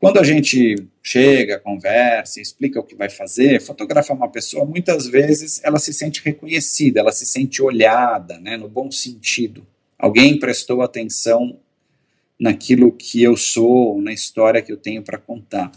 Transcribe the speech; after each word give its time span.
Quando 0.00 0.20
a 0.20 0.22
gente 0.22 0.76
chega, 1.02 1.58
conversa, 1.58 2.40
explica 2.40 2.78
o 2.78 2.84
que 2.84 2.94
vai 2.94 3.10
fazer, 3.10 3.60
fotografa 3.60 4.14
uma 4.14 4.28
pessoa, 4.28 4.64
muitas 4.64 5.08
vezes 5.08 5.60
ela 5.64 5.80
se 5.80 5.92
sente 5.92 6.22
reconhecida, 6.24 7.00
ela 7.00 7.10
se 7.10 7.26
sente 7.26 7.60
olhada, 7.60 8.38
né, 8.38 8.56
no 8.56 8.68
bom 8.68 8.92
sentido. 8.92 9.66
Alguém 9.98 10.38
prestou 10.38 10.82
atenção 10.82 11.58
naquilo 12.38 12.92
que 12.92 13.20
eu 13.20 13.36
sou, 13.36 14.00
na 14.00 14.12
história 14.12 14.62
que 14.62 14.70
eu 14.70 14.76
tenho 14.76 15.02
para 15.02 15.18
contar. 15.18 15.72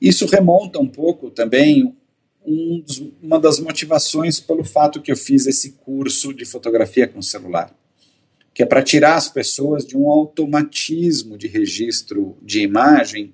Isso 0.00 0.24
remonta 0.26 0.78
um 0.78 0.86
pouco 0.86 1.28
também 1.28 1.92
um 2.46 2.80
dos, 2.80 3.02
uma 3.20 3.40
das 3.40 3.58
motivações 3.58 4.38
pelo 4.38 4.62
fato 4.62 5.02
que 5.02 5.10
eu 5.10 5.16
fiz 5.16 5.44
esse 5.44 5.72
curso 5.72 6.32
de 6.32 6.44
fotografia 6.44 7.08
com 7.08 7.20
celular 7.20 7.76
que 8.58 8.62
é 8.64 8.66
para 8.66 8.82
tirar 8.82 9.14
as 9.14 9.28
pessoas 9.28 9.86
de 9.86 9.96
um 9.96 10.08
automatismo 10.10 11.38
de 11.38 11.46
registro 11.46 12.36
de 12.42 12.60
imagem 12.60 13.32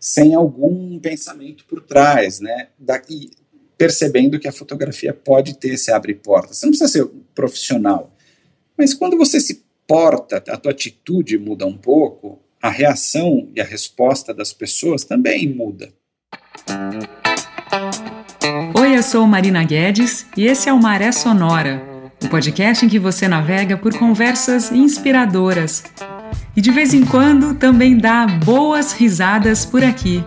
sem 0.00 0.34
algum 0.34 0.98
pensamento 0.98 1.66
por 1.66 1.82
trás, 1.82 2.40
né? 2.40 2.68
Daqui, 2.78 3.28
percebendo 3.76 4.40
que 4.40 4.48
a 4.48 4.52
fotografia 4.52 5.12
pode 5.12 5.58
ter 5.58 5.74
esse 5.74 5.92
abre 5.92 6.14
porta. 6.14 6.54
Você 6.54 6.64
não 6.64 6.70
precisa 6.70 6.90
ser 6.90 7.06
profissional, 7.34 8.16
mas 8.74 8.94
quando 8.94 9.18
você 9.18 9.38
se 9.38 9.62
porta, 9.86 10.42
a 10.48 10.56
tua 10.56 10.72
atitude 10.72 11.36
muda 11.36 11.66
um 11.66 11.76
pouco, 11.76 12.40
a 12.62 12.70
reação 12.70 13.50
e 13.54 13.60
a 13.60 13.64
resposta 13.64 14.32
das 14.32 14.50
pessoas 14.54 15.04
também 15.04 15.46
muda. 15.46 15.92
Oi, 18.80 18.96
eu 18.96 19.02
sou 19.02 19.26
Marina 19.26 19.62
Guedes 19.62 20.24
e 20.38 20.46
esse 20.46 20.70
é 20.70 20.72
o 20.72 20.80
Maré 20.80 21.12
Sonora 21.12 21.91
o 22.24 22.28
podcast 22.28 22.84
em 22.84 22.88
que 22.88 22.98
você 22.98 23.26
navega 23.26 23.76
por 23.76 23.96
conversas 23.96 24.70
inspiradoras 24.70 25.84
e 26.56 26.60
de 26.60 26.70
vez 26.70 26.94
em 26.94 27.04
quando 27.04 27.54
também 27.54 27.96
dá 27.96 28.26
boas 28.26 28.92
risadas 28.92 29.64
por 29.64 29.82
aqui. 29.82 30.24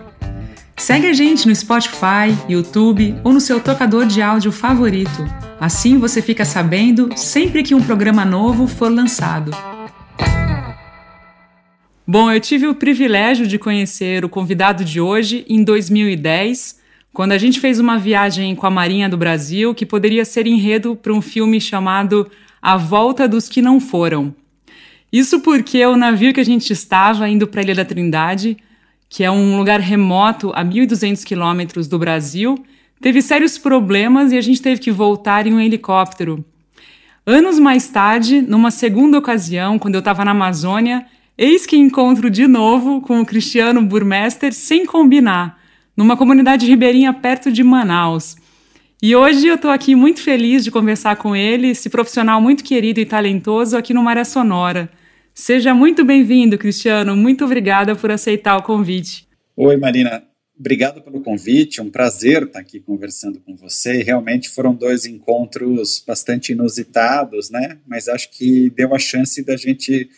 Segue 0.76 1.06
a 1.06 1.12
gente 1.12 1.46
no 1.48 1.54
Spotify, 1.54 2.36
YouTube 2.48 3.14
ou 3.24 3.32
no 3.32 3.40
seu 3.40 3.60
tocador 3.60 4.06
de 4.06 4.20
áudio 4.20 4.52
favorito. 4.52 5.26
Assim 5.60 5.98
você 5.98 6.20
fica 6.20 6.44
sabendo 6.44 7.08
sempre 7.16 7.62
que 7.62 7.74
um 7.74 7.82
programa 7.82 8.24
novo 8.24 8.66
for 8.66 8.92
lançado. 8.92 9.50
Bom, 12.06 12.30
eu 12.30 12.40
tive 12.40 12.66
o 12.66 12.74
privilégio 12.74 13.46
de 13.46 13.58
conhecer 13.58 14.24
o 14.24 14.28
convidado 14.28 14.84
de 14.84 15.00
hoje 15.00 15.44
em 15.48 15.64
2010 15.64 16.76
quando 17.16 17.32
a 17.32 17.38
gente 17.38 17.58
fez 17.60 17.80
uma 17.80 17.96
viagem 17.98 18.54
com 18.54 18.66
a 18.66 18.70
Marinha 18.70 19.08
do 19.08 19.16
Brasil 19.16 19.74
que 19.74 19.86
poderia 19.86 20.22
ser 20.22 20.46
enredo 20.46 20.94
para 20.94 21.14
um 21.14 21.22
filme 21.22 21.58
chamado 21.58 22.30
A 22.60 22.76
Volta 22.76 23.26
dos 23.26 23.48
Que 23.48 23.62
Não 23.62 23.80
Foram. 23.80 24.34
Isso 25.10 25.40
porque 25.40 25.82
o 25.86 25.96
navio 25.96 26.34
que 26.34 26.40
a 26.40 26.44
gente 26.44 26.74
estava 26.74 27.26
indo 27.26 27.46
para 27.46 27.62
a 27.62 27.64
Ilha 27.64 27.74
da 27.74 27.86
Trindade, 27.86 28.58
que 29.08 29.24
é 29.24 29.30
um 29.30 29.56
lugar 29.56 29.80
remoto 29.80 30.52
a 30.54 30.62
1.200 30.62 31.24
quilômetros 31.24 31.88
do 31.88 31.98
Brasil, 31.98 32.62
teve 33.00 33.22
sérios 33.22 33.56
problemas 33.56 34.30
e 34.30 34.36
a 34.36 34.42
gente 34.42 34.60
teve 34.60 34.78
que 34.78 34.92
voltar 34.92 35.46
em 35.46 35.54
um 35.54 35.60
helicóptero. 35.60 36.44
Anos 37.24 37.58
mais 37.58 37.88
tarde, 37.88 38.42
numa 38.42 38.70
segunda 38.70 39.16
ocasião, 39.16 39.78
quando 39.78 39.94
eu 39.94 40.00
estava 40.00 40.22
na 40.22 40.32
Amazônia, 40.32 41.06
eis 41.38 41.64
que 41.64 41.78
encontro 41.78 42.28
de 42.28 42.46
novo 42.46 43.00
com 43.00 43.22
o 43.22 43.24
Cristiano 43.24 43.80
Burmester 43.80 44.52
sem 44.52 44.84
combinar 44.84 45.64
numa 45.96 46.16
comunidade 46.16 46.66
ribeirinha 46.66 47.12
perto 47.12 47.50
de 47.50 47.64
Manaus. 47.64 48.36
E 49.02 49.14
hoje 49.14 49.46
eu 49.46 49.56
estou 49.56 49.70
aqui 49.70 49.94
muito 49.94 50.20
feliz 50.20 50.64
de 50.64 50.70
conversar 50.70 51.16
com 51.16 51.34
ele, 51.34 51.68
esse 51.68 51.88
profissional 51.88 52.40
muito 52.40 52.64
querido 52.64 53.00
e 53.00 53.06
talentoso 53.06 53.76
aqui 53.76 53.94
no 53.94 54.02
Maré 54.02 54.24
Sonora. 54.24 54.90
Seja 55.34 55.74
muito 55.74 56.04
bem-vindo, 56.04 56.56
Cristiano. 56.56 57.14
Muito 57.14 57.44
obrigada 57.44 57.94
por 57.94 58.10
aceitar 58.10 58.56
o 58.56 58.62
convite. 58.62 59.28
Oi, 59.54 59.76
Marina. 59.76 60.22
Obrigado 60.58 61.02
pelo 61.02 61.20
convite. 61.20 61.82
Um 61.82 61.90
prazer 61.90 62.44
estar 62.44 62.60
aqui 62.60 62.80
conversando 62.80 63.38
com 63.40 63.54
você. 63.54 64.02
Realmente 64.02 64.48
foram 64.48 64.74
dois 64.74 65.04
encontros 65.04 66.02
bastante 66.06 66.52
inusitados, 66.52 67.50
né? 67.50 67.76
Mas 67.86 68.08
acho 68.08 68.30
que 68.30 68.70
deu 68.70 68.94
a 68.94 68.98
chance 68.98 69.44
da 69.44 69.56
gente 69.58 70.08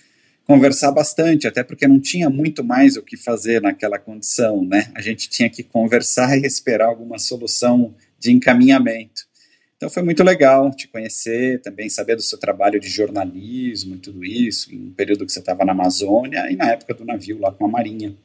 conversar 0.49 0.91
bastante, 0.93 1.47
até 1.47 1.63
porque 1.63 1.87
não 1.87 2.01
tinha 2.01 2.31
muito 2.31 2.65
mais 2.65 2.97
o 2.97 3.03
que 3.03 3.19
fazer 3.19 3.61
naquela 3.61 3.99
condição, 3.99 4.65
né? 4.65 4.91
A 4.95 5.03
gente 5.03 5.29
tinha 5.29 5.51
que 5.51 5.63
conversar 5.63 6.39
e 6.39 6.47
esperar 6.47 6.87
alguma 6.87 7.19
solução 7.19 7.95
de 8.19 8.33
encaminhamento. 8.33 9.29
Então 9.77 9.91
foi 9.91 10.03
muito 10.03 10.25
legal 10.25 10.71
te 10.71 10.89
conhecer, 10.89 11.61
também 11.61 11.91
saber 11.91 12.17
do 12.17 12.23
seu 12.23 12.39
trabalho 12.39 12.81
de 12.81 12.89
jornalismo 12.89 13.97
e 13.97 13.99
tudo 13.99 14.25
isso, 14.25 14.75
em 14.75 14.87
um 14.87 14.91
período 14.91 15.27
que 15.27 15.33
você 15.33 15.39
estava 15.39 15.67
na 15.67 15.73
Amazônia 15.73 16.51
e 16.51 16.57
na 16.57 16.71
época 16.71 16.95
do 16.95 17.05
navio 17.05 17.39
lá 17.39 17.53
com 17.53 17.67
a 17.67 17.69
Marinha. 17.69 18.17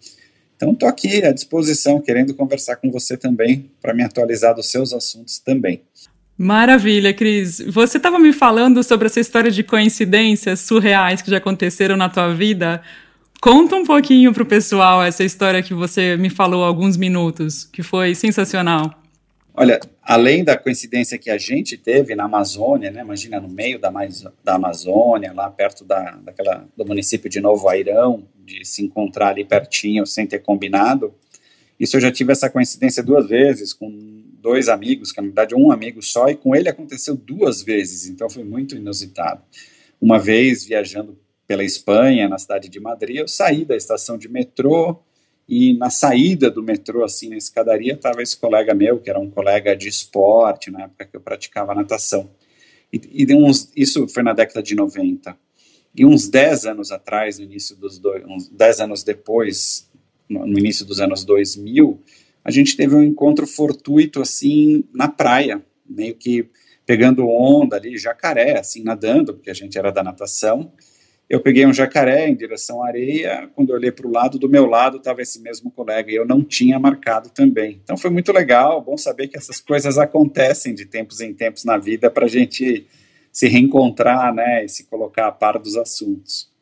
Então 0.55 0.71
estou 0.71 0.87
aqui 0.87 1.25
à 1.25 1.33
disposição, 1.33 1.99
querendo 1.99 2.33
conversar 2.33 2.77
com 2.77 2.89
você 2.89 3.17
também, 3.17 3.69
para 3.81 3.93
me 3.93 4.01
atualizar 4.01 4.55
dos 4.55 4.71
seus 4.71 4.93
assuntos 4.93 5.39
também. 5.39 5.81
Maravilha, 6.37 7.13
Cris. 7.13 7.59
Você 7.59 7.97
estava 7.97 8.17
me 8.17 8.33
falando 8.33 8.83
sobre 8.83 9.05
essa 9.05 9.19
história 9.19 9.51
de 9.51 9.63
coincidências 9.63 10.61
surreais 10.61 11.21
que 11.21 11.29
já 11.29 11.37
aconteceram 11.37 11.95
na 11.95 12.09
tua 12.09 12.33
vida. 12.33 12.81
Conta 13.39 13.75
um 13.75 13.85
pouquinho 13.85 14.33
para 14.33 14.41
o 14.41 14.45
pessoal 14.45 15.03
essa 15.03 15.23
história 15.23 15.61
que 15.61 15.73
você 15.73 16.17
me 16.17 16.29
falou 16.29 16.63
há 16.63 16.67
alguns 16.67 16.97
minutos, 16.97 17.65
que 17.65 17.83
foi 17.83 18.15
sensacional. 18.15 18.91
Olha, 19.53 19.79
além 20.01 20.43
da 20.43 20.57
coincidência 20.57 21.19
que 21.19 21.29
a 21.29 21.37
gente 21.37 21.77
teve 21.77 22.15
na 22.15 22.23
Amazônia, 22.23 22.89
né, 22.89 23.01
imagina 23.01 23.39
no 23.39 23.47
meio 23.47 23.77
da, 23.77 23.91
da 24.43 24.55
Amazônia, 24.55 25.31
lá 25.31 25.51
perto 25.51 25.85
da, 25.85 26.17
daquela, 26.23 26.65
do 26.75 26.83
município 26.83 27.29
de 27.29 27.39
Novo 27.39 27.69
Airão, 27.69 28.23
de 28.43 28.65
se 28.65 28.83
encontrar 28.83 29.29
ali 29.29 29.45
pertinho 29.45 30.07
sem 30.07 30.25
ter 30.25 30.39
combinado, 30.39 31.13
isso 31.79 31.97
eu 31.97 32.01
já 32.01 32.11
tive 32.11 32.31
essa 32.31 32.49
coincidência 32.49 33.03
duas 33.03 33.27
vezes 33.27 33.73
com 33.73 34.22
dois 34.43 34.67
amigos, 34.67 35.13
que 35.13 35.21
na 35.21 35.27
verdade 35.27 35.55
um 35.55 35.71
amigo 35.71 36.01
só, 36.03 36.27
e 36.27 36.35
com 36.35 36.53
ele 36.53 36.67
aconteceu 36.67 37.15
duas 37.15 37.63
vezes, 37.63 38.07
então 38.09 38.29
foi 38.29 38.43
muito 38.43 38.75
inusitado. 38.75 39.41
Uma 40.01 40.19
vez 40.19 40.65
viajando 40.65 41.17
pela 41.47 41.63
Espanha, 41.63 42.27
na 42.27 42.37
cidade 42.37 42.67
de 42.67 42.79
Madrid, 42.79 43.15
eu 43.15 43.27
saí 43.27 43.63
da 43.63 43.75
estação 43.75 44.17
de 44.17 44.27
metrô 44.27 44.99
e 45.47 45.73
na 45.73 45.89
saída 45.89 46.51
do 46.51 46.61
metrô, 46.61 47.05
assim, 47.05 47.29
na 47.29 47.37
escadaria, 47.37 47.93
estava 47.93 48.21
esse 48.21 48.35
colega 48.35 48.73
meu, 48.73 48.99
que 48.99 49.09
era 49.09 49.19
um 49.19 49.29
colega 49.29 49.75
de 49.75 49.87
esporte, 49.87 50.69
na 50.69 50.83
época 50.83 51.05
que 51.05 51.15
eu 51.15 51.21
praticava 51.21 51.73
natação. 51.73 52.29
E, 52.91 52.99
e 53.13 53.33
uns, 53.33 53.71
isso 53.75 54.07
foi 54.09 54.23
na 54.23 54.33
década 54.33 54.61
de 54.61 54.75
90. 54.75 55.37
E 55.95 56.05
uns 56.05 56.27
10 56.27 56.65
anos 56.65 56.91
atrás, 56.91 57.39
no 57.39 57.45
início 57.45 57.75
dos 57.77 57.97
dois, 57.97 58.23
uns 58.25 58.49
10 58.49 58.81
anos 58.81 59.03
depois, 59.03 59.89
no, 60.27 60.45
no 60.45 60.59
início 60.59 60.85
dos 60.85 60.99
anos 60.99 61.23
2000, 61.23 62.01
a 62.43 62.51
gente 62.51 62.75
teve 62.75 62.95
um 62.95 63.03
encontro 63.03 63.47
fortuito 63.47 64.21
assim 64.21 64.83
na 64.93 65.07
praia, 65.07 65.63
meio 65.87 66.15
que 66.15 66.49
pegando 66.85 67.27
onda 67.27 67.77
ali, 67.77 67.97
jacaré, 67.97 68.59
assim, 68.59 68.83
nadando, 68.83 69.33
porque 69.33 69.49
a 69.49 69.53
gente 69.53 69.77
era 69.77 69.91
da 69.91 70.03
natação. 70.03 70.73
Eu 71.29 71.39
peguei 71.39 71.65
um 71.65 71.73
jacaré 71.73 72.27
em 72.27 72.35
direção 72.35 72.83
à 72.83 72.87
areia, 72.87 73.49
quando 73.55 73.69
eu 73.69 73.75
olhei 73.75 73.91
para 73.91 74.05
o 74.05 74.11
lado, 74.11 74.37
do 74.37 74.49
meu 74.49 74.65
lado 74.65 74.97
estava 74.97 75.21
esse 75.21 75.41
mesmo 75.41 75.71
colega, 75.71 76.11
e 76.11 76.15
eu 76.15 76.27
não 76.27 76.43
tinha 76.43 76.77
marcado 76.77 77.29
também. 77.29 77.79
Então 77.81 77.95
foi 77.95 78.09
muito 78.09 78.31
legal, 78.33 78.81
bom 78.81 78.97
saber 78.97 79.29
que 79.29 79.37
essas 79.37 79.61
coisas 79.61 79.97
acontecem 79.97 80.75
de 80.75 80.85
tempos 80.85 81.21
em 81.21 81.33
tempos 81.33 81.63
na 81.63 81.77
vida 81.77 82.11
para 82.11 82.25
a 82.25 82.29
gente 82.29 82.85
se 83.31 83.47
reencontrar, 83.47 84.33
né, 84.33 84.65
e 84.65 84.69
se 84.69 84.83
colocar 84.85 85.27
a 85.27 85.31
par 85.31 85.57
dos 85.57 85.75
assuntos. 85.75 86.52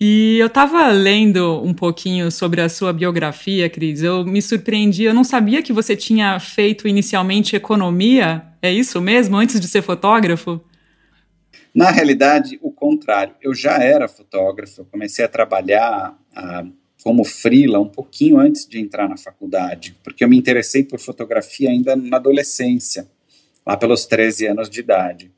E 0.00 0.38
eu 0.38 0.46
estava 0.46 0.88
lendo 0.88 1.62
um 1.62 1.74
pouquinho 1.74 2.30
sobre 2.30 2.62
a 2.62 2.70
sua 2.70 2.90
biografia, 2.90 3.68
Cris. 3.68 4.02
Eu 4.02 4.24
me 4.24 4.40
surpreendi, 4.40 5.04
eu 5.04 5.12
não 5.12 5.22
sabia 5.22 5.62
que 5.62 5.74
você 5.74 5.94
tinha 5.94 6.40
feito 6.40 6.88
inicialmente 6.88 7.54
economia. 7.54 8.42
É 8.62 8.72
isso 8.72 8.98
mesmo, 8.98 9.36
antes 9.36 9.60
de 9.60 9.68
ser 9.68 9.82
fotógrafo? 9.82 10.58
Na 11.74 11.90
realidade, 11.90 12.58
o 12.62 12.72
contrário. 12.72 13.34
Eu 13.42 13.54
já 13.54 13.76
era 13.76 14.08
fotógrafo, 14.08 14.80
eu 14.80 14.84
comecei 14.86 15.22
a 15.22 15.28
trabalhar 15.28 16.18
ah, 16.34 16.64
como 17.04 17.22
freela 17.22 17.78
um 17.78 17.88
pouquinho 17.88 18.38
antes 18.38 18.66
de 18.66 18.80
entrar 18.80 19.06
na 19.06 19.18
faculdade, 19.18 19.94
porque 20.02 20.24
eu 20.24 20.28
me 20.28 20.38
interessei 20.38 20.82
por 20.82 20.98
fotografia 20.98 21.68
ainda 21.68 21.94
na 21.94 22.16
adolescência, 22.16 23.06
lá 23.66 23.76
pelos 23.76 24.06
13 24.06 24.46
anos 24.46 24.70
de 24.70 24.80
idade. 24.80 25.30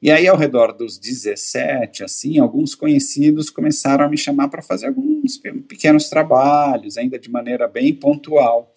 E 0.00 0.10
aí, 0.10 0.28
ao 0.28 0.36
redor 0.36 0.72
dos 0.72 0.98
17, 0.98 2.04
assim, 2.04 2.38
alguns 2.38 2.74
conhecidos 2.74 3.48
começaram 3.48 4.04
a 4.04 4.08
me 4.08 4.18
chamar 4.18 4.48
para 4.48 4.60
fazer 4.60 4.88
alguns 4.88 5.38
pequenos 5.66 6.10
trabalhos, 6.10 6.98
ainda 6.98 7.18
de 7.18 7.30
maneira 7.30 7.66
bem 7.66 7.94
pontual. 7.94 8.72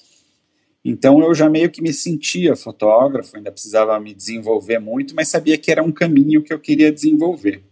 Então, 0.84 1.20
eu 1.22 1.36
já 1.36 1.50
meio 1.50 1.70
que 1.70 1.82
me 1.82 1.92
sentia 1.92 2.56
fotógrafo, 2.56 3.36
ainda 3.36 3.52
precisava 3.52 4.00
me 4.00 4.14
desenvolver 4.14 4.80
muito, 4.80 5.14
mas 5.14 5.28
sabia 5.28 5.58
que 5.58 5.70
era 5.70 5.84
um 5.84 5.92
caminho 5.92 6.42
que 6.42 6.54
eu 6.54 6.60
queria 6.60 6.92
desenvolver. 6.92 7.64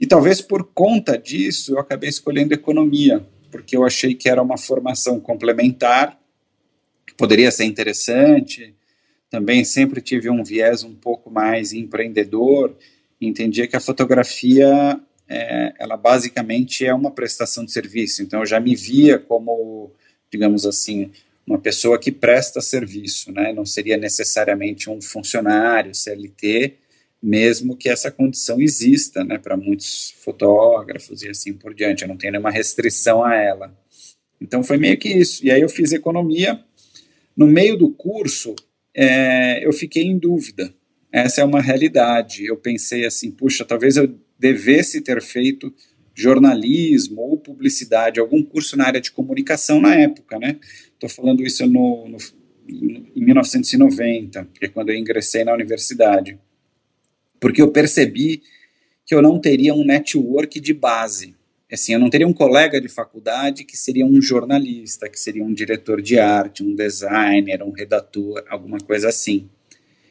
E 0.00 0.06
talvez 0.06 0.40
por 0.40 0.64
conta 0.72 1.18
disso, 1.18 1.74
eu 1.74 1.78
acabei 1.78 2.08
escolhendo 2.08 2.54
economia, 2.54 3.26
porque 3.50 3.76
eu 3.76 3.84
achei 3.84 4.14
que 4.14 4.30
era 4.30 4.42
uma 4.42 4.56
formação 4.56 5.20
complementar, 5.20 6.18
que 7.06 7.14
poderia 7.14 7.50
ser 7.50 7.64
interessante, 7.64 8.74
também 9.30 9.64
sempre 9.64 10.00
tive 10.00 10.28
um 10.28 10.42
viés 10.42 10.82
um 10.82 10.94
pouco 10.94 11.30
mais 11.30 11.72
empreendedor, 11.72 12.76
entendia 13.20 13.68
que 13.68 13.76
a 13.76 13.80
fotografia 13.80 15.00
é, 15.28 15.72
ela 15.78 15.96
basicamente 15.96 16.84
é 16.84 16.92
uma 16.92 17.12
prestação 17.12 17.64
de 17.64 17.70
serviço. 17.70 18.22
Então, 18.22 18.40
eu 18.40 18.46
já 18.46 18.58
me 18.58 18.74
via 18.74 19.18
como, 19.18 19.92
digamos 20.30 20.66
assim, 20.66 21.12
uma 21.46 21.58
pessoa 21.58 21.98
que 21.98 22.10
presta 22.10 22.60
serviço, 22.60 23.30
né? 23.32 23.52
Não 23.52 23.64
seria 23.64 23.96
necessariamente 23.96 24.90
um 24.90 25.00
funcionário 25.00 25.94
CLT, 25.94 26.78
mesmo 27.22 27.76
que 27.76 27.88
essa 27.88 28.10
condição 28.10 28.60
exista, 28.60 29.22
né, 29.22 29.36
para 29.36 29.56
muitos 29.56 30.14
fotógrafos 30.22 31.22
e 31.22 31.28
assim 31.28 31.52
por 31.52 31.74
diante. 31.74 32.02
Eu 32.02 32.08
não 32.08 32.16
tenho 32.16 32.32
nenhuma 32.32 32.50
restrição 32.50 33.22
a 33.22 33.36
ela. 33.36 33.76
Então 34.40 34.64
foi 34.64 34.78
meio 34.78 34.96
que 34.98 35.08
isso. 35.08 35.44
E 35.44 35.50
aí 35.50 35.60
eu 35.60 35.68
fiz 35.68 35.92
economia. 35.92 36.64
No 37.36 37.46
meio 37.46 37.76
do 37.76 37.90
curso, 37.90 38.54
é, 38.94 39.66
eu 39.66 39.72
fiquei 39.72 40.04
em 40.04 40.18
dúvida. 40.18 40.74
Essa 41.12 41.40
é 41.40 41.44
uma 41.44 41.60
realidade. 41.60 42.44
Eu 42.44 42.56
pensei 42.56 43.04
assim, 43.04 43.30
puxa, 43.30 43.64
talvez 43.64 43.96
eu 43.96 44.14
devesse 44.38 45.00
ter 45.00 45.20
feito 45.20 45.72
jornalismo 46.14 47.22
ou 47.22 47.38
publicidade, 47.38 48.20
algum 48.20 48.42
curso 48.42 48.76
na 48.76 48.86
área 48.86 49.00
de 49.00 49.10
comunicação 49.10 49.80
na 49.80 49.94
época, 49.94 50.38
né? 50.38 50.58
Estou 50.92 51.08
falando 51.08 51.42
isso 51.42 51.66
no, 51.66 52.08
no, 52.08 52.18
em 52.68 53.24
1990, 53.24 54.48
que 54.54 54.66
é 54.66 54.68
quando 54.68 54.90
eu 54.90 54.96
ingressei 54.96 55.44
na 55.44 55.54
universidade, 55.54 56.38
porque 57.38 57.62
eu 57.62 57.70
percebi 57.70 58.42
que 59.06 59.14
eu 59.14 59.22
não 59.22 59.40
teria 59.40 59.74
um 59.74 59.84
network 59.84 60.60
de 60.60 60.74
base. 60.74 61.34
Assim, 61.72 61.92
eu 61.92 62.00
não 62.00 62.10
teria 62.10 62.26
um 62.26 62.32
colega 62.32 62.80
de 62.80 62.88
faculdade 62.88 63.64
que 63.64 63.76
seria 63.76 64.04
um 64.04 64.20
jornalista, 64.20 65.08
que 65.08 65.18
seria 65.18 65.44
um 65.44 65.52
diretor 65.52 66.02
de 66.02 66.18
arte, 66.18 66.64
um 66.64 66.74
designer, 66.74 67.62
um 67.62 67.70
redator, 67.70 68.44
alguma 68.48 68.78
coisa 68.78 69.08
assim. 69.08 69.48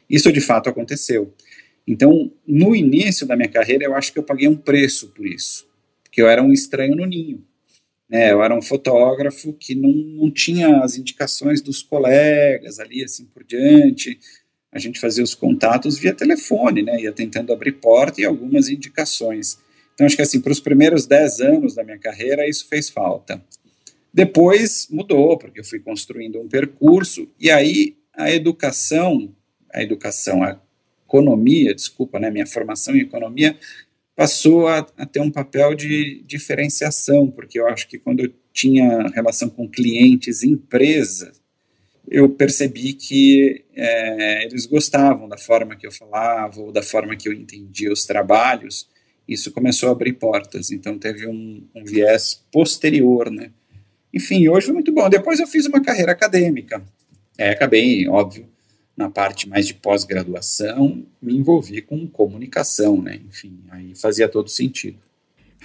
Isso 0.08 0.32
de 0.32 0.40
fato 0.40 0.70
aconteceu. 0.70 1.34
Então, 1.86 2.32
no 2.46 2.74
início 2.74 3.26
da 3.26 3.36
minha 3.36 3.48
carreira, 3.48 3.84
eu 3.84 3.94
acho 3.94 4.12
que 4.12 4.18
eu 4.18 4.22
paguei 4.22 4.48
um 4.48 4.56
preço 4.56 5.08
por 5.08 5.26
isso, 5.26 5.68
porque 6.02 6.22
eu 6.22 6.28
era 6.28 6.42
um 6.42 6.52
estranho 6.52 6.96
no 6.96 7.04
ninho. 7.04 7.44
Né? 8.08 8.32
Eu 8.32 8.42
era 8.42 8.54
um 8.54 8.62
fotógrafo 8.62 9.52
que 9.52 9.74
não, 9.74 9.92
não 9.92 10.30
tinha 10.30 10.80
as 10.82 10.96
indicações 10.96 11.60
dos 11.60 11.82
colegas 11.82 12.80
ali, 12.80 13.04
assim 13.04 13.24
por 13.26 13.44
diante. 13.44 14.18
A 14.72 14.78
gente 14.78 14.98
fazia 14.98 15.22
os 15.22 15.34
contatos 15.34 15.98
via 15.98 16.14
telefone, 16.14 16.82
né? 16.82 17.00
ia 17.00 17.12
tentando 17.12 17.52
abrir 17.52 17.72
porta 17.72 18.20
e 18.20 18.24
algumas 18.24 18.68
indicações. 18.68 19.58
Então, 20.00 20.06
acho 20.06 20.16
que 20.16 20.22
assim, 20.22 20.40
para 20.40 20.50
os 20.50 20.60
primeiros 20.60 21.04
10 21.04 21.40
anos 21.40 21.74
da 21.74 21.84
minha 21.84 21.98
carreira, 21.98 22.48
isso 22.48 22.66
fez 22.66 22.88
falta. 22.88 23.44
Depois 24.10 24.88
mudou, 24.90 25.36
porque 25.36 25.60
eu 25.60 25.64
fui 25.64 25.78
construindo 25.78 26.40
um 26.40 26.48
percurso, 26.48 27.28
e 27.38 27.50
aí 27.50 27.98
a 28.14 28.30
educação, 28.30 29.30
a 29.70 29.82
educação, 29.82 30.42
a 30.42 30.58
economia, 31.06 31.74
desculpa, 31.74 32.18
né, 32.18 32.30
minha 32.30 32.46
formação 32.46 32.96
em 32.96 33.00
economia, 33.00 33.58
passou 34.16 34.68
a, 34.68 34.86
a, 34.96 35.04
ter 35.04 35.20
um 35.20 35.30
papel 35.30 35.74
de 35.74 36.22
diferenciação, 36.26 37.30
porque 37.30 37.60
eu 37.60 37.68
acho 37.68 37.86
que 37.86 37.98
quando 37.98 38.20
eu 38.20 38.32
tinha 38.54 39.06
relação 39.08 39.50
com 39.50 39.68
clientes, 39.68 40.42
empresas, 40.42 41.42
eu 42.08 42.26
percebi 42.26 42.94
que 42.94 43.66
é, 43.76 44.46
eles 44.46 44.64
gostavam 44.64 45.28
da 45.28 45.36
forma 45.36 45.76
que 45.76 45.86
eu 45.86 45.92
falava 45.92 46.58
ou 46.58 46.72
da 46.72 46.82
forma 46.82 47.14
que 47.16 47.28
eu 47.28 47.34
entendia 47.34 47.92
os 47.92 48.06
trabalhos. 48.06 48.88
Isso 49.26 49.52
começou 49.52 49.88
a 49.88 49.92
abrir 49.92 50.14
portas, 50.14 50.70
então 50.70 50.98
teve 50.98 51.26
um, 51.26 51.62
um 51.74 51.84
viés 51.84 52.44
posterior, 52.50 53.30
né? 53.30 53.50
Enfim, 54.12 54.48
hoje 54.48 54.66
foi 54.66 54.74
muito 54.74 54.92
bom. 54.92 55.08
Depois 55.08 55.38
eu 55.38 55.46
fiz 55.46 55.66
uma 55.66 55.80
carreira 55.80 56.12
acadêmica. 56.12 56.82
É, 57.38 57.50
acabei, 57.50 58.08
óbvio, 58.08 58.48
na 58.96 59.08
parte 59.08 59.48
mais 59.48 59.66
de 59.66 59.74
pós-graduação, 59.74 61.04
me 61.22 61.36
envolvi 61.36 61.80
com 61.80 62.06
comunicação, 62.06 63.00
né? 63.00 63.20
Enfim, 63.28 63.58
aí 63.70 63.94
fazia 63.94 64.28
todo 64.28 64.48
sentido. 64.48 64.98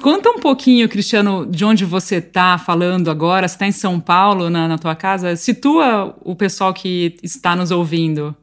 Conta 0.01 0.29
um 0.29 0.39
pouquinho, 0.39 0.89
Cristiano, 0.89 1.45
de 1.45 1.63
onde 1.63 1.85
você 1.85 2.15
está 2.17 2.57
falando 2.57 3.09
agora. 3.09 3.47
Você 3.47 3.55
está 3.55 3.65
em 3.65 3.71
São 3.71 3.99
Paulo, 3.99 4.49
na, 4.49 4.67
na 4.67 4.77
tua 4.77 4.95
casa? 4.95 5.35
Situa 5.35 6.17
o 6.21 6.35
pessoal 6.35 6.73
que 6.73 7.17
está 7.23 7.55
nos 7.55 7.71
ouvindo. 7.71 8.35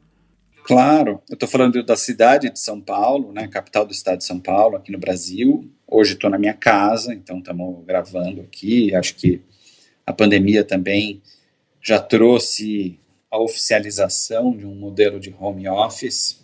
Claro, 0.64 1.20
eu 1.28 1.34
estou 1.34 1.48
falando 1.48 1.82
da 1.82 1.96
cidade 1.96 2.48
de 2.48 2.58
São 2.58 2.80
Paulo, 2.80 3.32
né, 3.32 3.48
capital 3.48 3.84
do 3.84 3.92
estado 3.92 4.18
de 4.18 4.24
São 4.24 4.38
Paulo, 4.38 4.76
aqui 4.76 4.92
no 4.92 4.98
Brasil. 4.98 5.68
Hoje 5.88 6.14
estou 6.14 6.30
na 6.30 6.38
minha 6.38 6.54
casa, 6.54 7.12
então 7.12 7.38
estamos 7.38 7.84
gravando 7.84 8.40
aqui. 8.42 8.94
Acho 8.94 9.16
que 9.16 9.42
a 10.06 10.12
pandemia 10.12 10.62
também 10.62 11.20
já 11.80 11.98
trouxe 11.98 12.98
a 13.28 13.38
oficialização 13.38 14.56
de 14.56 14.64
um 14.64 14.74
modelo 14.74 15.18
de 15.18 15.34
home 15.38 15.68
office 15.68 16.40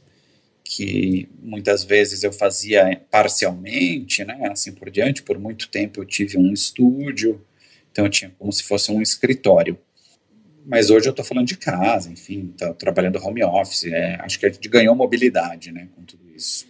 que 0.64 1.28
muitas 1.40 1.84
vezes 1.84 2.24
eu 2.24 2.32
fazia 2.32 3.00
parcialmente, 3.10 4.24
né, 4.24 4.48
assim 4.50 4.72
por 4.72 4.90
diante. 4.90 5.22
Por 5.22 5.38
muito 5.38 5.68
tempo 5.68 6.00
eu 6.00 6.04
tive 6.04 6.36
um 6.36 6.52
estúdio, 6.52 7.40
então 7.92 8.04
eu 8.04 8.10
tinha 8.10 8.34
como 8.36 8.52
se 8.52 8.64
fosse 8.64 8.90
um 8.90 9.00
escritório. 9.00 9.78
Mas 10.66 10.90
hoje 10.90 11.08
eu 11.08 11.10
estou 11.10 11.24
falando 11.24 11.46
de 11.46 11.56
casa, 11.56 12.10
enfim, 12.10 12.52
tá 12.56 12.72
trabalhando 12.74 13.18
home 13.24 13.42
office. 13.42 13.84
É, 13.84 14.16
acho 14.20 14.38
que 14.38 14.46
a 14.46 14.50
gente 14.50 14.68
ganhou 14.68 14.94
mobilidade, 14.94 15.72
né, 15.72 15.88
com 15.96 16.02
tudo 16.02 16.22
isso. 16.34 16.66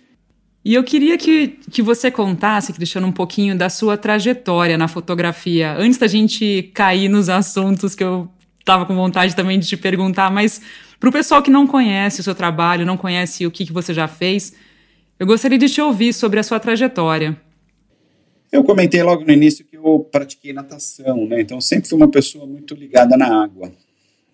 E 0.65 0.75
eu 0.75 0.85
queria 0.85 1.17
que, 1.17 1.59
que 1.71 1.81
você 1.81 2.11
contasse, 2.11 2.73
Cristiano, 2.73 3.07
um 3.07 3.13
pouquinho 3.13 3.57
da 3.57 3.71
sua 3.71 3.97
trajetória 3.97 4.77
na 4.77 4.87
fotografia, 4.89 5.75
antes 5.75 5.99
da 5.99 6.07
gente 6.07 6.71
cair 6.75 7.09
nos 7.09 7.29
assuntos 7.29 7.95
que 7.95 8.05
eu 8.05 8.29
estava 8.61 8.85
com 8.85 8.95
vontade 8.95 9.35
também 9.35 9.59
de 9.59 9.67
te 9.67 9.77
perguntar, 9.77 10.31
mas 10.31 10.61
para 11.01 11.09
o 11.09 11.13
pessoal 11.13 11.43
que 11.43 11.51
não 11.51 11.67
conhece 11.67 12.21
o 12.21 12.25
seu 12.25 12.35
trabalho, 12.35 12.85
não 12.85 12.97
conhece 12.97 13.47
o 13.47 13.51
que, 13.51 13.65
que 13.65 13.73
você 13.73 13.95
já 13.95 14.07
fez, 14.07 14.53
eu 15.19 15.27
gostaria 15.27 15.57
de 15.57 15.69
te 15.69 15.81
ouvir 15.81 16.13
sobre 16.13 16.39
a 16.39 16.43
sua 16.43 16.61
trajetória. 16.61 17.41
Eu 18.51 18.65
comentei 18.65 19.03
logo 19.03 19.25
no 19.25 19.33
início 19.33 19.65
eu 19.85 20.01
pratiquei 20.01 20.53
natação, 20.53 21.27
né? 21.27 21.41
Então 21.41 21.61
sempre 21.61 21.89
fui 21.89 21.97
uma 21.97 22.11
pessoa 22.11 22.47
muito 22.47 22.75
ligada 22.75 23.17
na 23.17 23.43
água. 23.43 23.73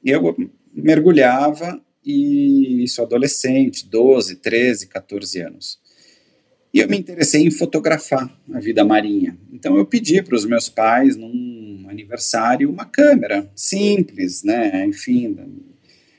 Eu 0.04 0.36
mergulhava 0.72 1.80
e 2.04 2.84
sou 2.88 3.04
adolescente, 3.04 3.86
12, 3.88 4.36
13, 4.36 4.88
14 4.88 5.40
anos. 5.40 5.78
E 6.72 6.80
eu 6.80 6.88
me 6.88 6.98
interessei 6.98 7.42
em 7.42 7.50
fotografar 7.50 8.28
a 8.52 8.58
vida 8.58 8.84
marinha. 8.84 9.38
Então 9.52 9.76
eu 9.76 9.86
pedi 9.86 10.20
para 10.22 10.34
os 10.34 10.44
meus 10.44 10.68
pais, 10.68 11.16
num 11.16 11.86
aniversário, 11.88 12.68
uma 12.68 12.84
câmera 12.84 13.48
simples, 13.54 14.42
né? 14.42 14.84
Enfim, 14.84 15.36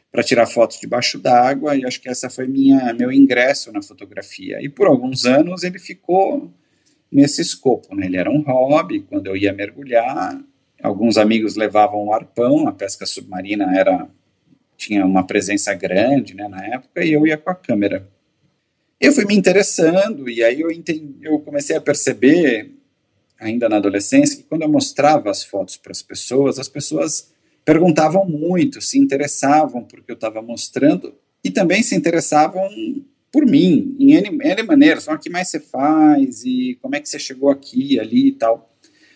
para 0.10 0.24
tirar 0.24 0.46
fotos 0.46 0.80
debaixo 0.80 1.20
d'água. 1.20 1.76
E 1.76 1.86
acho 1.86 2.02
que 2.02 2.08
essa 2.08 2.30
foi 2.30 2.48
minha 2.48 2.94
meu 2.94 3.12
ingresso 3.12 3.72
na 3.72 3.82
fotografia. 3.82 4.62
E 4.62 4.70
por 4.70 4.88
alguns 4.88 5.26
anos 5.26 5.64
ele 5.64 5.78
ficou 5.78 6.54
nesse 7.12 7.42
escopo, 7.42 7.96
né? 7.96 8.06
Ele 8.06 8.18
era 8.18 8.30
um 8.30 8.42
hobby. 8.42 9.02
Quando 9.02 9.28
eu 9.28 9.38
ia 9.38 9.54
mergulhar, 9.54 10.40
alguns 10.82 11.18
amigos 11.18 11.56
levavam 11.56 12.06
o 12.06 12.14
arpão. 12.14 12.68
A 12.68 12.72
pesca 12.72 13.06
submarina 13.06 13.78
era 13.78 14.08
tinha 14.78 15.06
uma 15.06 15.26
presença 15.26 15.74
grande, 15.74 16.36
né? 16.36 16.48
Na 16.48 16.66
época 16.66 17.04
e 17.04 17.14
eu 17.14 17.26
ia 17.26 17.38
com 17.38 17.50
a 17.50 17.56
câmera. 17.56 18.08
Eu 19.00 19.12
fui 19.12 19.26
me 19.26 19.36
interessando 19.36 20.30
e 20.30 20.44
aí 20.44 20.62
eu, 20.62 20.72
entendi, 20.72 21.16
eu 21.22 21.40
comecei 21.40 21.76
a 21.76 21.82
perceber, 21.82 22.72
ainda 23.40 23.68
na 23.68 23.78
adolescência, 23.78 24.38
que 24.38 24.44
quando 24.44 24.62
eu 24.62 24.70
mostrava 24.70 25.30
as 25.30 25.44
fotos 25.44 25.76
para 25.78 25.92
as 25.92 26.02
pessoas, 26.02 26.60
as 26.60 26.70
pessoas 26.70 27.34
perguntavam 27.64 28.26
muito, 28.26 28.82
se 28.82 28.98
interessavam 28.98 29.84
porque 29.84 30.12
eu 30.12 30.16
estava 30.16 30.42
mostrando 30.42 31.14
e 31.44 31.52
também 31.52 31.84
se 31.84 31.96
interessavam 31.96 32.70
por 33.36 33.46
mim, 33.46 33.98
em 34.00 34.14
N, 34.14 34.40
N 34.42 34.64
maneiras, 34.64 35.10
o 35.10 35.18
que 35.18 35.30
mais 35.30 35.50
você 35.50 35.60
faz 35.60 36.46
e 36.46 36.80
como 36.82 36.96
é 36.96 37.02
que 37.02 37.10
você 37.10 37.20
chegou 37.20 37.50
aqui, 37.50 38.00
ali 38.00 38.30
e 38.30 38.32
tal. 38.32 38.74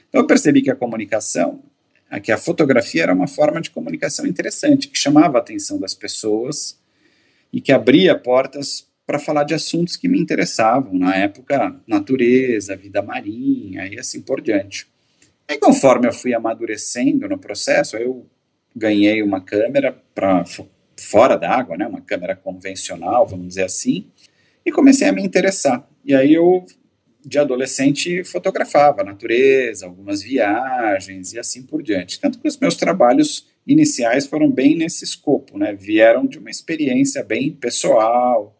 Então 0.10 0.20
eu 0.20 0.28
percebi 0.28 0.62
que 0.62 0.70
a 0.70 0.76
comunicação, 0.76 1.64
que 2.22 2.30
a 2.30 2.38
fotografia 2.38 3.04
era 3.04 3.14
uma 3.14 3.28
forma 3.28 3.62
de 3.62 3.70
comunicação 3.70 4.28
interessante, 4.28 4.90
que 4.90 4.98
chamava 4.98 5.38
a 5.38 5.40
atenção 5.40 5.80
das 5.80 5.94
pessoas 5.94 6.78
e 7.54 7.62
que 7.62 7.72
abria 7.72 8.14
portas 8.14 8.90
para 9.08 9.20
falar 9.20 9.46
de 9.46 9.54
assuntos 9.54 9.96
que 9.96 10.10
me 10.10 10.20
interessavam, 10.20 10.94
na 10.96 11.16
época, 11.16 11.80
natureza, 11.88 12.76
vida 12.76 13.02
marinha 13.02 13.88
e 13.88 13.98
assim 13.98 14.22
por 14.22 14.42
diante. 14.42 14.86
E 15.48 15.58
conforme 15.58 16.10
eu 16.10 16.12
fui 16.12 16.34
amadurecendo 16.34 17.26
no 17.30 17.38
processo, 17.38 17.96
eu 17.96 18.28
ganhei 18.76 19.24
uma 19.24 19.40
câmera 19.40 19.98
para 20.14 20.44
fora 21.02 21.36
d'água, 21.36 21.78
né, 21.78 21.88
uma 21.88 22.02
câmera 22.02 22.36
convencional, 22.36 23.28
vamos 23.28 23.48
dizer 23.48 23.64
assim, 23.64 24.08
e 24.66 24.72
comecei 24.72 25.08
a 25.08 25.12
me 25.12 25.24
interessar. 25.24 25.88
E 26.04 26.14
aí 26.14 26.34
eu, 26.34 26.66
de 27.26 27.40
adolescente, 27.40 28.24
fotografava 28.24 29.02
a 29.02 29.06
natureza, 29.06 29.86
algumas 29.86 30.22
viagens 30.22 31.34
e 31.34 31.40
assim 31.40 31.64
por 31.64 31.82
diante. 31.82 32.20
Tanto 32.20 32.40
que 32.40 32.48
os 32.48 32.58
meus 32.58 32.76
trabalhos 32.76 33.48
iniciais 33.66 34.26
foram 34.26 34.50
bem 34.50 34.76
nesse 34.76 35.04
escopo, 35.04 35.58
né, 35.58 35.74
vieram 35.74 36.26
de 36.26 36.40
uma 36.40 36.50
experiência 36.50 37.24
bem 37.24 37.52
pessoal, 37.52 38.56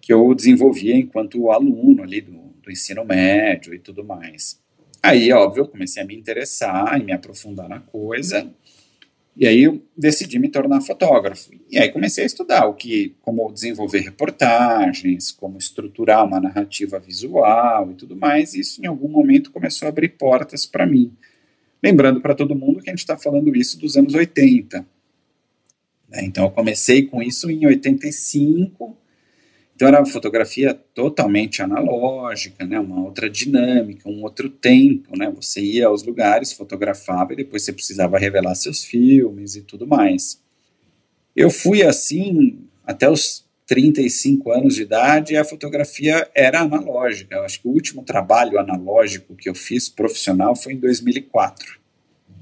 que 0.00 0.12
eu 0.12 0.34
desenvolvia 0.34 0.96
enquanto 0.96 1.50
aluno 1.50 2.02
ali 2.02 2.20
do, 2.20 2.32
do 2.62 2.70
ensino 2.70 3.04
médio 3.04 3.74
e 3.74 3.78
tudo 3.78 4.02
mais. 4.02 4.58
Aí, 5.02 5.32
óbvio, 5.32 5.62
eu 5.62 5.68
comecei 5.68 6.02
a 6.02 6.06
me 6.06 6.16
interessar 6.16 6.98
e 7.00 7.04
me 7.04 7.12
aprofundar 7.12 7.68
na 7.68 7.80
coisa, 7.80 8.50
E 9.38 9.46
aí 9.46 9.62
eu 9.62 9.80
decidi 9.96 10.36
me 10.36 10.48
tornar 10.48 10.80
fotógrafo. 10.80 11.52
E 11.70 11.78
aí 11.78 11.92
comecei 11.92 12.24
a 12.24 12.26
estudar 12.26 12.66
o 12.66 12.74
que, 12.74 13.14
como 13.22 13.52
desenvolver 13.52 14.00
reportagens, 14.00 15.30
como 15.30 15.56
estruturar 15.56 16.26
uma 16.26 16.40
narrativa 16.40 16.98
visual 16.98 17.92
e 17.92 17.94
tudo 17.94 18.16
mais. 18.16 18.54
E 18.54 18.60
isso 18.60 18.82
em 18.82 18.86
algum 18.86 19.08
momento 19.08 19.52
começou 19.52 19.86
a 19.86 19.90
abrir 19.90 20.08
portas 20.18 20.66
para 20.66 20.84
mim. 20.84 21.12
Lembrando 21.80 22.20
para 22.20 22.34
todo 22.34 22.56
mundo 22.56 22.80
que 22.80 22.90
a 22.90 22.92
gente 22.92 22.98
está 22.98 23.16
falando 23.16 23.54
isso 23.54 23.78
dos 23.78 23.96
anos 23.96 24.12
80. 24.12 24.84
Né? 26.08 26.24
Então 26.24 26.46
eu 26.46 26.50
comecei 26.50 27.04
com 27.04 27.22
isso 27.22 27.48
em 27.48 27.64
85 27.64 28.96
então 29.78 29.86
era 29.86 30.00
uma 30.00 30.06
fotografia 30.06 30.74
totalmente 30.74 31.62
analógica, 31.62 32.66
né, 32.66 32.80
uma 32.80 33.04
outra 33.04 33.30
dinâmica, 33.30 34.08
um 34.08 34.24
outro 34.24 34.50
tempo, 34.50 35.16
né, 35.16 35.30
você 35.30 35.60
ia 35.60 35.86
aos 35.86 36.02
lugares, 36.02 36.52
fotografava 36.52 37.32
e 37.32 37.36
depois 37.36 37.62
você 37.62 37.72
precisava 37.72 38.18
revelar 38.18 38.56
seus 38.56 38.82
filmes 38.82 39.54
e 39.54 39.62
tudo 39.62 39.86
mais. 39.86 40.42
Eu 41.36 41.48
fui 41.48 41.84
assim 41.84 42.58
até 42.84 43.08
os 43.08 43.46
35 43.68 44.50
anos 44.50 44.74
de 44.74 44.82
idade 44.82 45.34
e 45.34 45.36
a 45.36 45.44
fotografia 45.44 46.28
era 46.34 46.62
analógica. 46.62 47.36
Eu 47.36 47.44
acho 47.44 47.62
que 47.62 47.68
o 47.68 47.70
último 47.70 48.02
trabalho 48.02 48.58
analógico 48.58 49.36
que 49.36 49.48
eu 49.48 49.54
fiz 49.54 49.88
profissional 49.88 50.56
foi 50.56 50.72
em 50.72 50.78
2004, 50.80 51.78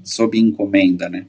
sob 0.03 0.39
encomenda, 0.39 1.07
né. 1.07 1.27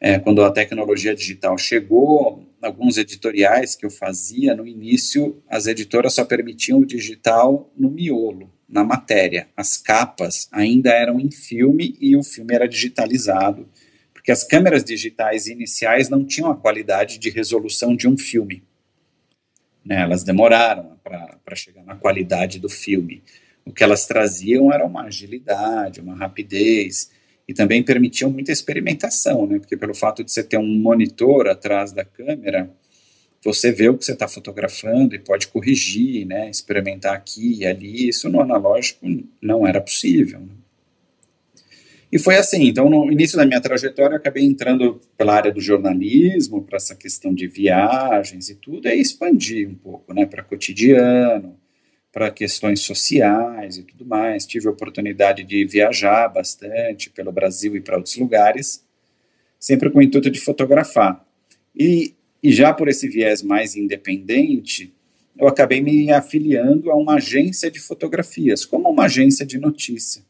É, 0.00 0.18
quando 0.18 0.42
a 0.42 0.50
tecnologia 0.50 1.14
digital 1.14 1.58
chegou, 1.58 2.42
alguns 2.62 2.98
editoriais 2.98 3.74
que 3.74 3.86
eu 3.86 3.90
fazia, 3.90 4.54
no 4.54 4.66
início, 4.66 5.42
as 5.48 5.66
editoras 5.66 6.14
só 6.14 6.24
permitiam 6.24 6.80
o 6.80 6.86
digital 6.86 7.72
no 7.76 7.90
miolo, 7.90 8.52
na 8.68 8.84
matéria. 8.84 9.48
As 9.56 9.76
capas 9.76 10.48
ainda 10.52 10.90
eram 10.90 11.18
em 11.18 11.30
filme 11.30 11.96
e 12.00 12.16
o 12.16 12.22
filme 12.22 12.54
era 12.54 12.68
digitalizado, 12.68 13.68
porque 14.12 14.30
as 14.30 14.44
câmeras 14.44 14.84
digitais 14.84 15.46
iniciais 15.46 16.08
não 16.08 16.24
tinham 16.24 16.50
a 16.50 16.56
qualidade 16.56 17.18
de 17.18 17.30
resolução 17.30 17.96
de 17.96 18.06
um 18.06 18.16
filme. 18.16 18.62
Né, 19.84 20.02
elas 20.02 20.22
demoraram 20.22 20.98
para 21.02 21.56
chegar 21.56 21.82
na 21.84 21.96
qualidade 21.96 22.58
do 22.58 22.68
filme. 22.68 23.22
O 23.64 23.72
que 23.72 23.82
elas 23.82 24.06
traziam 24.06 24.72
era 24.72 24.84
uma 24.84 25.04
agilidade, 25.04 26.00
uma 26.00 26.14
rapidez 26.14 27.10
e 27.50 27.52
também 27.52 27.82
permitiam 27.82 28.30
muita 28.30 28.52
experimentação, 28.52 29.44
né? 29.44 29.58
Porque 29.58 29.76
pelo 29.76 29.92
fato 29.92 30.22
de 30.22 30.30
você 30.30 30.40
ter 30.40 30.56
um 30.56 30.64
monitor 30.64 31.48
atrás 31.48 31.90
da 31.90 32.04
câmera, 32.04 32.70
você 33.44 33.72
vê 33.72 33.88
o 33.88 33.98
que 33.98 34.04
você 34.04 34.12
está 34.12 34.28
fotografando 34.28 35.16
e 35.16 35.18
pode 35.18 35.48
corrigir, 35.48 36.24
né? 36.28 36.48
Experimentar 36.48 37.12
aqui 37.12 37.58
e 37.58 37.66
ali. 37.66 38.08
Isso 38.08 38.28
no 38.28 38.40
analógico 38.40 39.04
não 39.42 39.66
era 39.66 39.80
possível. 39.80 40.38
Né? 40.38 40.52
E 42.12 42.20
foi 42.20 42.36
assim. 42.36 42.68
Então, 42.68 42.88
no 42.88 43.10
início 43.10 43.36
da 43.36 43.44
minha 43.44 43.60
trajetória, 43.60 44.14
eu 44.14 44.18
acabei 44.18 44.44
entrando 44.44 45.00
pela 45.18 45.34
área 45.34 45.52
do 45.52 45.60
jornalismo, 45.60 46.62
para 46.62 46.76
essa 46.76 46.94
questão 46.94 47.34
de 47.34 47.48
viagens 47.48 48.48
e 48.48 48.54
tudo, 48.54 48.86
e 48.86 48.94
expandi 48.94 49.66
um 49.66 49.74
pouco, 49.74 50.14
né? 50.14 50.24
Para 50.24 50.44
cotidiano 50.44 51.59
para 52.12 52.30
questões 52.30 52.80
sociais 52.80 53.78
e 53.78 53.82
tudo 53.82 54.04
mais. 54.04 54.46
Tive 54.46 54.68
a 54.68 54.70
oportunidade 54.70 55.44
de 55.44 55.64
viajar 55.64 56.28
bastante 56.28 57.10
pelo 57.10 57.32
Brasil 57.32 57.76
e 57.76 57.80
para 57.80 57.96
outros 57.96 58.16
lugares, 58.16 58.84
sempre 59.58 59.90
com 59.90 59.98
o 59.98 60.02
intuito 60.02 60.30
de 60.30 60.40
fotografar. 60.40 61.24
E, 61.74 62.14
e 62.42 62.52
já 62.52 62.72
por 62.72 62.88
esse 62.88 63.08
viés 63.08 63.42
mais 63.42 63.76
independente, 63.76 64.92
eu 65.38 65.46
acabei 65.46 65.80
me 65.80 66.10
afiliando 66.10 66.90
a 66.90 66.96
uma 66.96 67.14
agência 67.14 67.70
de 67.70 67.78
fotografias, 67.78 68.64
como 68.64 68.90
uma 68.90 69.04
agência 69.04 69.46
de 69.46 69.58
notícia. 69.58 70.22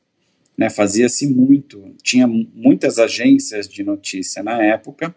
Né, 0.57 0.69
Fazia-se 0.69 1.27
muito, 1.27 1.95
tinha 2.03 2.27
muitas 2.27 2.99
agências 2.99 3.67
de 3.67 3.83
notícia 3.83 4.43
na 4.43 4.63
época, 4.63 5.15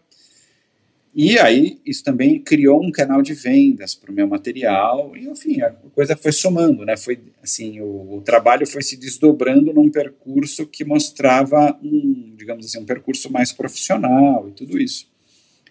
e 1.16 1.38
aí, 1.38 1.80
isso 1.86 2.04
também 2.04 2.40
criou 2.40 2.84
um 2.84 2.90
canal 2.90 3.22
de 3.22 3.36
vendas 3.36 3.94
para 3.94 4.12
o 4.12 4.14
meu 4.14 4.28
material, 4.28 5.16
e 5.16 5.28
enfim, 5.28 5.62
a 5.62 5.70
coisa 5.70 6.18
foi 6.18 6.32
somando, 6.32 6.84
né? 6.84 6.98
Foi 6.98 7.20
assim, 7.42 7.80
o, 7.82 8.16
o, 8.16 8.22
trabalho 8.22 8.66
foi 8.66 8.82
se 8.82 8.98
desdobrando 8.98 9.72
num 9.72 9.92
percurso 9.92 10.66
que 10.66 10.84
mostrava 10.84 11.78
um, 11.84 12.34
digamos 12.36 12.66
assim, 12.66 12.80
um 12.80 12.86
percurso 12.86 13.32
mais 13.32 13.52
profissional 13.52 14.50
e 14.50 14.54
tudo 14.54 14.82
isso. 14.82 15.08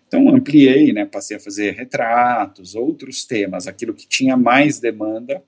Então, 0.06 0.28
ampliei, 0.28 0.92
né? 0.92 1.06
Passei 1.06 1.36
a 1.36 1.40
fazer 1.40 1.72
retratos, 1.72 2.76
outros 2.76 3.24
temas, 3.24 3.66
aquilo 3.66 3.94
que 3.94 4.06
tinha 4.06 4.36
mais 4.36 4.78
demanda 4.78 5.42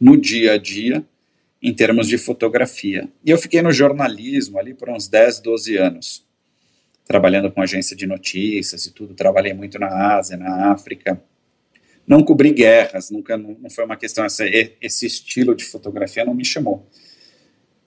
no 0.00 0.16
dia 0.16 0.52
a 0.52 0.56
dia, 0.56 1.04
em 1.60 1.74
termos 1.74 2.06
de 2.06 2.16
fotografia. 2.16 3.08
E 3.24 3.30
eu 3.30 3.38
fiquei 3.38 3.60
no 3.60 3.72
jornalismo 3.72 4.56
ali 4.56 4.72
por 4.72 4.88
uns 4.88 5.08
10, 5.08 5.40
12 5.40 5.76
anos 5.76 6.27
trabalhando 7.08 7.50
com 7.50 7.62
agência 7.62 7.96
de 7.96 8.06
notícias 8.06 8.84
e 8.84 8.92
tudo, 8.92 9.14
trabalhei 9.14 9.54
muito 9.54 9.78
na 9.78 10.16
Ásia, 10.16 10.36
na 10.36 10.70
África. 10.70 11.20
Não 12.06 12.22
cobri 12.22 12.52
guerras, 12.52 13.10
nunca 13.10 13.36
não 13.36 13.70
foi 13.70 13.84
uma 13.84 13.96
questão 13.96 14.24
essa, 14.24 14.44
esse 14.46 15.06
estilo 15.06 15.54
de 15.54 15.64
fotografia 15.64 16.24
não 16.24 16.34
me 16.34 16.44
chamou. 16.44 16.86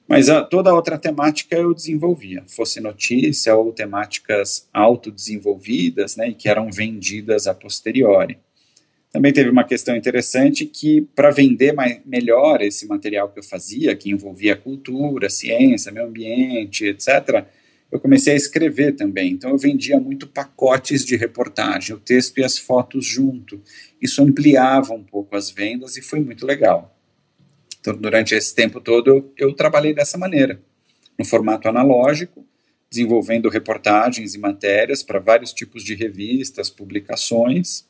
Mas 0.08 0.28
a, 0.28 0.44
toda 0.44 0.72
a 0.72 0.74
outra 0.74 0.98
temática 0.98 1.56
eu 1.56 1.74
desenvolvia, 1.74 2.44
fosse 2.48 2.82
notícia 2.82 3.56
ou 3.56 3.72
temáticas 3.72 4.68
autodesenvolvidas, 4.74 6.16
né, 6.16 6.30
e 6.30 6.34
que 6.34 6.50
eram 6.50 6.70
vendidas 6.70 7.48
a 7.48 7.54
posteriori. 7.54 8.38
Também 9.12 9.32
teve 9.32 9.50
uma 9.50 9.64
questão 9.64 9.96
interessante 9.96 10.66
que, 10.66 11.02
para 11.16 11.32
vender 11.32 11.74
mais, 11.74 12.02
melhor 12.06 12.62
esse 12.62 12.88
material 12.88 13.30
que 13.30 13.40
eu 13.40 13.44
fazia, 13.44 13.96
que 13.96 14.10
envolvia 14.10 14.56
cultura, 14.56 15.30
ciência, 15.30 15.92
meio 15.92 16.08
ambiente, 16.08 16.86
etc., 16.86 17.46
eu 17.92 18.00
comecei 18.00 18.34
a 18.34 18.38
escrever 18.38 18.94
também. 18.94 19.34
Então 19.34 19.50
eu 19.50 19.58
vendia 19.58 20.00
muito 20.00 20.26
pacotes 20.26 21.04
de 21.06 21.16
reportagem, 21.18 21.96
o 21.96 22.00
texto 22.00 22.38
e 22.38 22.44
as 22.44 22.58
fotos 22.58 23.06
junto. 23.06 23.62
Isso 24.02 24.24
ampliava 24.24 24.94
um 24.94 25.04
pouco 25.04 25.36
as 25.36 25.52
vendas 25.52 25.98
e 25.98 26.02
foi 26.02 26.22
muito 26.22 26.46
legal. 26.46 26.98
Então 27.80 27.96
durante 27.96 28.34
esse 28.34 28.56
tempo 28.56 28.80
todo 28.80 29.10
eu, 29.10 29.34
eu 29.38 29.54
trabalhei 29.54 29.94
dessa 29.94 30.18
maneira, 30.18 30.62
no 31.20 31.26
formato 31.26 31.68
analógico, 31.68 32.46
desenvolvendo 32.90 33.50
reportagens 33.50 34.36
e 34.36 34.40
matérias 34.40 35.04
para 35.04 35.20
vários 35.20 35.52
tipos 35.52 35.84
de 35.84 35.94
revistas, 35.94 36.70
publicações. 36.70 37.86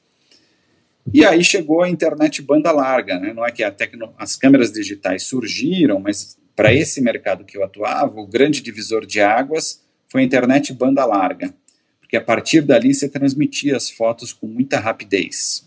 E 1.13 1.25
aí 1.25 1.43
chegou 1.43 1.81
a 1.81 1.89
internet 1.89 2.41
banda 2.41 2.72
larga, 2.72 3.20
né? 3.20 3.34
não 3.34 3.46
é 3.46 3.51
que 3.51 3.70
tecno... 3.72 4.13
as 4.17 4.36
câmeras 4.36 4.72
digitais 4.72 5.24
surgiram, 5.24 6.00
mas 6.00 6.38
para 6.55 6.74
esse 6.74 7.01
mercado 7.01 7.43
que 7.43 7.58
eu 7.58 7.63
atuava, 7.63 8.20
o 8.20 8.27
grande 8.27 8.62
divisor 8.62 9.05
de 9.05 9.20
águas 9.20 9.81
foi 10.12 10.24
a 10.24 10.25
internet 10.25 10.74
banda 10.74 11.06
larga, 11.06 11.53
porque 12.01 12.18
a 12.18 12.22
partir 12.22 12.60
dali 12.60 12.94
você 12.94 13.08
transmitia 13.08 13.77
as 13.77 13.89
fotos 13.89 14.34
com 14.34 14.46
muita 14.46 14.77
rapidez, 14.77 15.65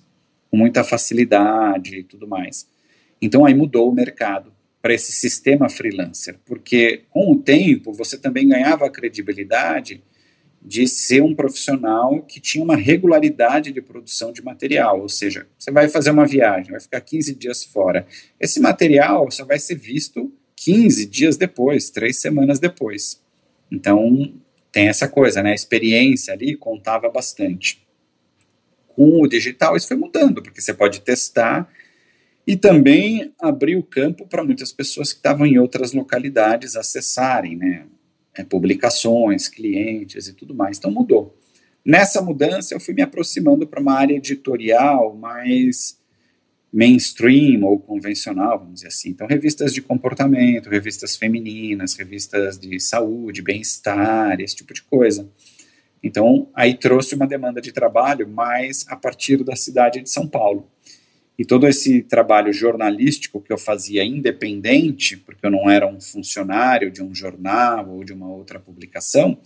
com 0.51 0.59
muita 0.59 0.85
facilidade 0.85 2.01
e 2.01 2.05
tudo 2.05 2.29
mais. 2.29 2.69
Então 3.23 3.47
aí 3.47 3.55
mudou 3.55 3.91
o 3.91 3.95
mercado 3.95 4.53
para 4.83 4.93
esse 4.93 5.13
sistema 5.13 5.71
freelancer, 5.71 6.37
porque 6.45 7.05
com 7.09 7.33
o 7.33 7.39
tempo 7.39 7.91
você 7.95 8.19
também 8.19 8.47
ganhava 8.47 8.85
a 8.85 8.91
credibilidade 8.91 10.03
de 10.61 10.87
ser 10.87 11.23
um 11.23 11.35
profissional 11.35 12.21
que 12.21 12.39
tinha 12.39 12.63
uma 12.63 12.77
regularidade 12.77 13.73
de 13.73 13.81
produção 13.81 14.31
de 14.31 14.45
material, 14.45 15.01
ou 15.01 15.09
seja, 15.09 15.47
você 15.59 15.71
vai 15.71 15.89
fazer 15.89 16.11
uma 16.11 16.27
viagem, 16.27 16.73
vai 16.73 16.81
ficar 16.81 17.01
15 17.01 17.35
dias 17.35 17.65
fora. 17.65 18.07
Esse 18.39 18.61
material 18.61 19.31
só 19.31 19.47
vai 19.47 19.59
ser 19.59 19.77
visto 19.77 20.31
15 20.57 21.07
dias 21.07 21.39
depois, 21.39 21.89
três 21.89 22.19
semanas 22.19 22.59
depois. 22.59 23.24
Então, 23.71 24.33
tem 24.71 24.88
essa 24.88 25.09
coisa, 25.09 25.42
né? 25.42 25.52
A 25.52 25.54
experiência 25.54 26.35
ali 26.35 26.56
contava 26.56 27.09
bastante. 27.09 27.87
Com 28.88 29.23
o 29.23 29.26
digital, 29.26 29.76
isso 29.76 29.88
foi 29.88 29.97
mudando, 29.97 30.42
porque 30.42 30.61
você 30.61 30.73
pode 30.73 31.00
testar 31.00 31.68
e 32.47 32.56
também 32.56 33.33
abrir 33.40 33.76
o 33.76 33.83
campo 33.83 34.26
para 34.26 34.44
muitas 34.44 34.73
pessoas 34.73 35.12
que 35.12 35.18
estavam 35.18 35.47
em 35.47 35.59
outras 35.59 35.92
localidades 35.92 36.76
acessarem, 36.76 37.56
né? 37.56 37.87
É, 38.37 38.42
publicações, 38.42 39.47
clientes 39.47 40.26
e 40.26 40.33
tudo 40.33 40.54
mais. 40.54 40.78
Então, 40.78 40.90
mudou. 40.90 41.38
Nessa 41.85 42.21
mudança, 42.21 42.75
eu 42.75 42.80
fui 42.80 42.94
me 42.94 43.02
aproximando 43.02 43.66
para 43.66 43.80
uma 43.80 43.94
área 43.94 44.16
editorial 44.16 45.14
mais 45.14 45.99
mainstream 46.75 47.62
ou 47.62 47.78
convencional, 47.78 48.59
vamos 48.59 48.75
dizer 48.75 48.88
assim. 48.88 49.11
Então, 49.11 49.28
revistas 49.28 49.73
de 49.73 49.81
comportamento, 49.81 50.69
revistas 50.69 51.14
femininas, 51.14 51.95
revistas 51.95 52.59
de 52.59 52.81
saúde, 52.81 53.43
bem-estar, 53.43 54.40
esse 54.40 54.57
tipo 54.57 54.75
de 54.75 54.83
coisa. 54.83 55.31
Então, 56.02 56.50
aí 56.52 56.75
trouxe 56.75 57.14
uma 57.14 57.28
demanda 57.28 57.61
de 57.61 57.71
trabalho 57.71 58.28
mais 58.28 58.85
a 58.88 58.97
partir 58.97 59.45
da 59.45 59.54
cidade 59.54 60.02
de 60.02 60.11
São 60.11 60.26
Paulo. 60.26 60.69
E 61.38 61.45
todo 61.45 61.69
esse 61.69 62.02
trabalho 62.02 62.52
jornalístico 62.52 63.40
que 63.40 63.52
eu 63.52 63.59
fazia 63.59 64.04
independente, 64.04 65.16
porque 65.16 65.47
eu 65.47 65.52
não 65.52 65.71
era 65.71 65.87
um 65.87 66.00
funcionário 66.00 66.90
de 66.90 67.04
um 67.04 67.14
jornal 67.14 67.88
ou 67.88 68.02
de 68.02 68.12
uma 68.12 68.28
outra 68.28 68.59
publicação, 68.59 69.38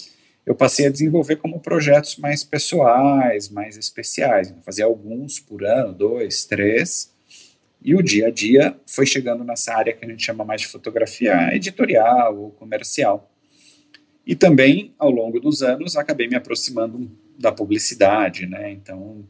eu 0.46 0.54
passei 0.54 0.86
a 0.86 0.90
desenvolver 0.90 1.36
como 1.36 1.60
projetos 1.60 2.16
mais 2.16 2.42
pessoais, 2.42 3.50
mais 3.50 3.76
especiais. 3.76 4.50
Eu 4.50 4.62
fazia 4.62 4.86
alguns 4.86 5.38
por 5.38 5.62
ano, 5.62 5.92
dois, 5.92 6.46
três, 6.46 7.12
e 7.80 7.94
o 7.94 8.02
dia 8.02 8.26
a 8.26 8.30
dia 8.30 8.76
foi 8.86 9.06
chegando 9.06 9.44
nessa 9.44 9.74
área 9.74 9.92
que 9.92 10.04
a 10.04 10.08
gente 10.08 10.24
chama 10.24 10.44
mais 10.44 10.62
de 10.62 10.66
fotografia 10.66 11.54
editorial 11.54 12.36
ou 12.36 12.50
comercial. 12.50 13.30
E 14.26 14.34
também, 14.34 14.92
ao 14.98 15.10
longo 15.10 15.40
dos 15.40 15.62
anos, 15.62 15.96
acabei 15.96 16.28
me 16.28 16.36
aproximando 16.36 17.10
da 17.38 17.52
publicidade, 17.52 18.46
né? 18.46 18.72
Então, 18.72 19.24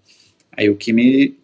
aí 0.50 0.68
o 0.68 0.76
que 0.76 0.92
me 0.92 1.38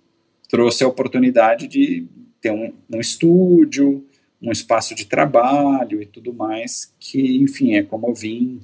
trouxe 0.49 0.83
a 0.83 0.89
oportunidade 0.89 1.69
de 1.69 2.07
ter 2.41 2.51
um, 2.51 2.73
um 2.93 3.01
estúdio, 3.01 4.05
um 4.43 4.51
espaço 4.51 4.95
de 4.95 5.07
trabalho 5.07 6.03
e 6.03 6.07
tudo 6.07 6.33
mais, 6.33 6.93
que, 6.99 7.37
enfim, 7.37 7.75
é 7.75 7.83
como 7.83 8.09
eu 8.09 8.15
vim 8.15 8.61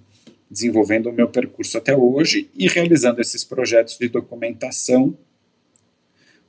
desenvolvendo 0.51 1.09
o 1.09 1.13
meu 1.13 1.29
percurso 1.29 1.79
até 1.79 1.97
hoje 1.97 2.51
e 2.55 2.67
realizando 2.67 3.21
esses 3.21 3.45
projetos 3.45 3.97
de 3.97 4.09
documentação 4.09 5.17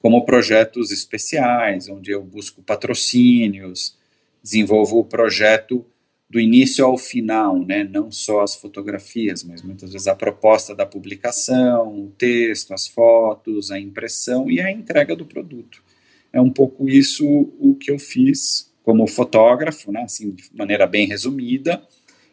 como 0.01 0.25
projetos 0.25 0.91
especiais, 0.91 1.87
onde 1.87 2.11
eu 2.11 2.23
busco 2.23 2.61
patrocínios, 2.61 3.95
desenvolvo 4.43 4.99
o 4.99 5.05
projeto 5.05 5.85
do 6.27 6.39
início 6.39 6.85
ao 6.85 6.97
final, 6.97 7.59
né? 7.59 7.83
não 7.83 8.09
só 8.09 8.41
as 8.41 8.55
fotografias, 8.55 9.43
mas 9.43 9.61
muitas 9.61 9.91
vezes 9.91 10.07
a 10.07 10.15
proposta 10.15 10.73
da 10.73 10.85
publicação, 10.85 12.05
o 12.05 12.09
texto, 12.17 12.73
as 12.73 12.87
fotos, 12.87 13.69
a 13.69 13.79
impressão 13.79 14.49
e 14.49 14.61
a 14.61 14.71
entrega 14.71 15.15
do 15.15 15.25
produto. 15.25 15.83
É 16.31 16.39
um 16.39 16.49
pouco 16.49 16.87
isso 16.87 17.25
o 17.59 17.75
que 17.75 17.91
eu 17.91 17.99
fiz 17.99 18.71
como 18.81 19.05
fotógrafo, 19.07 19.91
né? 19.91 20.03
assim, 20.03 20.31
de 20.31 20.45
maneira 20.53 20.87
bem 20.87 21.05
resumida, 21.05 21.83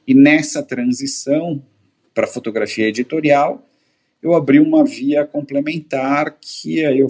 e 0.06 0.14
nessa 0.14 0.62
transição 0.62 1.62
para 2.14 2.26
fotografia 2.26 2.88
editorial, 2.88 3.67
eu 4.22 4.34
abri 4.34 4.58
uma 4.58 4.84
via 4.84 5.25
complementar 5.25 6.37
que 6.40 6.80
eu 6.80 7.06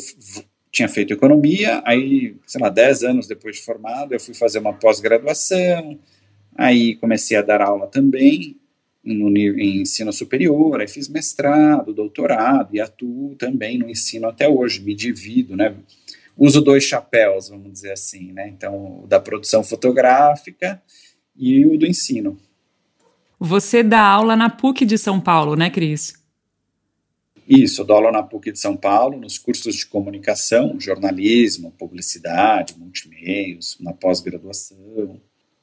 tinha 0.71 0.89
feito 0.89 1.13
economia, 1.13 1.83
aí, 1.85 2.37
sei 2.47 2.61
lá, 2.61 2.69
10 2.69 3.05
anos 3.05 3.27
depois 3.27 3.57
de 3.57 3.63
formado, 3.63 4.13
eu 4.13 4.21
fui 4.21 4.35
fazer 4.35 4.59
uma 4.59 4.73
pós-graduação, 4.73 5.99
aí 6.55 6.95
comecei 6.97 7.37
a 7.37 7.43
dar 7.43 7.63
aula 7.63 7.87
também 7.87 8.57
no, 9.03 9.29
em 9.37 9.83
ensino 9.83 10.13
superior, 10.13 10.81
aí 10.81 10.89
fiz 10.89 11.09
mestrado, 11.09 11.95
doutorado 11.95 12.75
e 12.75 12.81
atuo 12.81 13.35
também 13.37 13.79
no 13.79 13.89
ensino 13.89 14.29
até 14.29 14.49
hoje, 14.49 14.83
me 14.83 14.95
divido, 14.95 15.57
né? 15.57 15.75
Uso 16.37 16.61
dois 16.61 16.85
chapéus, 16.85 17.49
vamos 17.49 17.73
dizer 17.73 17.93
assim, 17.93 18.33
né? 18.33 18.49
Então, 18.49 19.03
o 19.03 19.07
da 19.07 19.19
produção 19.19 19.65
fotográfica 19.65 20.81
e 21.37 21.65
o 21.67 21.77
do 21.79 21.87
ensino. 21.87 22.39
Você 23.41 23.83
dá 23.83 24.03
aula 24.03 24.37
na 24.37 24.51
PUC 24.51 24.85
de 24.85 24.99
São 24.99 25.21
Paulo, 25.21 25.57
né, 25.57 25.71
Cris? 25.71 26.13
Isso, 27.49 27.83
dou 27.83 27.97
aula 27.97 28.13
na 28.13 28.23
PUC 28.23 28.53
de 28.53 28.59
São 28.59 28.77
Paulo, 28.77 29.19
nos 29.19 29.39
cursos 29.39 29.75
de 29.75 29.87
comunicação, 29.87 30.79
jornalismo, 30.79 31.73
publicidade, 31.79 32.75
multimeios, 32.79 33.79
na 33.81 33.95
pós-graduação. 33.95 35.19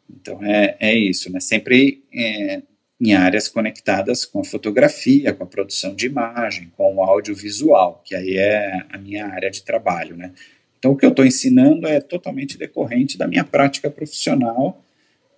Então 0.10 0.44
é, 0.44 0.76
é 0.80 0.96
isso, 0.96 1.32
né? 1.32 1.40
Sempre 1.40 2.04
é, 2.12 2.64
em 3.00 3.14
áreas 3.14 3.48
conectadas 3.48 4.26
com 4.26 4.40
a 4.40 4.44
fotografia, 4.44 5.32
com 5.32 5.44
a 5.44 5.48
produção 5.48 5.94
de 5.94 6.08
imagem, 6.08 6.72
com 6.76 6.96
o 6.96 7.04
audiovisual, 7.04 8.02
que 8.04 8.16
aí 8.16 8.36
é 8.36 8.84
a 8.90 8.98
minha 8.98 9.28
área 9.28 9.52
de 9.52 9.62
trabalho, 9.62 10.18
né? 10.18 10.32
Então 10.80 10.92
o 10.92 10.98
que 10.98 11.06
eu 11.06 11.12
estou 11.12 11.26
ensinando 11.26 11.88
é 11.88 12.00
totalmente 12.02 12.58
decorrente 12.58 13.16
da 13.16 13.28
minha 13.28 13.44
prática 13.44 13.92
profissional, 13.92 14.84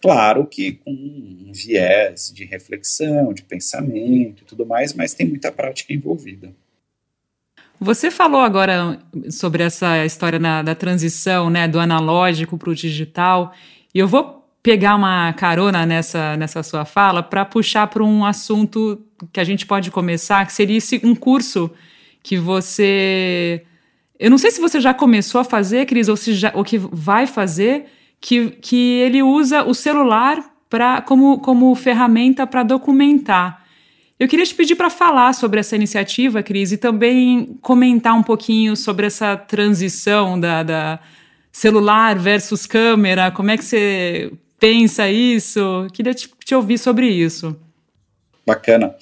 claro 0.02 0.46
que 0.46 0.74
com 0.74 0.92
um 0.92 1.52
viés 1.54 2.32
de 2.34 2.46
reflexão, 2.46 3.34
de 3.34 3.44
pensamento 3.44 4.44
e 4.44 4.46
tudo 4.46 4.66
mais, 4.66 4.94
mas 4.94 5.14
tem 5.14 5.28
muita 5.28 5.52
prática 5.52 5.94
envolvida. 5.94 6.54
Você 7.80 8.10
falou 8.10 8.42
agora 8.42 9.00
sobre 9.30 9.64
essa 9.64 10.04
história 10.04 10.40
na, 10.40 10.64
da 10.64 10.74
transição, 10.74 11.50
né, 11.50 11.68
do 11.68 11.80
analógico 11.80 12.58
para 12.58 12.72
o 12.72 12.76
digital, 12.76 13.54
e 13.94 14.00
eu 14.00 14.08
vou 14.08 14.38
pegar 14.64 14.96
uma 14.96 15.32
carona 15.34 15.86
nessa, 15.86 16.36
nessa 16.36 16.64
sua 16.64 16.86
fala 16.86 17.22
para 17.22 17.46
puxar 17.46 17.88
para 17.88 18.04
um 18.04 18.26
assunto 18.26 19.02
que 19.32 19.40
a 19.40 19.44
gente 19.44 19.66
pode 19.66 19.92
começar, 19.92 20.46
que 20.46 20.54
seria 20.54 20.78
esse, 20.78 21.00
um 21.04 21.16
curso 21.16 21.72
que 22.22 22.38
você. 22.38 23.64
Eu 24.20 24.30
não 24.30 24.38
sei 24.38 24.52
se 24.52 24.60
você 24.60 24.82
já 24.82 24.94
começou 24.94 25.40
a 25.40 25.44
fazer, 25.44 25.86
Cris, 25.86 26.10
ou, 26.10 26.18
se 26.18 26.34
já, 26.34 26.52
ou 26.54 26.64
que 26.64 26.78
vai 26.78 27.28
fazer, 27.28 27.86
que, 28.20 28.52
que 28.52 29.00
ele 29.00 29.22
usa 29.24 29.64
o 29.64 29.74
celular 29.74 30.44
pra, 30.70 31.02
como, 31.02 31.40
como 31.40 31.74
ferramenta 31.76 32.46
para 32.46 32.64
documentar. 32.64 33.66
Eu 34.20 34.28
queria 34.28 34.46
te 34.46 34.56
pedir 34.56 34.76
para 34.76 34.90
falar 34.90 35.34
sobre 35.34 35.60
essa 35.60 35.76
iniciativa, 35.76 36.42
Cris, 36.42 36.72
e 36.72 36.78
também 36.78 37.58
comentar 37.62 38.16
um 38.16 38.24
pouquinho 38.24 38.76
sobre 38.76 39.06
essa 39.06 39.38
transição 39.38 40.40
da, 40.40 40.64
da 40.64 41.00
celular 41.52 42.18
versus 42.18 42.66
câmera. 42.66 43.32
Como 43.32 43.52
é 43.52 43.58
que 43.58 43.64
você 43.64 44.32
pensa 44.60 45.08
isso? 45.08 45.88
Queria 45.94 46.16
te, 46.16 46.30
te 46.44 46.56
ouvir 46.56 46.80
sobre 46.80 47.08
isso. 47.08 47.56
Bacana. 48.46 48.96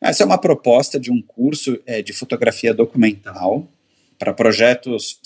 Essa 0.00 0.22
é 0.22 0.26
uma 0.26 0.38
proposta 0.38 1.00
de 1.00 1.10
um 1.10 1.22
curso 1.22 1.78
é, 1.86 2.02
de 2.02 2.12
fotografia 2.12 2.74
documental 2.74 3.66
para 4.18 4.34
projetos 4.34 5.18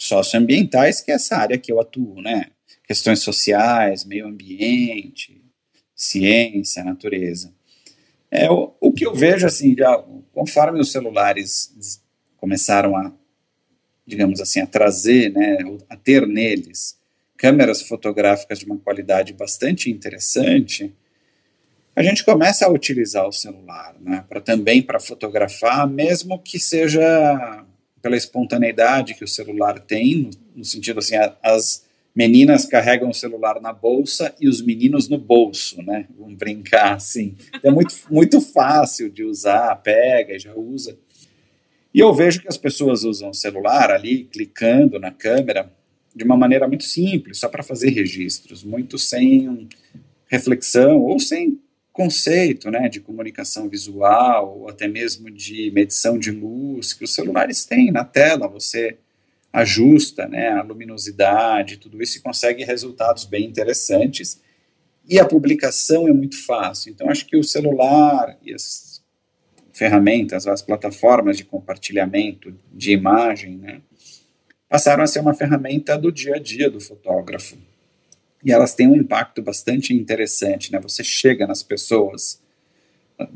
socioambientais, 0.00 1.02
que 1.02 1.12
é 1.12 1.14
essa 1.14 1.36
área 1.36 1.58
que 1.58 1.70
eu 1.70 1.78
atuo, 1.78 2.22
né? 2.22 2.46
Questões 2.84 3.20
sociais, 3.20 4.04
meio 4.04 4.26
ambiente, 4.26 5.44
ciência, 5.94 6.82
natureza. 6.82 7.52
É, 8.30 8.50
o, 8.50 8.74
o 8.80 8.92
que 8.92 9.06
eu 9.06 9.14
vejo, 9.14 9.46
assim, 9.46 9.76
já, 9.76 10.02
conforme 10.32 10.80
os 10.80 10.90
celulares 10.90 12.02
começaram 12.38 12.96
a, 12.96 13.12
digamos 14.06 14.40
assim, 14.40 14.60
a 14.60 14.66
trazer, 14.66 15.30
né, 15.32 15.58
a 15.88 15.96
ter 15.96 16.26
neles 16.26 16.98
câmeras 17.36 17.82
fotográficas 17.82 18.58
de 18.58 18.66
uma 18.66 18.78
qualidade 18.78 19.32
bastante 19.32 19.90
interessante, 19.90 20.94
a 21.94 22.02
gente 22.02 22.24
começa 22.24 22.66
a 22.66 22.70
utilizar 22.70 23.26
o 23.26 23.32
celular, 23.32 23.96
né, 24.00 24.24
para 24.28 24.40
também 24.40 24.82
para 24.82 25.00
fotografar, 25.00 25.86
mesmo 25.88 26.38
que 26.38 26.58
seja 26.58 27.64
pela 28.02 28.16
espontaneidade 28.16 29.14
que 29.14 29.24
o 29.24 29.28
celular 29.28 29.78
tem, 29.78 30.30
no, 30.54 30.64
sentido 30.64 30.98
assim, 30.98 31.16
a, 31.16 31.36
as 31.42 31.84
meninas 32.14 32.64
carregam 32.64 33.10
o 33.10 33.14
celular 33.14 33.60
na 33.60 33.72
bolsa 33.72 34.34
e 34.40 34.48
os 34.48 34.60
meninos 34.60 35.08
no 35.08 35.18
bolso, 35.18 35.82
né? 35.82 36.06
Vamos 36.18 36.34
brincar 36.34 36.94
assim. 36.94 37.36
É 37.62 37.70
muito, 37.70 37.94
muito 38.10 38.40
fácil 38.40 39.10
de 39.10 39.22
usar, 39.24 39.74
pega 39.76 40.38
já 40.38 40.54
usa. 40.54 40.98
E 41.92 41.98
eu 41.98 42.12
vejo 42.14 42.40
que 42.40 42.48
as 42.48 42.56
pessoas 42.56 43.04
usam 43.04 43.30
o 43.30 43.34
celular 43.34 43.90
ali, 43.90 44.24
clicando 44.24 44.98
na 44.98 45.10
câmera, 45.10 45.72
de 46.14 46.24
uma 46.24 46.36
maneira 46.36 46.66
muito 46.66 46.84
simples, 46.84 47.38
só 47.38 47.48
para 47.48 47.62
fazer 47.62 47.90
registros, 47.90 48.64
muito 48.64 48.98
sem 48.98 49.68
reflexão 50.26 51.02
ou 51.02 51.18
sem 51.18 51.60
conceito 51.92 52.70
né, 52.70 52.88
de 52.88 53.00
comunicação 53.00 53.68
visual 53.68 54.60
ou 54.60 54.68
até 54.68 54.86
mesmo 54.86 55.30
de 55.30 55.70
medição 55.72 56.18
de 56.18 56.30
luz 56.30 56.92
que 56.92 57.04
os 57.04 57.14
celulares 57.14 57.64
têm 57.64 57.90
na 57.90 58.04
tela. 58.04 58.48
Você 58.48 58.96
ajusta 59.52 60.28
né, 60.28 60.50
a 60.50 60.62
luminosidade, 60.62 61.76
tudo 61.76 62.02
isso 62.02 62.18
e 62.18 62.22
consegue 62.22 62.64
resultados 62.64 63.24
bem 63.24 63.46
interessantes. 63.46 64.40
E 65.08 65.18
a 65.18 65.24
publicação 65.24 66.06
é 66.06 66.12
muito 66.12 66.42
fácil. 66.44 66.92
Então, 66.92 67.10
acho 67.10 67.26
que 67.26 67.36
o 67.36 67.42
celular 67.42 68.38
e 68.42 68.54
as 68.54 69.02
ferramentas, 69.72 70.46
as 70.46 70.62
plataformas 70.62 71.36
de 71.36 71.44
compartilhamento 71.44 72.54
de 72.72 72.92
imagem, 72.92 73.56
né, 73.56 73.80
passaram 74.68 75.02
a 75.02 75.06
ser 75.06 75.20
uma 75.20 75.34
ferramenta 75.34 75.98
do 75.98 76.12
dia 76.12 76.36
a 76.36 76.38
dia 76.38 76.70
do 76.70 76.80
fotógrafo. 76.80 77.56
E 78.44 78.52
elas 78.52 78.74
têm 78.74 78.88
um 78.88 78.96
impacto 78.96 79.42
bastante 79.42 79.94
interessante, 79.94 80.72
né? 80.72 80.80
Você 80.80 81.04
chega 81.04 81.46
nas 81.46 81.62
pessoas 81.62 82.40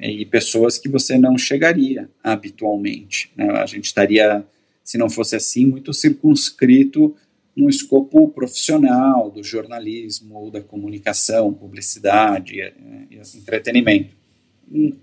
e 0.01 0.25
pessoas 0.27 0.79
que 0.79 0.89
você 0.89 1.19
não 1.19 1.37
chegaria 1.37 2.09
habitualmente. 2.23 3.31
Né? 3.37 3.51
A 3.51 3.67
gente 3.67 3.85
estaria, 3.85 4.45
se 4.83 4.97
não 4.97 5.11
fosse 5.11 5.37
assim, 5.37 5.67
muito 5.67 5.93
circunscrito 5.93 7.15
no 7.55 7.69
escopo 7.69 8.29
profissional 8.29 9.31
do 9.31 9.43
jornalismo 9.43 10.37
ou 10.37 10.51
da 10.51 10.61
comunicação, 10.61 11.53
publicidade 11.53 12.61
e, 12.61 13.15
e 13.15 13.21
entretenimento. 13.37 14.15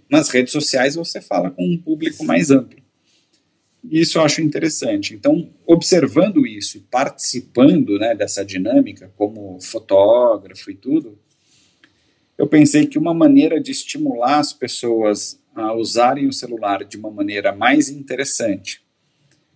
Nas 0.10 0.30
redes 0.30 0.52
sociais 0.52 0.96
você 0.96 1.22
fala 1.22 1.52
com 1.52 1.64
um 1.64 1.78
público 1.78 2.26
mais 2.26 2.50
amplo. 2.52 2.81
Isso 3.84 4.18
eu 4.18 4.24
acho 4.24 4.42
interessante. 4.42 5.14
Então, 5.14 5.52
observando 5.66 6.46
isso 6.46 6.78
e 6.78 6.82
participando 6.82 7.98
né, 7.98 8.14
dessa 8.14 8.46
dinâmica, 8.46 9.12
como 9.18 9.60
fotógrafo 9.60 10.70
e 10.70 10.76
tudo, 10.76 11.18
eu 12.38 12.48
pensei 12.48 12.86
que 12.86 12.98
uma 12.98 13.14
maneira 13.14 13.60
de 13.60 13.72
estimular 13.72 14.40
as 14.40 14.54
pessoas 14.54 15.40
a 15.54 15.74
usarem 15.74 16.28
o 16.28 16.34
celular 16.34 16.84
de 16.84 16.98
uma 16.98 17.12
maneira 17.12 17.54
mais 17.54 17.90
interessante, 17.90 18.82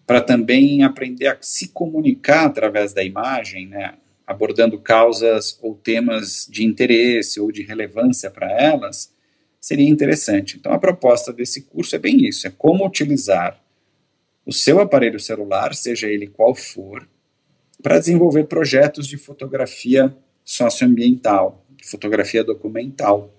para 0.05 0.21
também 0.21 0.83
aprender 0.83 1.27
a 1.27 1.38
se 1.39 1.69
comunicar 1.69 2.45
através 2.45 2.93
da 2.93 3.03
imagem, 3.03 3.67
né, 3.67 3.95
abordando 4.27 4.79
causas 4.79 5.57
ou 5.61 5.75
temas 5.75 6.47
de 6.49 6.63
interesse 6.63 7.39
ou 7.39 7.51
de 7.51 7.63
relevância 7.63 8.29
para 8.29 8.51
elas, 8.51 9.13
seria 9.59 9.89
interessante. 9.89 10.57
Então, 10.57 10.73
a 10.73 10.79
proposta 10.79 11.31
desse 11.31 11.61
curso 11.61 11.95
é 11.95 11.99
bem 11.99 12.27
isso: 12.27 12.45
é 12.45 12.51
como 12.51 12.85
utilizar 12.85 13.59
o 14.45 14.53
seu 14.53 14.79
aparelho 14.79 15.19
celular, 15.19 15.73
seja 15.73 16.08
ele 16.08 16.27
qual 16.27 16.53
for, 16.53 17.08
para 17.81 17.99
desenvolver 17.99 18.45
projetos 18.45 19.08
de 19.08 19.17
fotografia 19.17 20.15
socioambiental, 20.43 21.65
fotografia 21.84 22.43
documental. 22.43 23.34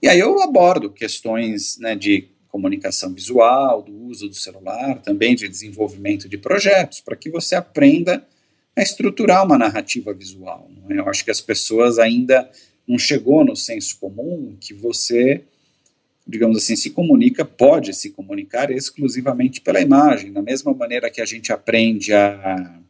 E 0.00 0.08
aí 0.08 0.18
eu 0.18 0.40
abordo 0.42 0.90
questões 0.90 1.78
né, 1.78 1.94
de 1.94 2.28
comunicação 2.48 3.12
visual, 3.12 3.82
do 3.82 3.92
uso 4.06 4.28
do 4.28 4.34
celular, 4.34 5.00
também 5.02 5.34
de 5.34 5.48
desenvolvimento 5.48 6.28
de 6.28 6.38
projetos, 6.38 7.00
para 7.00 7.16
que 7.16 7.30
você 7.30 7.54
aprenda 7.54 8.26
a 8.74 8.82
estruturar 8.82 9.44
uma 9.44 9.58
narrativa 9.58 10.12
visual. 10.12 10.70
É? 10.88 10.98
Eu 10.98 11.08
acho 11.08 11.24
que 11.24 11.30
as 11.30 11.40
pessoas 11.40 11.98
ainda 11.98 12.50
não 12.86 12.98
chegou 12.98 13.44
no 13.44 13.56
senso 13.56 13.98
comum 13.98 14.56
que 14.60 14.72
você, 14.72 15.42
digamos 16.26 16.56
assim, 16.58 16.74
se 16.74 16.90
comunica, 16.90 17.44
pode 17.44 17.94
se 17.94 18.10
comunicar 18.10 18.70
exclusivamente 18.70 19.60
pela 19.60 19.80
imagem, 19.80 20.32
da 20.32 20.42
mesma 20.42 20.74
maneira 20.74 21.10
que 21.10 21.20
a 21.20 21.24
gente 21.26 21.52
aprende 21.52 22.12
a 22.12 22.80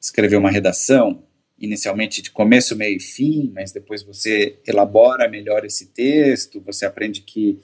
escrever 0.00 0.36
uma 0.36 0.50
redação, 0.50 1.22
inicialmente 1.58 2.20
de 2.20 2.30
começo, 2.30 2.74
meio 2.74 2.96
e 2.96 3.00
fim, 3.00 3.52
mas 3.54 3.70
depois 3.70 4.02
você 4.02 4.58
elabora 4.66 5.28
melhor 5.28 5.64
esse 5.64 5.86
texto, 5.86 6.60
você 6.60 6.84
aprende 6.84 7.20
que 7.20 7.60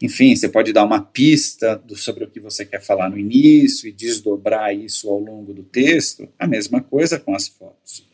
enfim, 0.00 0.34
você 0.34 0.48
pode 0.48 0.72
dar 0.72 0.84
uma 0.84 1.02
pista 1.02 1.74
do, 1.76 1.96
sobre 1.96 2.22
o 2.22 2.30
que 2.30 2.38
você 2.38 2.64
quer 2.64 2.80
falar 2.80 3.10
no 3.10 3.18
início 3.18 3.88
e 3.88 3.92
desdobrar 3.92 4.72
isso 4.74 5.10
ao 5.10 5.18
longo 5.18 5.52
do 5.52 5.64
texto. 5.64 6.28
A 6.38 6.46
mesma 6.46 6.80
coisa 6.80 7.18
com 7.18 7.34
as 7.34 7.48
fotos. 7.48 8.06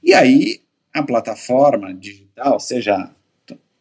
E 0.00 0.14
aí, 0.14 0.60
a 0.92 1.02
plataforma 1.02 1.92
digital, 1.92 2.60
seja 2.60 3.10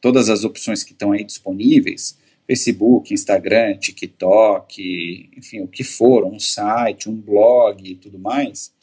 todas 0.04 0.30
as 0.30 0.44
opções 0.44 0.84
que 0.84 0.92
estão 0.92 1.14
aí 1.14 1.24
disponíveis, 1.24 2.20
Facebook, 2.46 3.14
Instagram, 3.14 3.78
TikTok, 3.78 5.30
enfim, 5.38 5.62
o 5.62 5.68
que 5.68 5.82
for, 5.82 6.26
um 6.26 6.38
site, 6.38 7.10
um 7.10 7.16
blog 7.16 7.90
e 7.90 7.96
tudo 7.96 8.20
mais, 8.20 8.74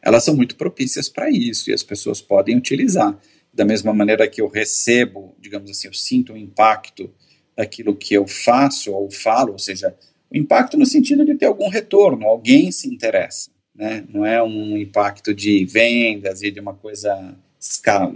elas 0.00 0.24
são 0.24 0.34
muito 0.34 0.56
propícias 0.56 1.10
para 1.10 1.28
isso 1.28 1.68
e 1.68 1.74
as 1.74 1.82
pessoas 1.82 2.22
podem 2.22 2.56
utilizar. 2.56 3.20
Da 3.52 3.66
mesma 3.66 3.92
maneira 3.92 4.26
que 4.26 4.40
eu 4.40 4.48
recebo, 4.48 5.36
digamos 5.38 5.70
assim, 5.70 5.88
eu 5.88 5.92
sinto 5.92 6.32
um 6.32 6.38
impacto 6.38 7.12
daquilo 7.54 7.94
que 7.94 8.14
eu 8.14 8.26
faço 8.26 8.92
ou 8.92 9.10
falo, 9.10 9.52
ou 9.52 9.58
seja, 9.58 9.94
o 10.30 10.38
impacto 10.38 10.78
no 10.78 10.86
sentido 10.86 11.22
de 11.22 11.34
ter 11.34 11.44
algum 11.44 11.68
retorno, 11.68 12.26
alguém 12.26 12.72
se 12.72 12.88
interessa, 12.88 13.50
né? 13.74 14.06
Não 14.08 14.24
é 14.24 14.42
um 14.42 14.78
impacto 14.78 15.34
de 15.34 15.66
vendas 15.66 16.40
e 16.40 16.50
de 16.50 16.60
uma 16.60 16.72
coisa, 16.72 17.36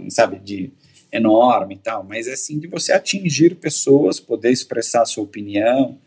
sabe, 0.09 0.39
de 0.39 0.71
enorme 1.11 1.75
e 1.75 1.77
tal, 1.77 2.03
mas 2.03 2.27
é 2.27 2.35
sim 2.35 2.59
de 2.59 2.67
você 2.67 2.91
atingir 2.91 3.55
pessoas, 3.55 4.19
poder 4.19 4.51
expressar 4.51 5.05
sua 5.05 5.23
opinião, 5.23 5.97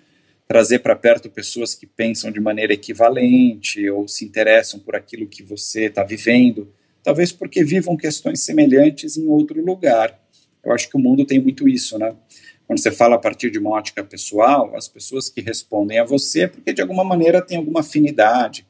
trazer 0.46 0.80
para 0.80 0.96
perto 0.96 1.30
pessoas 1.30 1.74
que 1.74 1.86
pensam 1.86 2.30
de 2.30 2.40
maneira 2.40 2.72
equivalente 2.72 3.88
ou 3.88 4.08
se 4.08 4.24
interessam 4.24 4.80
por 4.80 4.96
aquilo 4.96 5.26
que 5.26 5.42
você 5.42 5.86
está 5.86 6.02
vivendo, 6.02 6.72
talvez 7.02 7.32
porque 7.32 7.64
vivam 7.64 7.96
questões 7.96 8.40
semelhantes 8.40 9.16
em 9.16 9.26
outro 9.26 9.64
lugar. 9.64 10.20
Eu 10.62 10.72
acho 10.72 10.90
que 10.90 10.96
o 10.96 11.00
mundo 11.00 11.24
tem 11.24 11.40
muito 11.40 11.68
isso, 11.68 11.98
né? 11.98 12.14
quando 12.70 12.78
você 12.78 12.92
fala 12.92 13.16
a 13.16 13.18
partir 13.18 13.50
de 13.50 13.58
uma 13.58 13.70
ótica 13.70 14.04
pessoal, 14.04 14.76
as 14.76 14.86
pessoas 14.86 15.28
que 15.28 15.40
respondem 15.40 15.98
a 15.98 16.04
você 16.04 16.42
é 16.42 16.46
porque 16.46 16.72
de 16.72 16.80
alguma 16.80 17.02
maneira 17.02 17.42
têm 17.42 17.58
alguma 17.58 17.80
afinidade 17.80 18.64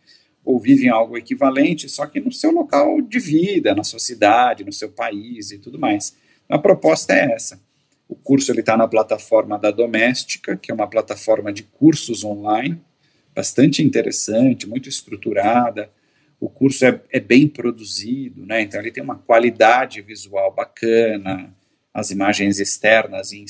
ou 0.51 0.59
vivem 0.59 0.89
algo 0.89 1.17
equivalente, 1.17 1.89
só 1.89 2.07
que 2.07 2.19
no 2.19 2.33
seu 2.33 2.51
local 2.51 3.01
de 3.01 3.21
vida, 3.21 3.73
na 3.73 3.85
sua 3.85 4.01
cidade, 4.01 4.65
no 4.65 4.73
seu 4.73 4.91
país 4.91 5.53
e 5.53 5.59
tudo 5.59 5.79
mais. 5.79 6.17
Então, 6.45 6.59
a 6.59 6.61
proposta 6.61 7.13
é 7.13 7.33
essa. 7.33 7.61
O 8.09 8.17
curso 8.17 8.53
está 8.53 8.77
na 8.77 8.89
plataforma 8.89 9.57
da 9.57 9.71
Doméstica, 9.71 10.57
que 10.57 10.73
é 10.73 10.75
uma 10.75 10.89
plataforma 10.89 11.53
de 11.53 11.63
cursos 11.63 12.25
online, 12.25 12.81
bastante 13.33 13.81
interessante, 13.81 14.69
muito 14.69 14.89
estruturada. 14.89 15.89
O 16.41 16.49
curso 16.49 16.85
é, 16.85 17.01
é 17.13 17.21
bem 17.21 17.47
produzido, 17.47 18.45
né? 18.45 18.63
então 18.63 18.81
ele 18.81 18.91
tem 18.91 19.05
uma 19.05 19.19
qualidade 19.19 20.03
visual 20.03 20.53
bacana, 20.53 21.55
as 21.95 22.11
imagens 22.11 22.59
externas 22.59 23.31
e 23.31 23.45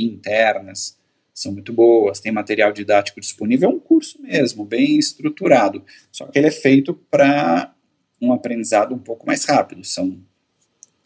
internas 0.00 0.96
são 1.34 1.52
muito 1.52 1.72
boas, 1.72 2.20
tem 2.20 2.30
material 2.30 2.72
didático 2.72 3.20
disponível, 3.20 3.68
é 3.68 3.72
um 3.72 3.80
curso 3.80 4.22
mesmo, 4.22 4.64
bem 4.64 4.96
estruturado, 4.96 5.84
só 6.12 6.26
que 6.26 6.38
ele 6.38 6.46
é 6.46 6.52
feito 6.52 6.94
para 7.10 7.74
um 8.20 8.32
aprendizado 8.32 8.94
um 8.94 8.98
pouco 8.98 9.26
mais 9.26 9.44
rápido, 9.44 9.84
são 9.84 10.16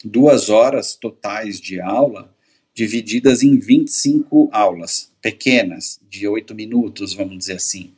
duas 0.05 0.49
horas 0.49 0.95
totais 0.95 1.59
de 1.59 1.81
aula, 1.81 2.33
divididas 2.73 3.43
em 3.43 3.57
25 3.57 4.49
aulas 4.51 5.11
pequenas, 5.21 5.99
de 6.07 6.27
oito 6.27 6.55
minutos, 6.55 7.13
vamos 7.13 7.37
dizer 7.37 7.53
assim. 7.53 7.93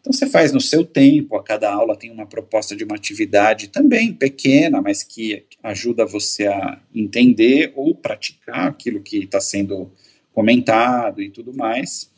Então 0.00 0.12
você 0.12 0.26
faz 0.26 0.52
no 0.52 0.60
seu 0.60 0.84
tempo, 0.84 1.36
a 1.36 1.42
cada 1.42 1.72
aula 1.72 1.96
tem 1.96 2.10
uma 2.10 2.26
proposta 2.26 2.74
de 2.74 2.84
uma 2.84 2.96
atividade 2.96 3.68
também 3.68 4.12
pequena, 4.12 4.82
mas 4.82 5.02
que 5.02 5.44
ajuda 5.62 6.04
você 6.04 6.46
a 6.46 6.80
entender 6.94 7.72
ou 7.74 7.94
praticar 7.94 8.68
aquilo 8.68 9.00
que 9.00 9.18
está 9.24 9.40
sendo 9.40 9.90
comentado 10.34 11.22
e 11.22 11.30
tudo 11.30 11.54
mais. 11.54 12.12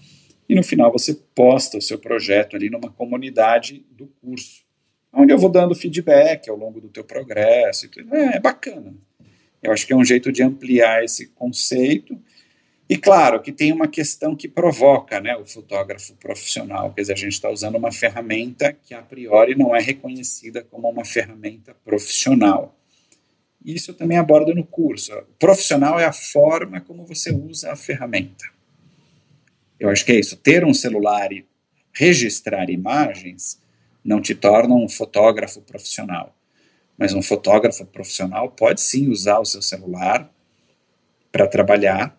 E 0.49 0.55
no 0.55 0.63
final 0.63 0.91
você 0.91 1.15
posta 1.35 1.79
o 1.79 1.83
seu 1.83 1.99
projeto 1.99 2.57
ali 2.57 2.71
numa 2.71 2.91
comunidade 2.91 3.85
do 3.91 4.07
curso, 4.21 4.65
onde 5.13 5.33
eu 5.33 5.39
vou 5.39 5.51
dando 5.51 5.75
feedback 5.75 6.49
ao 6.49 6.57
longo 6.57 6.81
do 6.81 6.89
teu 6.89 7.05
progresso. 7.05 7.89
É, 8.13 8.37
é 8.37 8.41
bacana. 8.41 8.95
Eu 9.63 9.73
acho 9.73 9.87
que 9.87 9.93
é 9.93 9.97
um 9.97 10.05
jeito 10.05 10.31
de 10.31 10.43
ampliar 10.43 11.05
esse 11.05 11.29
conceito 11.29 12.17
e 12.89 12.97
claro 12.97 13.43
que 13.43 13.51
tem 13.51 13.73
uma 13.73 13.89
questão 13.89 14.37
que 14.37 14.47
provoca 14.47 15.21
né, 15.21 15.37
o 15.37 15.45
fotógrafo 15.45 16.15
profissional, 16.15 16.93
quer 16.93 17.01
dizer, 17.01 17.15
a 17.15 17.17
gente 17.17 17.33
está 17.33 17.51
usando 17.51 17.75
uma 17.75 17.91
ferramenta 17.91 18.73
que 18.73 18.95
a 18.95 19.03
priori 19.03 19.57
não 19.57 19.75
é 19.75 19.81
reconhecida 19.81 20.63
como 20.63 20.89
uma 20.89 21.05
ferramenta 21.05 21.75
profissional. 21.85 22.79
Isso 23.67 23.91
eu 23.91 23.95
também 23.95 24.17
abordo 24.17 24.55
no 24.55 24.65
curso. 24.65 25.13
O 25.13 25.23
profissional 25.39 25.99
é 25.99 26.05
a 26.05 26.13
forma 26.13 26.81
como 26.81 27.05
você 27.05 27.33
usa 27.33 27.73
a 27.73 27.77
ferramenta. 27.77 28.47
Eu 29.79 29.91
acho 29.91 30.05
que 30.05 30.13
é 30.13 30.21
isso. 30.21 30.37
Ter 30.37 30.65
um 30.65 30.73
celular 30.73 31.33
e 31.33 31.45
registrar 31.93 32.71
imagens 32.71 33.61
não 34.05 34.23
te 34.23 34.35
torna 34.35 34.75
um 34.75 34.89
fotógrafo 34.89 35.61
profissional. 35.61 36.35
Mas 36.97 37.13
um 37.13 37.21
fotógrafo 37.21 37.85
profissional 37.85 38.51
pode 38.51 38.81
sim 38.81 39.09
usar 39.09 39.41
o 39.41 39.45
seu 39.45 39.61
celular 39.61 40.33
para 41.33 41.49
trabalhar 41.49 42.17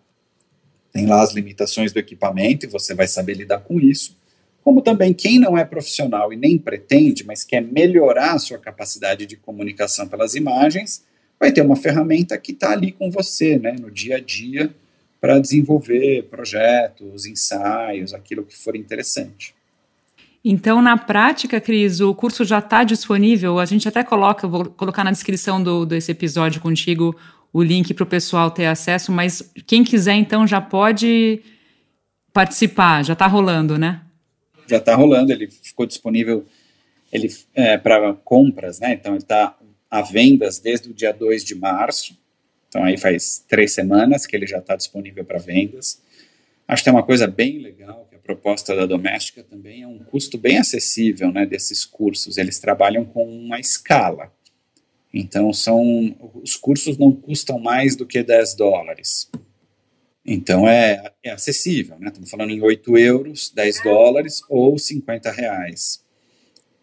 tem 0.92 1.06
lá 1.06 1.22
as 1.22 1.32
limitações 1.32 1.92
do 1.92 1.98
equipamento 1.98 2.66
e 2.66 2.68
você 2.68 2.94
vai 2.94 3.06
saber 3.06 3.34
lidar 3.34 3.60
com 3.60 3.80
isso. 3.80 4.16
Como 4.64 4.82
também 4.82 5.14
quem 5.14 5.38
não 5.38 5.56
é 5.56 5.64
profissional 5.64 6.32
e 6.32 6.36
nem 6.36 6.58
pretende, 6.58 7.24
mas 7.24 7.44
quer 7.44 7.60
melhorar 7.60 8.32
a 8.32 8.38
sua 8.38 8.58
capacidade 8.58 9.26
de 9.26 9.36
comunicação 9.36 10.08
pelas 10.08 10.34
imagens, 10.34 11.04
vai 11.38 11.52
ter 11.52 11.62
uma 11.62 11.76
ferramenta 11.76 12.36
que 12.36 12.52
está 12.52 12.72
ali 12.72 12.92
com 12.92 13.10
você, 13.10 13.58
né, 13.58 13.76
no 13.78 13.90
dia 13.90 14.16
a 14.16 14.20
dia, 14.20 14.74
para 15.20 15.38
desenvolver 15.38 16.24
projetos, 16.24 17.26
ensaios, 17.26 18.14
aquilo 18.14 18.44
que 18.44 18.56
for 18.56 18.76
interessante. 18.76 19.54
Então, 20.44 20.80
na 20.80 20.96
prática, 20.96 21.60
Cris, 21.60 22.00
o 22.00 22.14
curso 22.14 22.44
já 22.44 22.60
está 22.60 22.84
disponível. 22.84 23.58
A 23.58 23.64
gente 23.64 23.88
até 23.88 24.04
coloca, 24.04 24.46
vou 24.46 24.66
colocar 24.66 25.02
na 25.02 25.10
descrição 25.10 25.62
do, 25.62 25.84
desse 25.84 26.12
episódio 26.12 26.60
contigo 26.60 27.16
o 27.52 27.62
link 27.62 27.92
para 27.92 28.04
o 28.04 28.06
pessoal 28.06 28.50
ter 28.50 28.66
acesso, 28.66 29.10
mas 29.10 29.52
quem 29.66 29.82
quiser 29.82 30.14
então 30.14 30.46
já 30.46 30.60
pode 30.60 31.42
participar, 32.32 33.04
já 33.04 33.14
está 33.14 33.26
rolando, 33.26 33.78
né? 33.78 34.02
Já 34.66 34.76
está 34.76 34.94
rolando, 34.94 35.32
ele 35.32 35.48
ficou 35.50 35.86
disponível 35.86 36.46
ele 37.12 37.28
é, 37.54 37.78
para 37.78 38.12
compras, 38.12 38.80
né? 38.80 38.92
Então 38.92 39.12
ele 39.12 39.22
está 39.22 39.56
a 39.90 40.02
vendas 40.02 40.58
desde 40.58 40.90
o 40.90 40.94
dia 40.94 41.12
2 41.12 41.44
de 41.44 41.54
março. 41.54 42.16
Então 42.68 42.84
aí 42.84 42.98
faz 42.98 43.44
três 43.48 43.72
semanas 43.72 44.26
que 44.26 44.36
ele 44.36 44.46
já 44.46 44.58
está 44.58 44.76
disponível 44.76 45.24
para 45.24 45.38
vendas. 45.38 46.02
Acho 46.66 46.82
que 46.82 46.88
é 46.90 46.92
uma 46.92 47.02
coisa 47.02 47.26
bem 47.26 47.58
legal, 47.58 48.06
que 48.10 48.16
a 48.16 48.18
proposta 48.18 48.76
da 48.76 48.84
Doméstica 48.84 49.42
também 49.42 49.82
é 49.82 49.86
um 49.86 49.98
custo 49.98 50.36
bem 50.36 50.58
acessível 50.58 51.32
né, 51.32 51.46
desses 51.46 51.84
cursos. 51.86 52.36
Eles 52.36 52.58
trabalham 52.58 53.06
com 53.06 53.26
uma 53.26 53.58
escala. 53.58 54.30
Então, 55.12 55.50
são 55.54 56.14
os 56.42 56.54
cursos 56.54 56.98
não 56.98 57.10
custam 57.10 57.58
mais 57.58 57.96
do 57.96 58.04
que 58.04 58.22
10 58.22 58.54
dólares. 58.54 59.30
Então, 60.24 60.68
é, 60.68 61.10
é 61.22 61.30
acessível, 61.30 61.98
né? 61.98 62.08
Estamos 62.08 62.28
falando 62.28 62.50
em 62.50 62.60
8 62.60 62.98
euros, 62.98 63.50
10 63.50 63.82
dólares 63.82 64.42
ou 64.50 64.78
50 64.78 65.32
reais. 65.32 66.04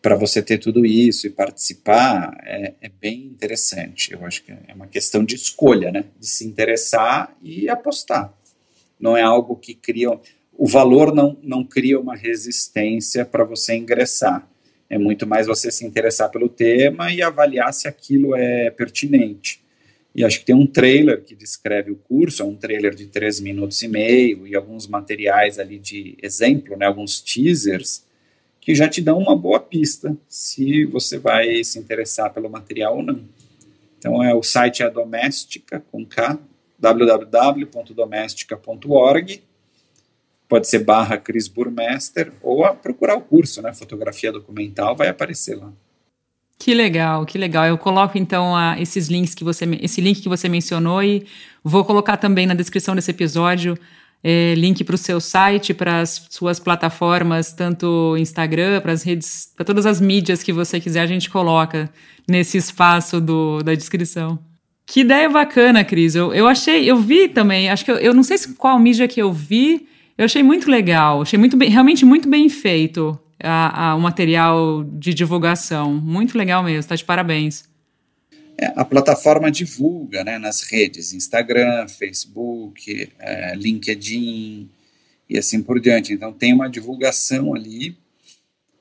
Para 0.05 0.13
você 0.13 0.39
ter 0.39 0.59
tudo 0.59 0.85
isso 0.85 1.25
e 1.25 1.31
participar, 1.31 2.37
é, 2.43 2.75
é, 2.79 2.89
bem 3.01 3.23
interessante. 3.23 4.13
Eu 4.13 4.23
acho 4.23 4.43
que 4.43 4.51
é 4.51 4.71
uma 4.75 4.85
questão 4.85 5.25
de 5.25 5.33
escolha, 5.33 5.91
né? 5.91 6.05
De 6.19 6.27
se 6.27 6.45
interessar 6.45 7.35
e 7.41 7.67
apostar. 7.67 8.31
Não 8.99 9.17
é 9.17 9.23
algo 9.23 9.55
que 9.55 9.73
cria... 9.73 10.11
O 10.55 10.67
valor 10.67 11.11
não, 11.11 11.35
não 11.41 11.63
cria 11.63 11.99
uma 11.99 12.15
resistência 12.15 13.25
para 13.25 13.43
você 13.43 13.75
ingressar 13.75 14.47
é 14.87 14.99
muito 14.99 15.25
mais 15.25 15.47
você 15.47 15.71
se 15.71 15.83
interessar 15.83 16.29
pelo 16.29 16.47
tema 16.47 17.11
e 17.11 17.23
avaliar 17.23 17.73
se 17.73 17.87
aquilo 17.87 18.35
é 18.35 18.69
pertinente. 18.69 19.59
E 20.13 20.23
acho 20.23 20.39
que 20.39 20.45
tem 20.45 20.55
um 20.55 20.67
trailer 20.67 21.23
que 21.23 21.33
descreve 21.33 21.89
o 21.89 21.95
curso, 21.95 22.43
é 22.43 22.45
um 22.45 22.55
trailer 22.55 22.93
de 22.93 23.07
três 23.07 23.39
minutos 23.39 23.81
e 23.81 23.87
meio 23.87 24.45
e 24.45 24.55
alguns 24.55 24.85
materiais 24.85 25.57
ali 25.57 25.79
de 25.79 26.15
exemplo, 26.21 26.77
né, 26.77 26.85
alguns 26.85 27.19
teasers, 27.19 28.05
que 28.65 28.73
já 28.73 28.89
te 28.89 28.99
dão 28.99 29.19
uma 29.19 29.35
boa 29.35 29.59
pista 29.59 30.17
se 30.27 30.85
você 30.85 31.19
vai 31.19 31.63
se 31.63 31.77
interessar 31.77 32.33
pelo 32.33 32.49
material 32.49 32.97
ou 32.97 33.03
não. 33.03 33.21
Então 33.99 34.23
é 34.23 34.33
o 34.33 34.41
site 34.41 34.81
é 34.81 34.89
doméstica 34.89 35.85
com 35.91 36.03
K, 36.03 36.39
www.domestica.org, 36.79 39.43
pode 40.49 40.67
ser 40.67 40.79
barra 40.79 41.15
Cris 41.15 41.47
Burmester, 41.47 42.33
ou 42.41 42.65
procurar 42.75 43.15
o 43.15 43.21
curso, 43.21 43.61
né? 43.61 43.71
Fotografia 43.71 44.31
documental, 44.31 44.95
vai 44.95 45.09
aparecer 45.09 45.55
lá. 45.55 45.71
Que 46.57 46.73
legal, 46.73 47.23
que 47.23 47.37
legal. 47.37 47.65
Eu 47.65 47.77
coloco 47.77 48.17
então 48.17 48.55
a, 48.55 48.81
esses 48.81 49.09
links 49.09 49.35
que 49.35 49.43
você, 49.43 49.65
esse 49.79 50.01
link 50.01 50.21
que 50.21 50.29
você 50.29 50.49
mencionou 50.49 51.03
e 51.03 51.27
vou 51.63 51.85
colocar 51.85 52.17
também 52.17 52.47
na 52.47 52.55
descrição 52.55 52.95
desse 52.95 53.11
episódio 53.11 53.77
é, 54.27 54.55
link 54.55 54.83
para 54.83 54.95
o 54.95 54.97
seu 54.97 55.21
site, 55.21 55.71
para 55.71 55.99
as 55.99 56.25
suas 56.31 56.59
plataformas, 56.59 57.53
tanto 57.53 58.17
Instagram, 58.17 58.81
para 58.81 58.91
as 58.91 59.03
redes, 59.03 59.51
para 59.55 59.63
todas 59.63 59.85
as 59.85 60.01
mídias 60.01 60.41
que 60.41 60.51
você 60.51 60.79
quiser, 60.79 61.01
a 61.01 61.05
gente 61.05 61.29
coloca 61.29 61.87
nesse 62.27 62.57
espaço 62.57 63.21
do, 63.21 63.61
da 63.61 63.75
descrição. 63.75 64.39
Que 64.83 65.01
ideia 65.01 65.29
bacana, 65.29 65.83
Cris. 65.83 66.15
Eu, 66.15 66.33
eu 66.33 66.47
achei, 66.47 66.89
eu 66.89 66.97
vi 66.97 67.27
também, 67.27 67.69
acho 67.69 67.85
que 67.85 67.91
eu, 67.91 67.97
eu 67.97 68.15
não 68.15 68.23
sei 68.23 68.35
qual 68.57 68.79
mídia 68.79 69.07
que 69.07 69.21
eu 69.21 69.31
vi, 69.31 69.87
eu 70.17 70.25
achei 70.25 70.41
muito 70.41 70.71
legal, 70.71 71.21
achei 71.21 71.37
muito 71.37 71.55
bem, 71.55 71.69
realmente 71.69 72.03
muito 72.03 72.27
bem 72.27 72.49
feito 72.49 73.19
a, 73.43 73.89
a, 73.89 73.95
o 73.95 74.01
material 74.01 74.83
de 74.83 75.13
divulgação. 75.13 75.93
Muito 75.93 76.35
legal 76.35 76.63
mesmo, 76.63 76.79
está 76.79 76.95
de 76.95 77.05
parabéns. 77.05 77.63
É, 78.57 78.67
a 78.75 78.85
plataforma 78.85 79.51
divulga 79.51 80.23
né, 80.23 80.37
nas 80.37 80.61
redes, 80.61 81.13
Instagram, 81.13 81.87
Facebook, 81.87 83.11
é, 83.19 83.53
LinkedIn 83.55 84.69
e 85.29 85.37
assim 85.37 85.61
por 85.61 85.79
diante. 85.79 86.13
Então 86.13 86.31
tem 86.31 86.53
uma 86.53 86.69
divulgação 86.69 87.53
ali 87.53 87.97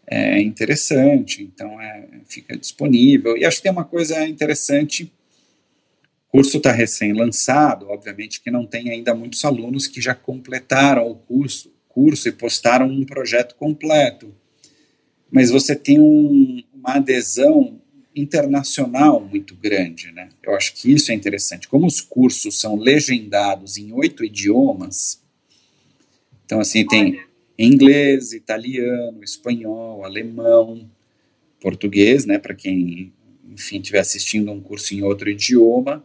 é, 0.06 0.40
interessante, 0.40 1.42
então 1.42 1.80
é, 1.80 2.06
fica 2.26 2.56
disponível. 2.56 3.36
E 3.36 3.44
acho 3.44 3.56
que 3.56 3.64
tem 3.64 3.72
uma 3.72 3.84
coisa 3.84 4.26
interessante, 4.26 5.12
o 6.28 6.30
curso 6.30 6.58
está 6.58 6.70
recém-lançado, 6.70 7.88
obviamente 7.88 8.40
que 8.40 8.50
não 8.50 8.66
tem 8.66 8.90
ainda 8.90 9.14
muitos 9.14 9.44
alunos 9.44 9.86
que 9.86 10.00
já 10.00 10.14
completaram 10.14 11.08
o 11.08 11.16
curso, 11.16 11.72
curso 11.88 12.28
e 12.28 12.32
postaram 12.32 12.86
um 12.86 13.04
projeto 13.04 13.54
completo. 13.56 14.34
Mas 15.30 15.50
você 15.50 15.74
tem 15.74 15.98
um, 15.98 16.62
uma 16.72 16.94
adesão 16.94 17.80
internacional 18.14 19.20
muito 19.20 19.54
grande, 19.56 20.12
né? 20.12 20.28
Eu 20.42 20.54
acho 20.54 20.74
que 20.74 20.92
isso 20.92 21.10
é 21.10 21.14
interessante. 21.14 21.68
Como 21.68 21.86
os 21.86 22.00
cursos 22.00 22.60
são 22.60 22.76
legendados 22.76 23.76
em 23.76 23.92
oito 23.92 24.24
idiomas, 24.24 25.22
então 26.44 26.60
assim 26.60 26.86
tem 26.86 27.20
inglês, 27.58 28.32
italiano, 28.32 29.22
espanhol, 29.22 30.04
alemão, 30.04 30.88
português, 31.60 32.24
né? 32.24 32.38
Para 32.38 32.54
quem, 32.54 33.12
enfim, 33.50 33.78
estiver 33.78 34.00
assistindo 34.00 34.52
um 34.52 34.60
curso 34.60 34.94
em 34.94 35.02
outro 35.02 35.28
idioma, 35.28 36.04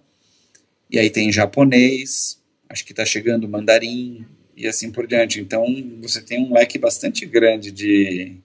e 0.89 0.97
aí 0.97 1.09
tem 1.09 1.31
japonês, 1.31 2.41
acho 2.67 2.83
que 2.85 2.91
está 2.91 3.05
chegando 3.05 3.47
mandarim 3.47 4.25
e 4.55 4.67
assim 4.67 4.91
por 4.91 5.05
diante. 5.05 5.39
Então 5.39 5.65
você 6.01 6.21
tem 6.21 6.43
um 6.43 6.53
leque 6.53 6.77
bastante 6.77 7.25
grande 7.25 7.71
de 7.71 8.37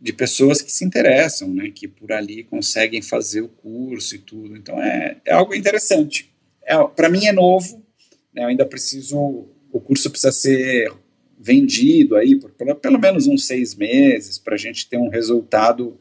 de 0.00 0.12
pessoas 0.12 0.62
que 0.62 0.72
se 0.72 0.84
interessam, 0.84 1.52
né, 1.52 1.70
que 1.70 1.86
por 1.86 2.10
ali 2.10 2.42
conseguem 2.44 3.02
fazer 3.02 3.42
o 3.42 3.48
curso 3.48 4.14
e 4.14 4.18
tudo. 4.18 4.56
Então 4.56 4.80
é, 4.82 5.18
é 5.24 5.32
algo 5.32 5.54
interessante. 5.54 6.32
É, 6.62 6.76
Para 6.84 7.10
mim 7.10 7.26
é 7.26 7.32
novo, 7.32 7.84
né, 8.32 8.44
eu 8.44 8.48
ainda 8.48 8.64
preciso, 8.64 9.46
o 9.70 9.80
curso 9.80 10.10
precisa 10.10 10.32
ser 10.32 10.90
vendido 11.38 12.16
aí 12.16 12.36
por 12.36 12.50
pelo, 12.50 12.74
pelo 12.76 12.98
menos 12.98 13.26
uns 13.26 13.46
seis 13.46 13.74
meses 13.74 14.38
para 14.38 14.54
a 14.54 14.58
gente 14.58 14.88
ter 14.88 14.98
um 14.98 15.08
resultado 15.08 15.96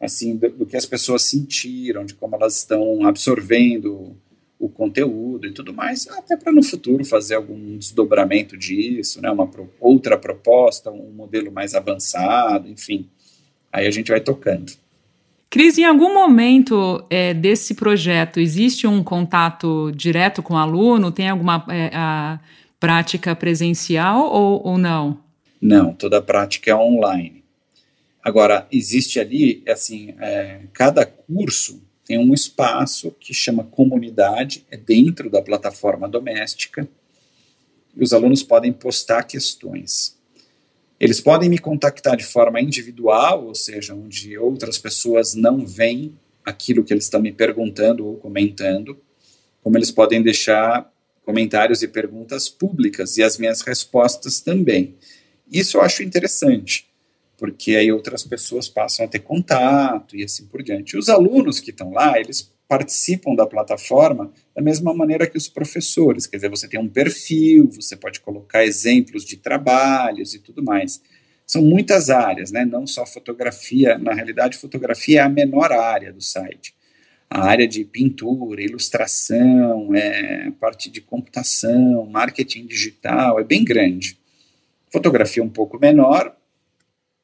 assim 0.00 0.36
do, 0.36 0.48
do, 0.50 0.66
que 0.66 0.76
as 0.76 0.86
pessoas 0.86 1.22
sentiram, 1.22 2.04
de 2.04 2.14
como 2.14 2.36
elas 2.36 2.56
estão 2.56 3.06
absorvendo 3.06 4.16
o 4.58 4.68
conteúdo 4.68 5.46
e 5.46 5.52
tudo 5.52 5.72
mais, 5.72 6.08
até 6.08 6.36
para 6.36 6.52
no 6.52 6.62
futuro 6.62 7.04
fazer 7.04 7.36
algum 7.36 7.78
desdobramento 7.78 8.56
disso, 8.56 9.20
né, 9.20 9.30
uma 9.30 9.48
outra 9.80 10.18
proposta, 10.18 10.90
um 10.90 11.12
modelo 11.12 11.52
mais 11.52 11.74
avançado, 11.74 12.68
enfim. 12.68 13.08
Aí 13.72 13.86
a 13.86 13.90
gente 13.90 14.10
vai 14.10 14.20
tocando. 14.20 14.72
Cris, 15.50 15.78
em 15.78 15.84
algum 15.84 16.12
momento 16.12 17.02
é, 17.08 17.32
desse 17.32 17.74
projeto 17.74 18.38
existe 18.38 18.86
um 18.86 19.02
contato 19.02 19.90
direto 19.92 20.42
com 20.42 20.54
o 20.54 20.58
aluno? 20.58 21.10
Tem 21.10 21.28
alguma 21.28 21.64
é, 21.70 22.38
prática 22.78 23.34
presencial 23.34 24.30
ou, 24.30 24.66
ou 24.66 24.78
não? 24.78 25.18
Não, 25.60 25.92
toda 25.94 26.18
a 26.18 26.22
prática 26.22 26.70
é 26.70 26.74
online. 26.74 27.42
Agora, 28.22 28.66
existe 28.70 29.18
ali, 29.18 29.62
assim, 29.66 30.14
é, 30.20 30.60
cada 30.72 31.06
curso 31.06 31.82
tem 32.04 32.18
um 32.18 32.34
espaço 32.34 33.10
que 33.18 33.32
chama 33.32 33.64
comunidade, 33.64 34.66
é 34.70 34.76
dentro 34.76 35.30
da 35.30 35.40
plataforma 35.40 36.08
doméstica, 36.08 36.86
e 37.96 38.02
os 38.02 38.12
alunos 38.12 38.42
podem 38.42 38.72
postar 38.72 39.22
questões. 39.24 40.17
Eles 41.00 41.20
podem 41.20 41.48
me 41.48 41.58
contactar 41.58 42.16
de 42.16 42.24
forma 42.24 42.60
individual, 42.60 43.46
ou 43.46 43.54
seja, 43.54 43.94
onde 43.94 44.36
outras 44.36 44.78
pessoas 44.78 45.34
não 45.34 45.64
veem 45.64 46.18
aquilo 46.44 46.82
que 46.82 46.92
eles 46.92 47.04
estão 47.04 47.20
me 47.20 47.32
perguntando 47.32 48.06
ou 48.06 48.16
comentando, 48.16 48.98
como 49.62 49.76
eles 49.76 49.90
podem 49.90 50.22
deixar 50.22 50.92
comentários 51.22 51.82
e 51.82 51.88
perguntas 51.88 52.48
públicas 52.48 53.16
e 53.16 53.22
as 53.22 53.38
minhas 53.38 53.60
respostas 53.60 54.40
também. 54.40 54.96
Isso 55.50 55.76
eu 55.76 55.82
acho 55.82 56.02
interessante, 56.02 56.88
porque 57.36 57.76
aí 57.76 57.92
outras 57.92 58.24
pessoas 58.24 58.68
passam 58.68 59.04
a 59.04 59.08
ter 59.08 59.20
contato 59.20 60.16
e 60.16 60.24
assim 60.24 60.46
por 60.46 60.62
diante. 60.62 60.96
Os 60.96 61.08
alunos 61.08 61.60
que 61.60 61.70
estão 61.70 61.92
lá, 61.92 62.18
eles 62.18 62.50
participam 62.68 63.34
da 63.34 63.46
plataforma 63.46 64.30
da 64.54 64.60
mesma 64.60 64.92
maneira 64.92 65.26
que 65.26 65.38
os 65.38 65.48
professores, 65.48 66.26
quer 66.26 66.36
dizer, 66.36 66.50
você 66.50 66.68
tem 66.68 66.78
um 66.78 66.88
perfil, 66.88 67.68
você 67.72 67.96
pode 67.96 68.20
colocar 68.20 68.64
exemplos 68.64 69.24
de 69.24 69.38
trabalhos 69.38 70.34
e 70.34 70.38
tudo 70.38 70.62
mais. 70.62 71.00
São 71.46 71.62
muitas 71.62 72.10
áreas, 72.10 72.52
né? 72.52 72.66
não 72.66 72.86
só 72.86 73.06
fotografia, 73.06 73.96
na 73.96 74.12
realidade, 74.12 74.58
fotografia 74.58 75.20
é 75.20 75.22
a 75.22 75.28
menor 75.30 75.72
área 75.72 76.12
do 76.12 76.20
site. 76.20 76.74
A 77.30 77.42
área 77.46 77.66
de 77.66 77.84
pintura, 77.84 78.62
ilustração, 78.62 79.94
é, 79.94 80.50
parte 80.60 80.90
de 80.90 81.00
computação, 81.00 82.06
marketing 82.06 82.66
digital, 82.66 83.40
é 83.40 83.44
bem 83.44 83.64
grande. 83.64 84.18
Fotografia 84.92 85.42
um 85.42 85.48
pouco 85.48 85.78
menor, 85.78 86.34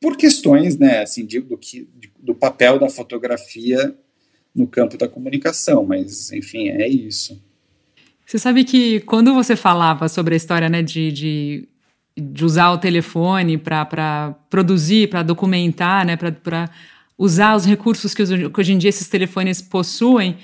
por 0.00 0.16
questões 0.16 0.78
né, 0.78 1.00
assim, 1.00 1.24
de, 1.24 1.40
do, 1.40 1.56
que, 1.56 1.88
do 2.18 2.34
papel 2.34 2.78
da 2.78 2.88
fotografia 2.88 3.94
no 4.54 4.66
campo 4.66 4.96
da 4.96 5.08
comunicação, 5.08 5.84
mas 5.84 6.30
enfim, 6.32 6.68
é 6.68 6.86
isso. 6.88 7.42
Você 8.26 8.38
sabe 8.38 8.64
que 8.64 9.00
quando 9.00 9.34
você 9.34 9.56
falava 9.56 10.08
sobre 10.08 10.34
a 10.34 10.36
história 10.36 10.68
né, 10.68 10.82
de, 10.82 11.12
de, 11.12 11.68
de 12.16 12.44
usar 12.44 12.70
o 12.70 12.78
telefone 12.78 13.58
para 13.58 14.34
produzir, 14.48 15.10
para 15.10 15.22
documentar, 15.22 16.06
né, 16.06 16.16
para 16.16 16.70
usar 17.18 17.54
os 17.54 17.64
recursos 17.64 18.14
que, 18.14 18.24
que 18.24 18.60
hoje 18.60 18.72
em 18.72 18.78
dia 18.78 18.88
esses 18.88 19.08
telefones 19.08 19.60
possuem, 19.60 20.36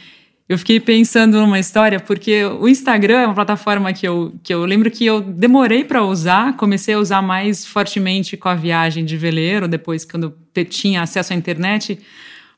eu 0.50 0.58
fiquei 0.58 0.80
pensando 0.80 1.40
numa 1.40 1.60
história, 1.60 2.00
porque 2.00 2.44
o 2.44 2.66
Instagram 2.66 3.20
é 3.20 3.26
uma 3.26 3.34
plataforma 3.36 3.92
que 3.92 4.06
eu, 4.06 4.34
que 4.42 4.52
eu 4.52 4.64
lembro 4.64 4.90
que 4.90 5.06
eu 5.06 5.20
demorei 5.20 5.84
para 5.84 6.04
usar, 6.04 6.56
comecei 6.56 6.94
a 6.94 6.98
usar 6.98 7.22
mais 7.22 7.64
fortemente 7.64 8.36
com 8.36 8.48
a 8.48 8.54
viagem 8.56 9.04
de 9.04 9.16
veleiro, 9.16 9.68
depois 9.68 10.04
quando 10.04 10.36
tinha 10.68 11.02
acesso 11.02 11.32
à 11.32 11.36
internet. 11.36 12.00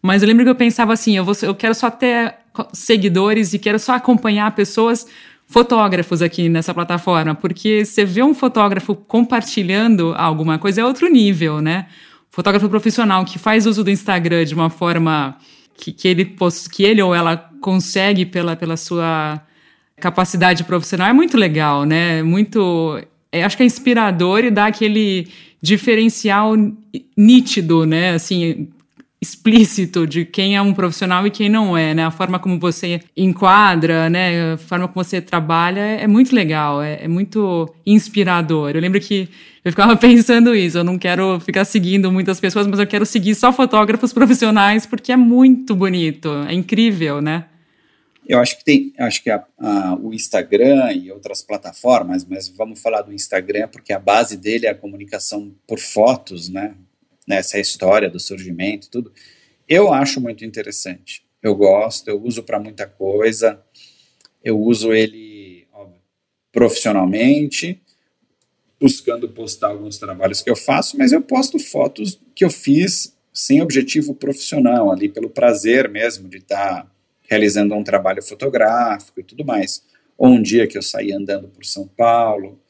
Mas 0.02 0.20
eu 0.20 0.28
lembro 0.28 0.44
que 0.44 0.50
eu 0.50 0.54
pensava 0.54 0.92
assim: 0.92 1.16
eu, 1.16 1.24
vou, 1.24 1.34
eu 1.42 1.54
quero 1.54 1.74
só 1.74 1.90
ter 1.90 2.34
seguidores 2.72 3.54
e 3.54 3.58
quero 3.58 3.78
só 3.78 3.94
acompanhar 3.94 4.50
pessoas, 4.54 5.06
fotógrafos 5.46 6.20
aqui 6.20 6.48
nessa 6.48 6.74
plataforma, 6.74 7.34
porque 7.34 7.84
você 7.84 8.04
vê 8.04 8.22
um 8.22 8.34
fotógrafo 8.34 8.94
compartilhando 8.94 10.14
alguma 10.16 10.58
coisa 10.58 10.80
é 10.80 10.84
outro 10.84 11.08
nível, 11.08 11.60
né? 11.60 11.86
Fotógrafo 12.30 12.68
profissional 12.68 13.24
que 13.24 13.38
faz 13.38 13.66
uso 13.66 13.84
do 13.84 13.90
Instagram 13.90 14.44
de 14.44 14.54
uma 14.54 14.70
forma 14.70 15.36
que, 15.74 15.92
que, 15.92 16.08
ele, 16.08 16.36
que 16.72 16.82
ele 16.82 17.02
ou 17.02 17.14
ela 17.14 17.36
consegue 17.60 18.24
pela, 18.26 18.56
pela 18.56 18.76
sua 18.76 19.40
capacidade 19.96 20.64
profissional 20.64 21.08
é 21.08 21.12
muito 21.12 21.36
legal, 21.36 21.84
né? 21.84 22.22
Muito. 22.22 23.00
É, 23.30 23.44
acho 23.44 23.56
que 23.56 23.62
é 23.62 23.66
inspirador 23.66 24.44
e 24.44 24.50
dá 24.50 24.66
aquele 24.66 25.28
diferencial 25.60 26.54
nítido, 27.16 27.86
né? 27.86 28.14
Assim, 28.14 28.68
explícito 29.22 30.04
de 30.04 30.24
quem 30.24 30.56
é 30.56 30.60
um 30.60 30.74
profissional 30.74 31.24
e 31.24 31.30
quem 31.30 31.48
não 31.48 31.78
é, 31.78 31.94
né? 31.94 32.04
A 32.04 32.10
forma 32.10 32.40
como 32.40 32.58
você 32.58 33.00
enquadra, 33.16 34.10
né? 34.10 34.54
A 34.54 34.56
forma 34.58 34.88
como 34.88 35.04
você 35.04 35.20
trabalha 35.20 35.78
é 35.78 36.08
muito 36.08 36.34
legal, 36.34 36.82
é, 36.82 37.04
é 37.04 37.06
muito 37.06 37.72
inspirador. 37.86 38.72
Eu 38.74 38.80
lembro 38.80 39.00
que 39.00 39.28
eu 39.64 39.70
ficava 39.70 39.94
pensando 39.96 40.52
isso, 40.56 40.78
eu 40.78 40.82
não 40.82 40.98
quero 40.98 41.38
ficar 41.38 41.64
seguindo 41.64 42.10
muitas 42.10 42.40
pessoas, 42.40 42.66
mas 42.66 42.80
eu 42.80 42.86
quero 42.86 43.06
seguir 43.06 43.36
só 43.36 43.52
fotógrafos 43.52 44.12
profissionais 44.12 44.86
porque 44.86 45.12
é 45.12 45.16
muito 45.16 45.76
bonito, 45.76 46.28
é 46.48 46.52
incrível, 46.52 47.22
né? 47.22 47.44
Eu 48.26 48.40
acho 48.40 48.58
que 48.58 48.64
tem, 48.64 48.92
acho 48.98 49.22
que 49.22 49.30
a, 49.30 49.44
a, 49.58 49.94
o 50.00 50.12
Instagram 50.12 50.92
e 50.92 51.12
outras 51.12 51.42
plataformas, 51.42 52.24
mas 52.24 52.48
vamos 52.48 52.80
falar 52.80 53.02
do 53.02 53.12
Instagram 53.12 53.68
porque 53.68 53.92
a 53.92 53.98
base 54.00 54.36
dele 54.36 54.66
é 54.66 54.70
a 54.70 54.74
comunicação 54.74 55.52
por 55.66 55.78
fotos, 55.78 56.48
né? 56.48 56.74
Nessa 57.26 57.58
história 57.58 58.10
do 58.10 58.20
surgimento, 58.20 58.90
tudo, 58.90 59.12
eu 59.68 59.92
acho 59.92 60.20
muito 60.20 60.44
interessante. 60.44 61.24
Eu 61.42 61.54
gosto, 61.54 62.08
eu 62.08 62.22
uso 62.22 62.42
para 62.42 62.58
muita 62.58 62.86
coisa. 62.86 63.60
Eu 64.42 64.60
uso 64.60 64.92
ele 64.92 65.42
profissionalmente, 66.52 67.80
buscando 68.78 69.28
postar 69.28 69.68
alguns 69.68 69.96
trabalhos 69.96 70.42
que 70.42 70.50
eu 70.50 70.56
faço, 70.56 70.98
mas 70.98 71.10
eu 71.10 71.22
posto 71.22 71.58
fotos 71.58 72.20
que 72.34 72.44
eu 72.44 72.50
fiz 72.50 73.16
sem 73.32 73.62
objetivo 73.62 74.14
profissional, 74.14 74.92
ali 74.92 75.08
pelo 75.08 75.30
prazer 75.30 75.88
mesmo 75.88 76.28
de 76.28 76.36
estar 76.36 76.82
tá 76.82 76.92
realizando 77.22 77.74
um 77.74 77.82
trabalho 77.82 78.22
fotográfico 78.22 79.20
e 79.20 79.22
tudo 79.22 79.44
mais. 79.44 79.82
Ou 80.18 80.28
um 80.28 80.42
dia 80.42 80.66
que 80.66 80.76
eu 80.76 80.82
saí 80.82 81.12
andando 81.12 81.48
por 81.48 81.64
São 81.64 81.88
Paulo, 81.88 82.60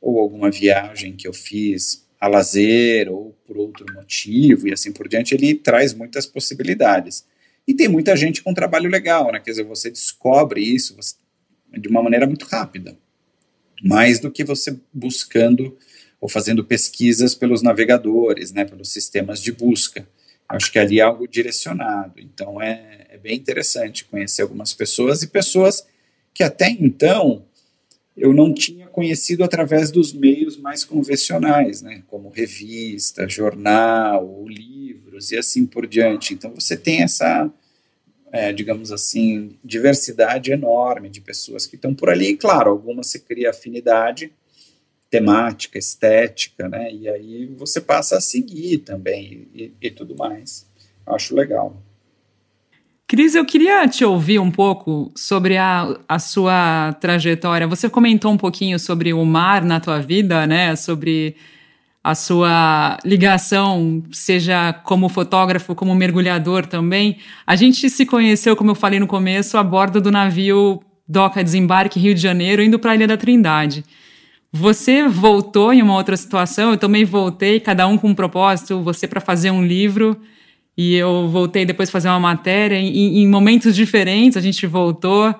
ou 0.00 0.20
alguma 0.20 0.50
viagem 0.50 1.16
que 1.16 1.26
eu 1.26 1.32
fiz 1.32 2.01
a 2.22 2.28
lazer 2.28 3.10
ou 3.10 3.36
por 3.44 3.56
outro 3.56 3.84
motivo 3.92 4.68
e 4.68 4.72
assim 4.72 4.92
por 4.92 5.08
diante, 5.08 5.34
ele 5.34 5.56
traz 5.56 5.92
muitas 5.92 6.24
possibilidades. 6.24 7.26
E 7.66 7.74
tem 7.74 7.88
muita 7.88 8.14
gente 8.14 8.42
com 8.42 8.54
trabalho 8.54 8.88
legal, 8.88 9.32
né? 9.32 9.40
Quer 9.40 9.50
dizer, 9.50 9.64
você 9.64 9.90
descobre 9.90 10.60
isso 10.60 10.96
de 11.76 11.88
uma 11.88 12.00
maneira 12.00 12.24
muito 12.24 12.44
rápida 12.44 12.96
mais 13.82 14.20
do 14.20 14.30
que 14.30 14.44
você 14.44 14.78
buscando 14.92 15.76
ou 16.20 16.28
fazendo 16.28 16.64
pesquisas 16.64 17.34
pelos 17.34 17.60
navegadores, 17.60 18.52
né, 18.52 18.64
pelos 18.64 18.92
sistemas 18.92 19.42
de 19.42 19.50
busca. 19.50 20.06
Acho 20.48 20.70
que 20.70 20.78
ali 20.78 21.00
é 21.00 21.02
algo 21.02 21.26
direcionado. 21.26 22.20
Então 22.20 22.62
é, 22.62 23.08
é 23.10 23.18
bem 23.18 23.34
interessante 23.34 24.04
conhecer 24.04 24.42
algumas 24.42 24.72
pessoas 24.72 25.24
e 25.24 25.26
pessoas 25.26 25.84
que 26.32 26.44
até 26.44 26.70
então 26.70 27.44
eu 28.16 28.32
não 28.32 28.52
tinha 28.52 28.86
conhecido 28.86 29.42
através 29.42 29.90
dos 29.90 30.12
meios 30.12 30.56
mais 30.56 30.84
convencionais, 30.84 31.82
né, 31.82 32.02
como 32.08 32.28
revista, 32.28 33.28
jornal, 33.28 34.46
livros 34.46 35.32
e 35.32 35.36
assim 35.36 35.66
por 35.66 35.86
diante. 35.86 36.34
Então 36.34 36.52
você 36.54 36.76
tem 36.76 37.02
essa 37.02 37.50
é, 38.32 38.50
digamos 38.50 38.90
assim, 38.90 39.58
diversidade 39.62 40.50
enorme 40.50 41.10
de 41.10 41.20
pessoas 41.20 41.66
que 41.66 41.76
estão 41.76 41.94
por 41.94 42.08
ali. 42.08 42.30
E, 42.30 42.36
claro, 42.36 42.70
algumas 42.70 43.08
se 43.08 43.20
cria 43.20 43.50
afinidade 43.50 44.32
temática, 45.10 45.78
estética, 45.78 46.66
né? 46.66 46.90
E 46.90 47.06
aí 47.06 47.46
você 47.58 47.82
passa 47.82 48.16
a 48.16 48.20
seguir 48.22 48.78
também 48.78 49.46
e, 49.54 49.70
e 49.78 49.90
tudo 49.90 50.16
mais. 50.16 50.66
Acho 51.06 51.36
legal. 51.36 51.76
Cris, 53.12 53.34
eu 53.34 53.44
queria 53.44 53.86
te 53.86 54.06
ouvir 54.06 54.38
um 54.38 54.50
pouco 54.50 55.12
sobre 55.14 55.58
a, 55.58 55.98
a 56.08 56.18
sua 56.18 56.94
trajetória. 56.98 57.66
Você 57.66 57.86
comentou 57.90 58.32
um 58.32 58.38
pouquinho 58.38 58.78
sobre 58.78 59.12
o 59.12 59.22
mar 59.22 59.62
na 59.62 59.78
tua 59.78 60.00
vida, 60.00 60.46
né? 60.46 60.74
Sobre 60.76 61.36
a 62.02 62.14
sua 62.14 62.96
ligação, 63.04 64.02
seja 64.10 64.72
como 64.72 65.10
fotógrafo, 65.10 65.74
como 65.74 65.94
mergulhador 65.94 66.64
também. 66.64 67.18
A 67.46 67.54
gente 67.54 67.90
se 67.90 68.06
conheceu, 68.06 68.56
como 68.56 68.70
eu 68.70 68.74
falei 68.74 68.98
no 68.98 69.06
começo, 69.06 69.58
a 69.58 69.62
bordo 69.62 70.00
do 70.00 70.10
navio 70.10 70.80
Doca 71.06 71.44
Desembarque 71.44 72.00
Rio 72.00 72.14
de 72.14 72.20
Janeiro, 72.22 72.62
indo 72.62 72.78
para 72.78 72.92
a 72.92 72.94
Ilha 72.94 73.06
da 73.06 73.18
Trindade. 73.18 73.84
Você 74.50 75.06
voltou 75.06 75.70
em 75.70 75.82
uma 75.82 75.96
outra 75.96 76.16
situação, 76.16 76.70
eu 76.70 76.78
também 76.78 77.04
voltei, 77.04 77.60
cada 77.60 77.86
um 77.86 77.98
com 77.98 78.08
um 78.08 78.14
propósito, 78.14 78.80
você 78.80 79.06
para 79.06 79.20
fazer 79.20 79.50
um 79.50 79.62
livro, 79.62 80.18
e 80.76 80.94
eu 80.94 81.28
voltei 81.28 81.64
depois 81.64 81.90
fazer 81.90 82.08
uma 82.08 82.20
matéria. 82.20 82.76
Em, 82.76 83.22
em 83.22 83.28
momentos 83.28 83.74
diferentes, 83.76 84.36
a 84.36 84.40
gente 84.40 84.66
voltou 84.66 85.34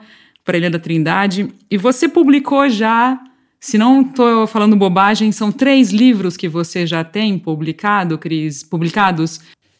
para 0.44 0.56
Ilha 0.56 0.70
da 0.70 0.78
Trindade, 0.78 1.48
e 1.70 1.78
você 1.78 2.08
publicou 2.08 2.68
já 2.68 3.18
se 3.62 3.78
não 3.78 4.02
estou 4.02 4.44
falando 4.48 4.74
bobagem, 4.74 5.30
são 5.30 5.52
três 5.52 5.92
livros 5.92 6.36
que 6.36 6.48
você 6.48 6.84
já 6.84 7.04
tem 7.04 7.38
publicado, 7.38 8.18
Cris, 8.18 8.64
publicados? 8.64 9.38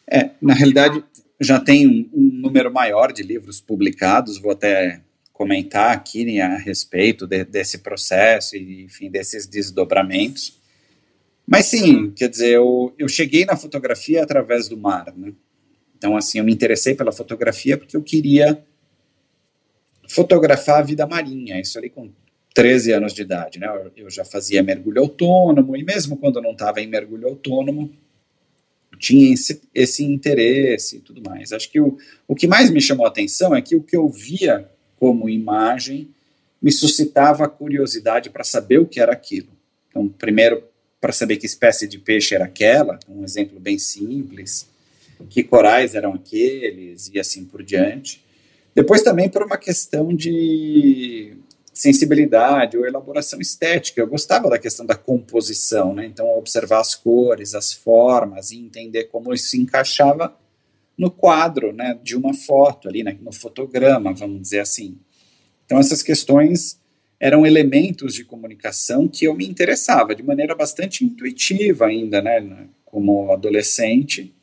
É, 0.09 0.29
na 0.41 0.53
realidade, 0.53 1.03
já 1.41 1.59
tem 1.59 1.85
um, 1.85 2.09
um 2.13 2.29
número 2.41 2.71
maior 2.71 3.11
de 3.11 3.21
livros 3.21 3.59
publicados, 3.59 4.39
vou 4.39 4.53
até 4.53 5.01
comentar 5.33 5.91
aqui 5.91 6.23
né, 6.23 6.39
a 6.39 6.55
respeito 6.55 7.27
de, 7.27 7.43
desse 7.43 7.79
processo 7.79 8.55
e, 8.55 8.85
enfim, 8.85 9.11
desses 9.11 9.45
desdobramentos. 9.45 10.57
Mas 11.53 11.67
sim, 11.67 12.09
quer 12.09 12.29
dizer, 12.29 12.55
eu, 12.55 12.95
eu 12.97 13.07
cheguei 13.07 13.45
na 13.45 13.55
fotografia 13.55 14.23
através 14.23 14.67
do 14.67 14.75
mar, 14.75 15.13
né? 15.15 15.33
Então, 15.95 16.17
assim, 16.17 16.39
eu 16.39 16.43
me 16.43 16.51
interessei 16.51 16.95
pela 16.95 17.11
fotografia 17.11 17.77
porque 17.77 17.95
eu 17.95 18.01
queria 18.01 18.65
fotografar 20.09 20.79
a 20.79 20.81
vida 20.81 21.05
marinha, 21.05 21.61
isso 21.61 21.77
ali 21.77 21.91
com 21.91 22.09
13 22.55 22.93
anos 22.93 23.13
de 23.13 23.21
idade, 23.21 23.59
né? 23.59 23.67
Eu 23.95 24.09
já 24.09 24.25
fazia 24.25 24.63
mergulho 24.63 24.99
autônomo 24.99 25.77
e 25.77 25.83
mesmo 25.83 26.17
quando 26.17 26.37
eu 26.37 26.41
não 26.41 26.53
estava 26.53 26.81
em 26.81 26.87
mergulho 26.87 27.27
autônomo, 27.27 27.93
tinha 28.97 29.31
esse, 29.31 29.61
esse 29.75 30.03
interesse 30.03 30.97
e 30.97 30.99
tudo 31.01 31.21
mais. 31.21 31.53
Acho 31.53 31.69
que 31.69 31.79
o, 31.79 31.99
o 32.27 32.33
que 32.33 32.47
mais 32.47 32.71
me 32.71 32.81
chamou 32.81 33.05
a 33.05 33.09
atenção 33.09 33.55
é 33.55 33.61
que 33.61 33.75
o 33.75 33.83
que 33.83 33.95
eu 33.95 34.09
via 34.09 34.67
como 34.99 35.29
imagem 35.29 36.09
me 36.59 36.71
suscitava 36.71 37.47
curiosidade 37.47 38.31
para 38.31 38.43
saber 38.43 38.79
o 38.79 38.87
que 38.87 38.99
era 38.99 39.11
aquilo. 39.13 39.49
Então, 39.87 40.09
primeiro, 40.09 40.72
para 41.03 41.11
saber 41.11 41.35
que 41.35 41.45
espécie 41.45 41.85
de 41.85 41.99
peixe 41.99 42.33
era 42.33 42.45
aquela, 42.45 42.97
um 43.09 43.25
exemplo 43.25 43.59
bem 43.59 43.77
simples, 43.77 44.69
que 45.29 45.43
corais 45.43 45.95
eram 45.95 46.13
aqueles 46.13 47.09
e 47.13 47.19
assim 47.19 47.43
por 47.43 47.61
diante. 47.61 48.23
Depois 48.73 49.01
também 49.01 49.27
por 49.27 49.43
uma 49.43 49.57
questão 49.57 50.15
de 50.15 51.35
sensibilidade 51.73 52.77
ou 52.77 52.87
elaboração 52.87 53.41
estética. 53.41 53.99
Eu 53.99 54.07
gostava 54.07 54.49
da 54.49 54.57
questão 54.57 54.85
da 54.85 54.95
composição, 54.95 55.93
né? 55.93 56.05
Então, 56.05 56.25
observar 56.37 56.79
as 56.79 56.95
cores, 56.95 57.53
as 57.53 57.73
formas 57.73 58.51
e 58.51 58.57
entender 58.57 59.03
como 59.05 59.33
isso 59.33 59.47
se 59.47 59.59
encaixava 59.59 60.33
no 60.97 61.11
quadro, 61.11 61.73
né, 61.73 61.99
de 62.01 62.15
uma 62.15 62.33
foto 62.33 62.87
ali, 62.87 63.03
né, 63.03 63.17
no 63.19 63.33
fotograma, 63.33 64.13
vamos 64.13 64.41
dizer 64.41 64.61
assim. 64.61 64.97
Então, 65.65 65.79
essas 65.79 66.01
questões 66.01 66.79
eram 67.23 67.45
elementos 67.45 68.13
de 68.13 68.25
comunicação 68.25 69.07
que 69.07 69.23
eu 69.23 69.33
me 69.33 69.47
interessava 69.47 70.13
de 70.13 70.21
maneira 70.21 70.53
bastante 70.53 71.05
intuitiva 71.05 71.85
ainda, 71.85 72.21
né, 72.21 72.67
como 72.83 73.31
adolescente, 73.31 74.33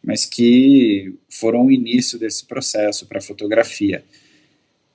mas 0.00 0.24
que 0.24 1.12
foram 1.28 1.66
o 1.66 1.72
início 1.72 2.16
desse 2.16 2.46
processo 2.46 3.06
para 3.06 3.18
a 3.18 3.20
fotografia. 3.20 4.04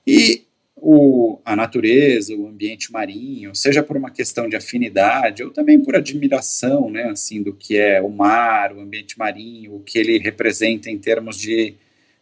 E 0.06 0.44
o, 0.74 1.38
a 1.44 1.54
natureza, 1.54 2.34
o 2.34 2.48
ambiente 2.48 2.90
marinho, 2.90 3.54
seja 3.54 3.82
por 3.82 3.98
uma 3.98 4.10
questão 4.10 4.48
de 4.48 4.56
afinidade 4.56 5.44
ou 5.44 5.50
também 5.50 5.78
por 5.78 5.94
admiração, 5.94 6.88
né, 6.88 7.10
assim, 7.10 7.42
do 7.42 7.52
que 7.52 7.76
é 7.76 8.00
o 8.00 8.08
mar, 8.08 8.72
o 8.72 8.80
ambiente 8.80 9.18
marinho, 9.18 9.74
o 9.74 9.80
que 9.80 9.98
ele 9.98 10.16
representa 10.16 10.90
em 10.90 10.96
termos 10.96 11.36
de 11.36 11.74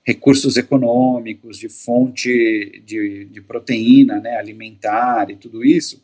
recursos 0.04 0.56
econômicos, 0.56 1.58
de 1.58 1.68
fonte 1.68 2.82
de, 2.84 3.26
de 3.26 3.40
proteína, 3.40 4.20
né, 4.20 4.36
alimentar 4.36 5.30
e 5.30 5.36
tudo 5.36 5.64
isso, 5.64 6.02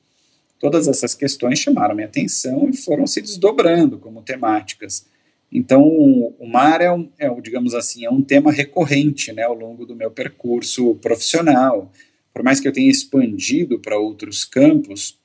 todas 0.59 0.87
essas 0.87 1.15
questões 1.15 1.59
chamaram 1.59 1.95
minha 1.95 2.07
atenção 2.07 2.69
e 2.69 2.77
foram 2.77 3.07
se 3.07 3.21
desdobrando 3.21 3.99
como 3.99 4.23
temáticas. 4.23 5.07
Então, 5.51 5.83
o 5.83 6.47
mar 6.47 6.81
é, 6.81 6.93
um, 6.93 7.09
é, 7.19 7.29
digamos 7.41 7.75
assim, 7.75 8.05
é 8.05 8.11
um 8.11 8.23
tema 8.23 8.53
recorrente 8.53 9.33
né, 9.33 9.43
ao 9.43 9.55
longo 9.55 9.87
do 9.87 9.97
meu 9.97 10.11
percurso 10.11 10.95
profissional 10.97 11.91
por 12.39 12.45
mais 12.45 12.61
que 12.61 12.69
eu 12.69 12.73
tenha 12.73 12.89
expandido 12.89 13.81
para 13.81 13.99
outros 13.99 14.45
campos, 14.45 15.19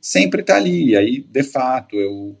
sempre 0.00 0.40
está 0.40 0.56
ali. 0.56 0.88
E 0.88 0.96
aí, 0.96 1.20
de 1.20 1.42
fato, 1.42 1.96
eu 1.96 2.34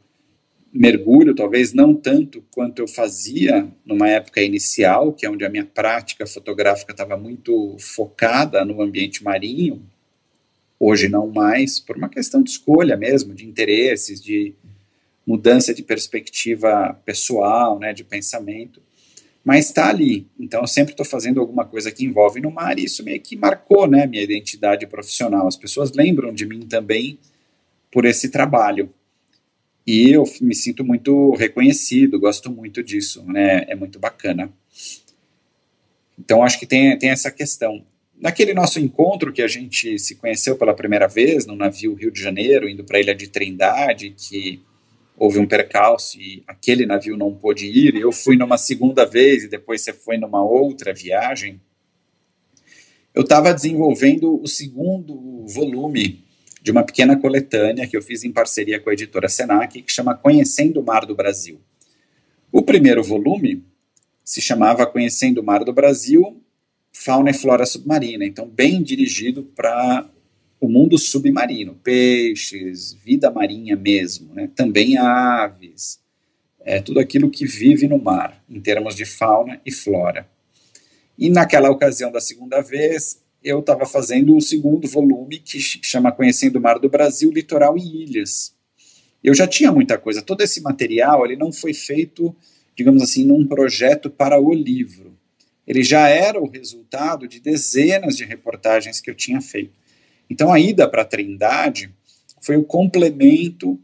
mergulho, 0.76 1.34
talvez 1.34 1.72
não 1.72 1.94
tanto 1.94 2.44
quanto 2.50 2.80
eu 2.80 2.88
fazia 2.88 3.66
numa 3.84 4.08
época 4.08 4.42
inicial, 4.42 5.12
que 5.12 5.24
é 5.24 5.30
onde 5.30 5.44
a 5.44 5.48
minha 5.48 5.64
prática 5.64 6.26
fotográfica 6.26 6.92
estava 6.92 7.16
muito 7.16 7.76
focada 7.78 8.64
no 8.64 8.80
ambiente 8.82 9.24
marinho. 9.24 9.82
Hoje 10.78 11.08
não 11.08 11.26
mais, 11.28 11.80
por 11.80 11.96
uma 11.96 12.08
questão 12.08 12.42
de 12.42 12.50
escolha 12.50 12.96
mesmo, 12.96 13.34
de 13.34 13.46
interesses, 13.46 14.20
de 14.22 14.54
mudança 15.26 15.74
de 15.74 15.82
perspectiva 15.82 17.00
pessoal, 17.04 17.78
né, 17.78 17.92
de 17.92 18.04
pensamento 18.04 18.80
mas 19.46 19.66
está 19.66 19.88
ali. 19.88 20.26
Então 20.40 20.62
eu 20.62 20.66
sempre 20.66 20.92
estou 20.92 21.06
fazendo 21.06 21.40
alguma 21.40 21.64
coisa 21.64 21.92
que 21.92 22.04
envolve 22.04 22.40
no 22.40 22.50
mar 22.50 22.80
e 22.80 22.84
isso 22.86 23.04
meio 23.04 23.20
que 23.20 23.36
marcou 23.36 23.86
né, 23.86 24.04
minha 24.04 24.24
identidade 24.24 24.84
profissional. 24.88 25.46
As 25.46 25.54
pessoas 25.54 25.92
lembram 25.92 26.34
de 26.34 26.44
mim 26.44 26.62
também 26.62 27.16
por 27.92 28.04
esse 28.04 28.28
trabalho. 28.28 28.90
E 29.86 30.10
eu 30.10 30.24
me 30.40 30.54
sinto 30.54 30.84
muito 30.84 31.32
reconhecido, 31.34 32.18
gosto 32.18 32.50
muito 32.50 32.82
disso, 32.82 33.24
né? 33.24 33.64
É 33.68 33.74
muito 33.74 33.98
bacana. 33.98 34.52
Então 36.18 36.42
acho 36.42 36.58
que 36.58 36.66
tem, 36.66 36.98
tem 36.98 37.10
essa 37.10 37.30
questão. 37.30 37.84
Naquele 38.18 38.52
nosso 38.52 38.80
encontro 38.80 39.32
que 39.32 39.42
a 39.42 39.46
gente 39.46 39.98
se 39.98 40.16
conheceu 40.16 40.56
pela 40.56 40.74
primeira 40.74 41.06
vez 41.06 41.46
no 41.46 41.54
navio 41.54 41.94
Rio 41.94 42.10
de 42.10 42.20
Janeiro, 42.20 42.68
indo 42.68 42.82
para 42.82 42.96
a 42.96 43.00
Ilha 43.00 43.14
de 43.14 43.28
Trindade, 43.28 44.14
que 44.16 44.60
houve 45.16 45.38
um 45.38 45.46
percalço 45.46 46.18
e 46.20 46.42
aquele 46.46 46.84
navio 46.84 47.16
não 47.16 47.34
pôde 47.34 47.66
ir, 47.66 47.94
eu 47.94 48.10
fui 48.10 48.36
numa 48.36 48.58
segunda 48.58 49.04
vez 49.04 49.44
e 49.44 49.48
depois 49.48 49.82
você 49.82 49.92
foi 49.92 50.16
numa 50.16 50.42
outra 50.42 50.92
viagem, 50.92 51.60
eu 53.14 53.22
estava 53.22 53.54
desenvolvendo 53.54 54.42
o 54.42 54.46
segundo 54.46 55.46
volume 55.46 56.25
de 56.66 56.72
uma 56.72 56.82
pequena 56.82 57.16
coletânea 57.16 57.86
que 57.86 57.96
eu 57.96 58.02
fiz 58.02 58.24
em 58.24 58.32
parceria 58.32 58.80
com 58.80 58.90
a 58.90 58.92
editora 58.92 59.28
Senac, 59.28 59.80
que 59.80 59.92
chama 59.92 60.16
Conhecendo 60.16 60.80
o 60.80 60.82
Mar 60.82 61.06
do 61.06 61.14
Brasil. 61.14 61.60
O 62.50 62.60
primeiro 62.60 63.04
volume 63.04 63.62
se 64.24 64.40
chamava 64.40 64.84
Conhecendo 64.84 65.40
o 65.40 65.44
Mar 65.44 65.62
do 65.62 65.72
Brasil, 65.72 66.42
Fauna 66.92 67.30
e 67.30 67.34
Flora 67.34 67.64
Submarina, 67.64 68.24
então 68.24 68.48
bem 68.48 68.82
dirigido 68.82 69.44
para 69.44 70.10
o 70.60 70.68
mundo 70.68 70.98
submarino, 70.98 71.76
peixes, 71.84 72.94
vida 72.94 73.30
marinha 73.30 73.76
mesmo, 73.76 74.34
né? 74.34 74.50
também 74.52 74.98
aves, 74.98 76.00
é, 76.64 76.80
tudo 76.80 76.98
aquilo 76.98 77.30
que 77.30 77.46
vive 77.46 77.86
no 77.86 78.02
mar, 78.02 78.42
em 78.50 78.60
termos 78.60 78.96
de 78.96 79.04
fauna 79.04 79.60
e 79.64 79.70
flora. 79.70 80.28
E 81.16 81.30
naquela 81.30 81.70
ocasião 81.70 82.10
da 82.10 82.20
segunda 82.20 82.60
vez, 82.60 83.24
eu 83.42 83.60
estava 83.60 83.86
fazendo 83.86 84.36
o 84.36 84.40
segundo 84.40 84.88
volume, 84.88 85.38
que 85.38 85.60
chama 85.60 86.12
Conhecendo 86.12 86.56
o 86.56 86.60
Mar 86.60 86.78
do 86.78 86.88
Brasil, 86.88 87.30
Litoral 87.30 87.76
e 87.78 88.02
Ilhas. 88.02 88.54
Eu 89.22 89.34
já 89.34 89.46
tinha 89.46 89.72
muita 89.72 89.98
coisa, 89.98 90.22
todo 90.22 90.40
esse 90.42 90.60
material 90.60 91.24
ele 91.24 91.36
não 91.36 91.52
foi 91.52 91.74
feito, 91.74 92.34
digamos 92.76 93.02
assim, 93.02 93.24
num 93.24 93.46
projeto 93.46 94.08
para 94.08 94.40
o 94.40 94.52
livro. 94.52 95.16
Ele 95.66 95.82
já 95.82 96.08
era 96.08 96.40
o 96.40 96.48
resultado 96.48 97.26
de 97.26 97.40
dezenas 97.40 98.16
de 98.16 98.24
reportagens 98.24 99.00
que 99.00 99.10
eu 99.10 99.14
tinha 99.14 99.40
feito. 99.40 99.72
Então 100.30 100.52
a 100.52 100.60
ida 100.60 100.88
para 100.88 101.04
Trindade 101.04 101.92
foi 102.40 102.56
o 102.56 102.64
complemento 102.64 103.80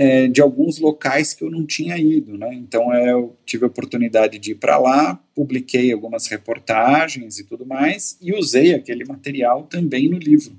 é, 0.00 0.28
de 0.28 0.40
alguns 0.40 0.78
locais 0.78 1.34
que 1.34 1.42
eu 1.42 1.50
não 1.50 1.66
tinha 1.66 1.98
ido, 1.98 2.38
né? 2.38 2.54
Então 2.54 2.94
é, 2.94 3.10
eu 3.10 3.36
tive 3.44 3.64
a 3.64 3.66
oportunidade 3.66 4.38
de 4.38 4.52
ir 4.52 4.54
para 4.54 4.78
lá, 4.78 5.20
publiquei 5.34 5.92
algumas 5.92 6.28
reportagens 6.28 7.40
e 7.40 7.44
tudo 7.44 7.66
mais, 7.66 8.16
e 8.22 8.32
usei 8.32 8.74
aquele 8.74 9.04
material 9.04 9.64
também 9.64 10.08
no 10.08 10.16
livro, 10.16 10.56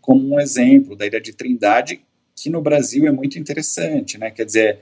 como 0.00 0.34
um 0.34 0.40
exemplo 0.40 0.96
da 0.96 1.06
Ilha 1.06 1.20
de 1.20 1.32
Trindade, 1.32 2.00
que 2.34 2.50
no 2.50 2.60
Brasil 2.60 3.06
é 3.06 3.12
muito 3.12 3.38
interessante, 3.38 4.18
né? 4.18 4.32
Quer 4.32 4.46
dizer, 4.46 4.80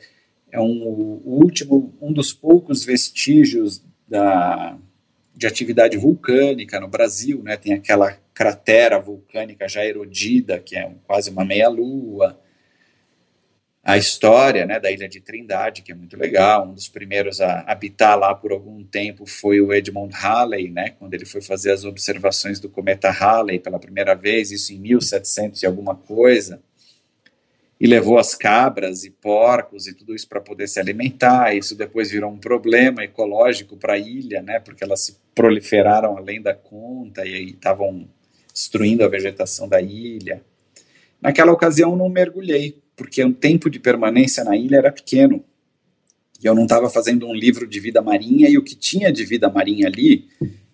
é 0.51 0.59
um, 0.59 0.83
o 0.83 1.39
último, 1.45 1.93
um 2.01 2.11
dos 2.11 2.33
poucos 2.33 2.83
vestígios 2.83 3.85
da, 4.09 4.79
de 5.37 5.47
atividade 5.47 5.99
vulcânica 5.99 6.81
no 6.81 6.89
Brasil, 6.89 7.43
né? 7.43 7.55
Tem 7.59 7.75
aquela 7.75 8.17
cratera 8.33 8.99
vulcânica 8.99 9.69
já 9.69 9.85
erodida, 9.85 10.59
que 10.59 10.75
é 10.75 10.91
quase 11.07 11.29
uma 11.29 11.45
meia-lua, 11.45 12.40
a 13.91 13.99
história 13.99 14.65
né, 14.67 14.79
da 14.79 14.91
Ilha 14.91 15.09
de 15.09 15.21
Trindade, 15.21 15.83
que 15.83 15.91
é 15.91 15.95
muito 15.95 16.17
legal. 16.17 16.69
Um 16.69 16.75
dos 16.75 16.89
primeiros 16.89 17.41
a 17.41 17.65
habitar 17.67 18.17
lá 18.17 18.33
por 18.35 18.53
algum 18.53 18.85
tempo 18.85 19.27
foi 19.27 19.61
o 19.61 19.73
Edmund 19.73 20.15
Halley, 20.15 20.71
né, 20.71 20.91
quando 20.91 21.15
ele 21.15 21.25
foi 21.25 21.41
fazer 21.41 21.73
as 21.73 21.85
observações 21.85 22.61
do 22.61 22.69
cometa 22.69 23.11
Halley 23.11 23.59
pela 23.59 23.81
primeira 23.81 24.15
vez, 24.15 24.53
isso 24.53 24.73
em 24.73 24.79
1700 24.79 25.63
e 25.63 25.67
alguma 25.67 25.97
coisa, 25.97 26.63
e 27.81 27.87
levou 27.87 28.19
as 28.19 28.35
cabras 28.35 29.05
e 29.05 29.11
porcos 29.11 29.89
e 29.89 29.95
tudo 29.95 30.15
isso 30.15 30.29
para 30.29 30.41
poder 30.41 30.69
se 30.69 30.79
alimentar. 30.79 31.57
Isso 31.57 31.75
depois 31.75 32.11
virou 32.11 32.31
um 32.31 32.39
problema 32.39 33.03
ecológico 33.03 33.77
para 33.77 33.95
a 33.95 33.99
ilha, 33.99 34.41
né, 34.41 34.61
porque 34.61 34.85
elas 34.85 35.01
se 35.01 35.17
proliferaram 35.35 36.17
além 36.17 36.41
da 36.41 36.55
conta 36.55 37.27
e 37.27 37.51
estavam 37.51 38.09
destruindo 38.53 39.05
a 39.05 39.09
vegetação 39.09 39.69
da 39.69 39.81
ilha. 39.81 40.45
Naquela 41.21 41.53
ocasião 41.53 41.97
não 41.97 42.09
mergulhei, 42.09 42.80
porque 43.01 43.25
o 43.25 43.33
tempo 43.33 43.71
de 43.71 43.81
permanência 43.81 44.45
na 44.45 44.55
ilha 44.55 44.77
era 44.77 44.93
pequeno. 44.93 45.43
E 46.39 46.45
eu 46.45 46.55
não 46.55 46.65
estava 46.65 46.91
fazendo 46.91 47.27
um 47.27 47.33
livro 47.33 47.67
de 47.67 47.81
vida 47.81 48.03
marinha, 48.03 48.47
e 48.47 48.59
o 48.59 48.63
que 48.63 48.75
tinha 48.75 49.11
de 49.11 49.25
vida 49.25 49.49
marinha 49.49 49.87
ali, 49.87 50.29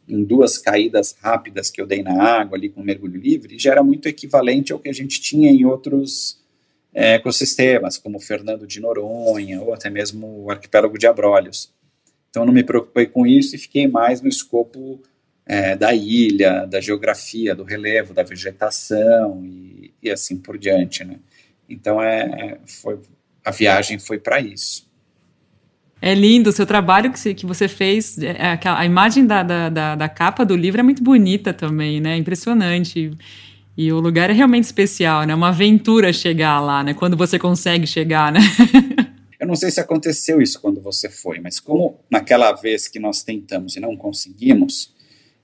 em 0.09 0.25
duas 0.25 0.59
caídas 0.59 1.17
rápidas 1.23 1.71
que 1.71 1.81
eu 1.81 1.87
dei 1.87 2.03
na 2.03 2.21
água 2.21 2.59
ali 2.59 2.69
com 2.69 2.83
mergulho 2.83 3.17
livre, 3.17 3.57
já 3.61 3.71
era 3.71 3.83
muito 3.85 4.09
equivalente 4.09 4.73
ao 4.73 4.81
que 4.81 4.89
a 4.89 4.93
gente 4.93 5.21
tinha 5.21 5.53
em 5.53 5.65
outros 5.65 6.43
é, 6.93 7.15
ecossistemas, 7.15 7.97
como 7.97 8.19
Fernando 8.19 8.67
de 8.67 8.81
Noronha, 8.81 9.63
ou 9.63 9.73
até 9.73 9.89
mesmo 9.89 10.47
o 10.47 10.51
arquipélago 10.51 10.99
de 10.99 11.07
Abrolhos. 11.07 11.73
Então 12.29 12.43
eu 12.43 12.47
não 12.49 12.53
me 12.53 12.65
preocupei 12.65 13.07
com 13.07 13.25
isso 13.25 13.55
e 13.55 13.59
fiquei 13.59 13.87
mais 13.87 14.21
no 14.21 14.29
escopo 14.29 15.01
é, 15.47 15.77
da 15.77 15.95
ilha, 15.95 16.67
da 16.67 16.81
geografia, 16.81 17.55
do 17.55 17.63
relevo, 17.63 18.13
da 18.13 18.25
vegetação 18.25 19.45
e, 19.45 19.95
e 20.03 20.11
assim 20.11 20.37
por 20.37 20.59
diante, 20.59 21.05
né? 21.05 21.21
Então 21.69 22.03
é, 22.03 22.21
é, 22.21 22.59
foi, 22.67 22.99
a 23.45 23.51
viagem 23.51 23.99
foi 23.99 24.19
para 24.19 24.41
isso. 24.41 24.87
É 26.01 26.15
lindo 26.15 26.51
o 26.51 26.53
seu 26.53 26.67
trabalho 26.67 27.13
que, 27.13 27.35
que 27.35 27.47
você 27.47 27.69
fez. 27.69 28.19
É, 28.19 28.31
é 28.31 28.69
a, 28.69 28.85
imagem 28.85 29.27
da, 29.27 29.43
da, 29.43 29.69
da, 29.69 29.95
da, 29.95 30.09
capa 30.09 30.45
do 30.45 30.55
livro 30.55 30.81
é 30.81 30.83
muito 30.83 31.03
bonita 31.03 31.53
também, 31.53 32.01
né? 32.01 32.17
Impressionante. 32.17 33.17
E 33.77 33.93
o 33.93 33.99
lugar 33.99 34.31
é 34.31 34.33
realmente 34.33 34.65
especial, 34.65 35.25
né? 35.25 35.35
Uma 35.35 35.49
aventura 35.49 36.13
chegar 36.13 36.61
lá, 36.61 36.85
né? 36.85 36.95
Quando 36.95 37.17
você 37.17 37.39
consegue 37.39 37.87
chegar, 37.87 38.31
né? 38.31 38.41
Eu 39.39 39.47
não 39.47 39.55
sei 39.55 39.71
se 39.71 39.81
aconteceu 39.81 40.41
isso 40.41 40.61
quando 40.61 40.81
você 40.81 41.11
foi, 41.11 41.41
mas 41.41 41.61
como 41.61 42.01
naquela 42.11 42.53
vez 42.53 42.89
que 42.89 42.99
nós 42.99 43.23
tentamos 43.23 43.77
e 43.77 43.81
não 43.81 43.95
conseguimos, 43.95 44.95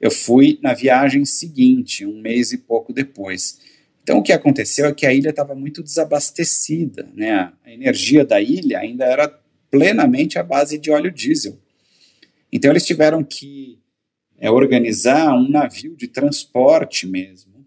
eu 0.01 0.11
fui 0.11 0.59
na 0.63 0.73
viagem 0.73 1.25
seguinte, 1.25 2.07
um 2.07 2.21
mês 2.21 2.53
e 2.53 2.59
pouco 2.59 2.93
depois. 2.93 3.61
Então, 4.03 4.19
o 4.19 4.23
que 4.23 4.33
aconteceu 4.33 4.87
é 4.87 4.95
que 4.95 5.07
a 5.07 5.15
ilha 5.15 5.31
estava 5.31 5.55
muito 5.55 5.83
desabastecida, 5.83 7.09
né? 7.15 7.53
A 7.65 7.71
energia 7.71 8.25
da 8.25 8.41
ilha 8.41 8.81
ainda 8.81 9.05
era 9.05 9.29
plenamente 9.71 10.39
à 10.39 10.43
base 10.43 10.77
de 10.77 10.91
óleo 10.91 11.11
diesel. 11.11 11.59
Então, 12.53 12.71
eles 12.71 12.85
tiveram 12.85 13.23
que 13.23 13.79
é, 14.39 14.51
organizar 14.51 15.33
um 15.35 15.49
navio 15.49 15.95
de 15.97 16.09
transporte 16.09 17.07
mesmo 17.07 17.65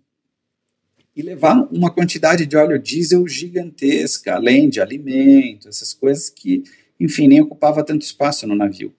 e 1.15 1.21
levar 1.21 1.67
uma 1.71 1.89
quantidade 1.89 2.45
de 2.45 2.57
óleo 2.57 2.77
diesel 2.77 3.25
gigantesca, 3.25 4.35
além 4.35 4.67
de 4.67 4.81
alimento, 4.81 5.69
essas 5.69 5.93
coisas 5.93 6.29
que, 6.29 6.63
enfim, 6.99 7.29
nem 7.29 7.39
ocupava 7.39 7.81
tanto 7.81 8.01
espaço 8.01 8.45
no 8.45 8.55
navio. 8.55 8.93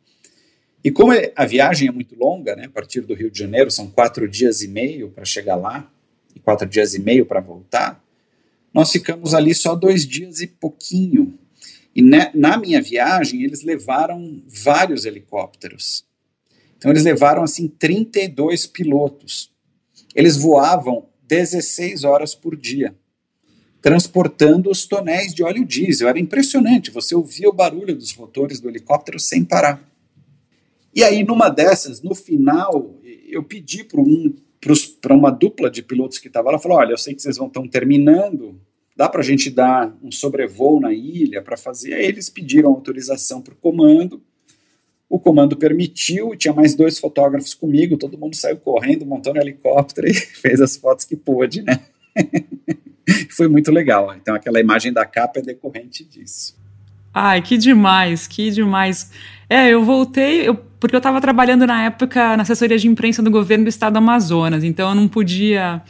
E 0.82 0.90
como 0.90 1.12
a 1.34 1.44
viagem 1.44 1.88
é 1.88 1.92
muito 1.92 2.14
longa, 2.16 2.56
né, 2.56 2.64
a 2.64 2.70
partir 2.70 3.02
do 3.02 3.12
Rio 3.12 3.30
de 3.30 3.38
Janeiro, 3.38 3.70
são 3.70 3.90
quatro 3.90 4.26
dias 4.26 4.62
e 4.62 4.68
meio 4.68 5.10
para 5.10 5.26
chegar 5.26 5.56
lá, 5.56 5.92
quatro 6.46 6.68
dias 6.68 6.94
e 6.94 7.00
meio 7.00 7.26
para 7.26 7.40
voltar, 7.40 8.00
nós 8.72 8.92
ficamos 8.92 9.34
ali 9.34 9.52
só 9.52 9.74
dois 9.74 10.06
dias 10.06 10.40
e 10.40 10.46
pouquinho. 10.46 11.36
E 11.92 12.00
ne, 12.00 12.30
na 12.34 12.56
minha 12.56 12.80
viagem, 12.80 13.42
eles 13.42 13.64
levaram 13.64 14.40
vários 14.46 15.04
helicópteros. 15.04 16.06
Então, 16.76 16.92
eles 16.92 17.02
levaram, 17.02 17.42
assim, 17.42 17.66
32 17.66 18.64
pilotos. 18.64 19.50
Eles 20.14 20.36
voavam 20.36 21.08
16 21.26 22.04
horas 22.04 22.32
por 22.32 22.54
dia, 22.54 22.94
transportando 23.82 24.70
os 24.70 24.86
tonéis 24.86 25.34
de 25.34 25.42
óleo 25.42 25.64
diesel. 25.64 26.08
Era 26.08 26.20
impressionante, 26.20 26.92
você 26.92 27.12
ouvia 27.12 27.48
o 27.48 27.52
barulho 27.52 27.96
dos 27.96 28.14
motores 28.14 28.60
do 28.60 28.68
helicóptero 28.68 29.18
sem 29.18 29.44
parar. 29.44 29.82
E 30.94 31.02
aí, 31.02 31.24
numa 31.24 31.48
dessas, 31.48 32.02
no 32.02 32.14
final, 32.14 32.94
eu 33.28 33.42
pedi 33.42 33.82
para 33.82 34.00
um 34.00 34.32
para 35.00 35.14
uma 35.14 35.30
dupla 35.30 35.70
de 35.70 35.82
pilotos 35.82 36.18
que 36.18 36.28
estava 36.28 36.50
lá, 36.50 36.58
falou: 36.58 36.78
olha, 36.78 36.92
eu 36.92 36.98
sei 36.98 37.14
que 37.14 37.22
vocês 37.22 37.36
vão 37.36 37.46
estão 37.46 37.66
terminando, 37.66 38.60
dá 38.96 39.08
para 39.08 39.20
a 39.20 39.24
gente 39.24 39.50
dar 39.50 39.94
um 40.02 40.10
sobrevoo 40.10 40.80
na 40.80 40.92
ilha 40.92 41.42
para 41.42 41.56
fazer. 41.56 41.94
Aí 41.94 42.06
eles 42.06 42.30
pediram 42.30 42.70
autorização 42.70 43.42
para 43.42 43.54
o 43.54 43.56
comando, 43.56 44.22
o 45.08 45.20
comando 45.20 45.56
permitiu, 45.56 46.34
tinha 46.36 46.52
mais 46.52 46.74
dois 46.74 46.98
fotógrafos 46.98 47.54
comigo, 47.54 47.96
todo 47.96 48.18
mundo 48.18 48.34
saiu 48.34 48.56
correndo, 48.56 49.06
montando 49.06 49.38
um 49.38 49.42
helicóptero 49.42 50.08
e 50.08 50.14
fez 50.14 50.60
as 50.60 50.76
fotos 50.76 51.04
que 51.04 51.16
pôde, 51.16 51.62
né? 51.62 51.80
Foi 53.30 53.46
muito 53.46 53.70
legal. 53.70 54.14
Então 54.14 54.34
aquela 54.34 54.58
imagem 54.58 54.92
da 54.92 55.04
capa 55.04 55.38
é 55.38 55.42
decorrente 55.42 56.04
disso. 56.04 56.56
Ai, 57.14 57.40
que 57.40 57.56
demais, 57.56 58.26
que 58.26 58.50
demais. 58.50 59.10
É, 59.48 59.68
eu 59.70 59.84
voltei, 59.84 60.48
eu, 60.48 60.54
porque 60.54 60.94
eu 60.94 60.98
estava 60.98 61.20
trabalhando 61.20 61.66
na 61.66 61.84
época 61.84 62.36
na 62.36 62.42
assessoria 62.42 62.78
de 62.78 62.88
imprensa 62.88 63.22
do 63.22 63.30
governo 63.30 63.64
do 63.64 63.68
estado 63.68 63.94
do 63.94 63.98
Amazonas, 63.98 64.64
então 64.64 64.88
eu 64.88 64.94
não 64.94 65.08
podia. 65.08 65.82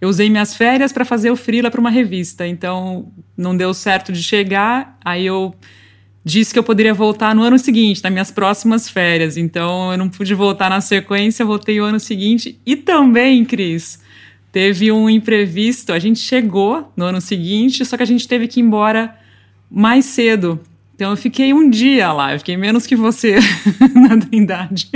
Eu 0.00 0.08
usei 0.08 0.28
minhas 0.28 0.54
férias 0.56 0.92
para 0.92 1.04
fazer 1.04 1.30
o 1.30 1.36
freela 1.36 1.70
para 1.70 1.80
uma 1.80 1.90
revista, 1.90 2.46
então 2.46 3.12
não 3.36 3.56
deu 3.56 3.72
certo 3.72 4.12
de 4.12 4.22
chegar, 4.22 4.98
aí 5.04 5.26
eu 5.26 5.54
disse 6.24 6.52
que 6.52 6.58
eu 6.58 6.62
poderia 6.62 6.94
voltar 6.94 7.34
no 7.34 7.42
ano 7.42 7.58
seguinte, 7.58 8.02
nas 8.02 8.12
minhas 8.12 8.30
próximas 8.30 8.88
férias, 8.88 9.36
então 9.36 9.92
eu 9.92 9.98
não 9.98 10.08
pude 10.08 10.34
voltar 10.34 10.70
na 10.70 10.80
sequência, 10.80 11.44
voltei 11.44 11.80
o 11.80 11.84
ano 11.84 11.98
seguinte. 11.98 12.60
E 12.64 12.76
também, 12.76 13.44
Cris, 13.44 14.00
teve 14.52 14.92
um 14.92 15.10
imprevisto, 15.10 15.92
a 15.92 15.98
gente 15.98 16.20
chegou 16.20 16.92
no 16.96 17.04
ano 17.04 17.20
seguinte, 17.20 17.84
só 17.84 17.96
que 17.96 18.02
a 18.02 18.06
gente 18.06 18.26
teve 18.28 18.46
que 18.46 18.60
ir 18.60 18.62
embora 18.62 19.16
mais 19.70 20.04
cedo. 20.04 20.60
Então 20.94 21.10
eu 21.10 21.16
fiquei 21.16 21.52
um 21.52 21.68
dia 21.68 22.12
lá, 22.12 22.32
eu 22.32 22.38
fiquei 22.38 22.56
menos 22.56 22.86
que 22.86 22.94
você 22.96 23.36
na 23.94 24.18
Trindade. 24.18 24.90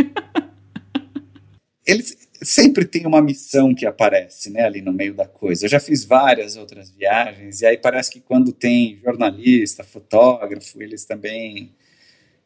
Eles 1.85 2.17
sempre 2.43 2.85
tem 2.85 3.07
uma 3.07 3.23
missão 3.23 3.75
que 3.75 3.87
aparece, 3.87 4.51
né, 4.51 4.65
ali 4.65 4.83
no 4.83 4.93
meio 4.93 5.15
da 5.15 5.27
coisa. 5.27 5.65
Eu 5.65 5.71
já 5.71 5.81
fiz 5.81 6.05
várias 6.05 6.57
outras 6.57 6.91
viagens 6.91 7.61
e 7.61 7.67
aí 7.67 7.77
parece 7.77 8.11
que 8.11 8.21
quando 8.21 8.53
tem 8.53 9.01
jornalista, 9.03 9.83
fotógrafo, 9.83 10.83
eles 10.83 11.05
também 11.05 11.73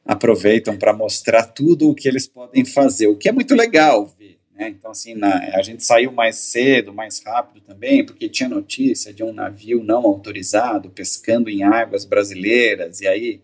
aproveitam 0.04 0.76
para 0.76 0.92
mostrar 0.92 1.44
tudo 1.44 1.88
o 1.88 1.94
que 1.94 2.08
eles 2.08 2.26
podem 2.26 2.64
fazer, 2.64 3.06
o 3.06 3.16
que 3.16 3.28
é 3.28 3.32
muito 3.32 3.54
legal 3.54 4.06
ver. 4.18 4.39
Né? 4.60 4.68
Então, 4.68 4.90
assim, 4.90 5.14
na, 5.14 5.38
a 5.56 5.62
gente 5.62 5.82
saiu 5.82 6.12
mais 6.12 6.36
cedo, 6.36 6.92
mais 6.92 7.22
rápido 7.24 7.62
também, 7.62 8.04
porque 8.04 8.28
tinha 8.28 8.46
notícia 8.46 9.10
de 9.10 9.24
um 9.24 9.32
navio 9.32 9.82
não 9.82 10.04
autorizado 10.04 10.90
pescando 10.90 11.48
em 11.48 11.62
águas 11.62 12.04
brasileiras, 12.04 13.00
e 13.00 13.08
aí 13.08 13.40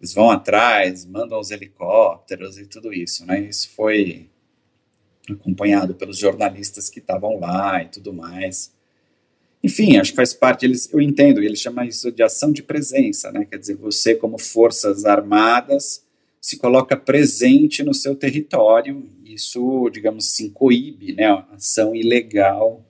eles 0.00 0.14
vão 0.14 0.30
atrás, 0.30 1.04
mandam 1.04 1.38
os 1.38 1.50
helicópteros 1.50 2.56
e 2.56 2.66
tudo 2.66 2.94
isso, 2.94 3.26
né? 3.26 3.40
Isso 3.40 3.68
foi 3.76 4.30
acompanhado 5.30 5.94
pelos 5.94 6.16
jornalistas 6.16 6.88
que 6.88 6.98
estavam 6.98 7.38
lá 7.38 7.82
e 7.82 7.88
tudo 7.88 8.10
mais. 8.14 8.74
Enfim, 9.62 9.98
acho 9.98 10.12
que 10.12 10.16
faz 10.16 10.32
parte, 10.32 10.64
eles, 10.64 10.90
eu 10.92 11.00
entendo, 11.00 11.42
ele 11.42 11.56
chama 11.56 11.84
isso 11.84 12.10
de 12.10 12.22
ação 12.22 12.52
de 12.52 12.62
presença, 12.62 13.30
né? 13.30 13.44
Quer 13.44 13.58
dizer, 13.58 13.76
você 13.76 14.14
como 14.14 14.38
forças 14.38 15.04
armadas 15.04 16.05
se 16.46 16.58
coloca 16.58 16.96
presente 16.96 17.82
no 17.82 17.92
seu 17.92 18.14
território, 18.14 19.10
isso, 19.24 19.90
digamos 19.92 20.28
assim, 20.28 20.48
coíbe, 20.48 21.12
né, 21.12 21.26
a 21.26 21.44
ação 21.56 21.92
ilegal 21.92 22.86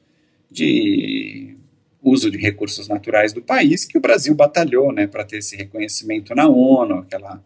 de 0.50 1.56
uso 2.02 2.30
de 2.30 2.36
recursos 2.36 2.86
naturais 2.86 3.32
do 3.32 3.40
país 3.40 3.86
que 3.86 3.96
o 3.96 4.00
Brasil 4.00 4.34
batalhou, 4.34 4.92
né, 4.92 5.06
para 5.06 5.24
ter 5.24 5.38
esse 5.38 5.56
reconhecimento 5.56 6.34
na 6.34 6.46
ONU, 6.46 6.96
aquela, 6.96 7.42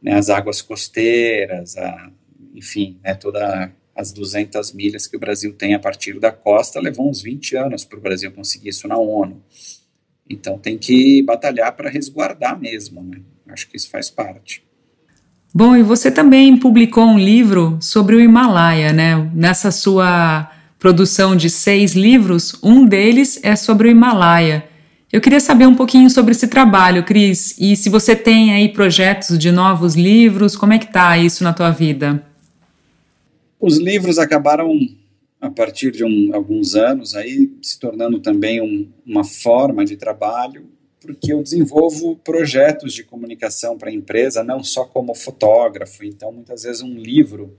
né, 0.00 0.14
as 0.14 0.30
águas 0.30 0.62
costeiras, 0.62 1.76
a, 1.76 2.12
enfim, 2.54 2.96
né, 3.02 3.12
toda 3.16 3.72
as 3.92 4.12
200 4.12 4.72
milhas 4.72 5.08
que 5.08 5.16
o 5.16 5.20
Brasil 5.20 5.52
tem 5.52 5.74
a 5.74 5.80
partir 5.80 6.20
da 6.20 6.30
costa, 6.30 6.78
levou 6.78 7.10
uns 7.10 7.20
20 7.20 7.56
anos 7.56 7.84
para 7.84 7.98
o 7.98 8.00
Brasil 8.00 8.30
conseguir 8.30 8.68
isso 8.68 8.86
na 8.86 8.98
ONU. 8.98 9.42
Então 10.30 10.60
tem 10.60 10.78
que 10.78 11.24
batalhar 11.24 11.74
para 11.74 11.90
resguardar 11.90 12.56
mesmo, 12.56 13.02
né? 13.02 13.20
Acho 13.48 13.68
que 13.68 13.76
isso 13.76 13.90
faz 13.90 14.08
parte. 14.08 14.63
Bom, 15.56 15.76
e 15.76 15.84
você 15.84 16.10
também 16.10 16.56
publicou 16.56 17.04
um 17.04 17.16
livro 17.16 17.78
sobre 17.80 18.16
o 18.16 18.20
Himalaia, 18.20 18.92
né? 18.92 19.30
Nessa 19.32 19.70
sua 19.70 20.50
produção 20.80 21.36
de 21.36 21.48
seis 21.48 21.94
livros, 21.94 22.58
um 22.60 22.84
deles 22.84 23.38
é 23.40 23.54
sobre 23.54 23.86
o 23.86 23.90
Himalaia. 23.92 24.68
Eu 25.12 25.20
queria 25.20 25.38
saber 25.38 25.68
um 25.68 25.76
pouquinho 25.76 26.10
sobre 26.10 26.32
esse 26.32 26.48
trabalho, 26.48 27.04
Cris, 27.04 27.56
e 27.56 27.76
se 27.76 27.88
você 27.88 28.16
tem 28.16 28.52
aí 28.52 28.68
projetos 28.68 29.38
de 29.38 29.52
novos 29.52 29.94
livros, 29.94 30.56
como 30.56 30.72
é 30.72 30.78
que 30.80 30.92
tá 30.92 31.16
isso 31.16 31.44
na 31.44 31.52
tua 31.52 31.70
vida? 31.70 32.26
Os 33.60 33.78
livros 33.78 34.18
acabaram, 34.18 34.76
a 35.40 35.50
partir 35.50 35.92
de 35.92 36.02
um, 36.02 36.34
alguns 36.34 36.74
anos, 36.74 37.14
aí 37.14 37.48
se 37.62 37.78
tornando 37.78 38.18
também 38.18 38.60
um, 38.60 38.88
uma 39.06 39.22
forma 39.22 39.84
de 39.84 39.96
trabalho, 39.96 40.66
porque 41.04 41.32
eu 41.32 41.42
desenvolvo 41.42 42.16
projetos 42.16 42.94
de 42.94 43.04
comunicação 43.04 43.76
para 43.76 43.90
a 43.90 43.92
empresa, 43.92 44.42
não 44.42 44.62
só 44.64 44.86
como 44.86 45.14
fotógrafo. 45.14 46.02
Então, 46.02 46.32
muitas 46.32 46.62
vezes, 46.62 46.80
um 46.80 46.94
livro 46.94 47.58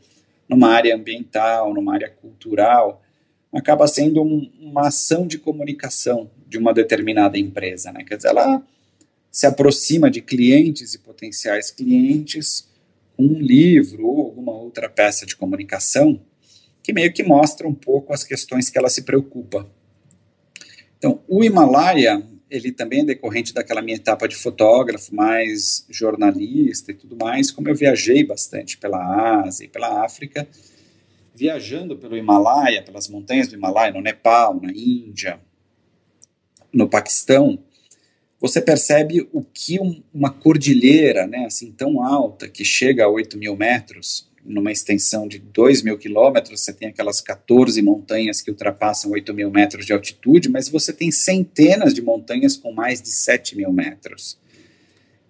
numa 0.50 0.70
área 0.70 0.96
ambiental, 0.96 1.72
numa 1.72 1.94
área 1.94 2.10
cultural, 2.10 3.04
acaba 3.54 3.88
sendo 3.88 4.24
um, 4.24 4.52
uma 4.60 4.88
ação 4.88 5.28
de 5.28 5.38
comunicação 5.38 6.30
de 6.48 6.58
uma 6.58 6.74
determinada 6.74 7.38
empresa. 7.38 7.92
Né? 7.92 8.04
Quer 8.04 8.18
dizer, 8.18 8.30
ela 8.30 8.64
se 9.32 9.46
aproxima 9.46 10.10
de 10.10 10.22
clientes 10.22 10.96
e 10.96 11.00
potenciais 11.00 11.70
clientes 11.70 12.68
um 13.18 13.40
livro 13.40 14.08
ou 14.08 14.26
alguma 14.26 14.54
outra 14.54 14.90
peça 14.90 15.26
de 15.26 15.36
comunicação 15.36 16.20
que 16.82 16.92
meio 16.92 17.14
que 17.14 17.24
mostra 17.24 17.68
um 17.68 17.74
pouco 17.74 18.12
as 18.12 18.24
questões 18.24 18.70
que 18.70 18.78
ela 18.78 18.90
se 18.90 19.04
preocupa. 19.04 19.68
Então, 20.98 21.22
o 21.28 21.44
Himalaia, 21.44 22.24
ele 22.50 22.72
também 22.72 23.02
é 23.02 23.06
decorrente 23.06 23.54
daquela 23.54 23.82
minha 23.82 23.98
etapa 23.98 24.28
de 24.28 24.36
fotógrafo, 24.36 25.14
mais 25.14 25.86
jornalista 25.90 26.92
e 26.92 26.96
tudo 26.96 27.16
mais, 27.16 27.52
como 27.52 27.70
eu 27.70 27.76
viajei 27.76 28.24
bastante 28.24 28.78
pela 28.78 29.42
Ásia 29.44 29.66
e 29.66 29.68
pela 29.68 30.04
África, 30.04 30.48
viajando 31.34 31.98
pelo 31.98 32.16
Himalaia, 32.16 32.84
pelas 32.84 33.10
montanhas 33.10 33.48
do 33.48 33.56
Himalaia, 33.56 33.92
no 33.92 34.02
Nepal, 34.02 34.60
na 34.62 34.72
Índia, 34.72 35.40
no 36.72 36.90
Paquistão, 36.90 37.60
você 38.40 38.62
percebe 38.62 39.28
o 39.34 39.42
que 39.42 39.80
um, 39.80 40.04
uma 40.14 40.30
cordilheira, 40.30 41.26
né, 41.26 41.46
assim, 41.46 41.72
tão 41.72 42.04
alta, 42.04 42.48
que 42.48 42.64
chega 42.64 43.06
a 43.06 43.10
8 43.10 43.38
mil 43.38 43.56
metros, 43.56 44.30
numa 44.46 44.72
extensão 44.72 45.28
de 45.28 45.40
2 45.40 45.82
mil 45.82 45.98
quilômetros, 45.98 46.62
você 46.62 46.72
tem 46.72 46.88
aquelas 46.90 47.20
14 47.20 47.82
montanhas 47.82 48.42
que 48.42 48.52
ultrapassam 48.52 49.12
8 49.12 49.34
mil 49.34 49.50
metros 49.50 49.86
de 49.86 49.94
altitude, 49.94 50.50
mas 50.50 50.70
você 50.70 50.94
tem 50.94 51.12
centenas 51.12 51.94
de 51.94 52.02
montanhas 52.02 52.56
com 52.56 52.72
mais 52.72 53.02
de 53.02 53.10
7 53.10 53.58
mil 53.58 53.72
metros. 53.74 54.40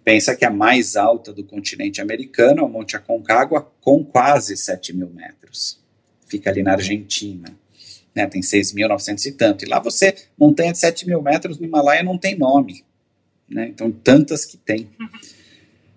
Pensa 0.04 0.36
que 0.36 0.46
a 0.46 0.52
mais 0.52 0.96
alta 0.96 1.34
do 1.34 1.44
continente 1.44 2.02
americano 2.02 2.60
é 2.60 2.64
o 2.64 2.70
Monte 2.70 2.96
Aconcagua, 2.96 3.72
com 3.82 4.04
quase 4.04 4.56
7 4.56 4.94
mil 4.94 5.10
metros. 5.10 5.80
Fica 6.28 6.50
ali 6.50 6.62
na 6.62 6.74
Argentina. 6.74 7.58
Né, 8.14 8.28
tem 8.28 8.42
6.900 8.42 9.26
e 9.26 9.32
tanto. 9.32 9.66
E 9.66 9.68
lá 9.68 9.80
você, 9.80 10.16
montanha 10.38 10.72
de 10.72 10.78
7 10.78 11.08
mil 11.08 11.22
metros 11.22 11.58
no 11.58 11.66
Himalaia 11.66 12.04
não 12.04 12.18
tem 12.18 12.38
nome 12.38 12.86
né? 13.50 13.68
Então, 13.68 13.92
tantas 13.92 14.46
que 14.46 14.58
tem. 14.58 14.90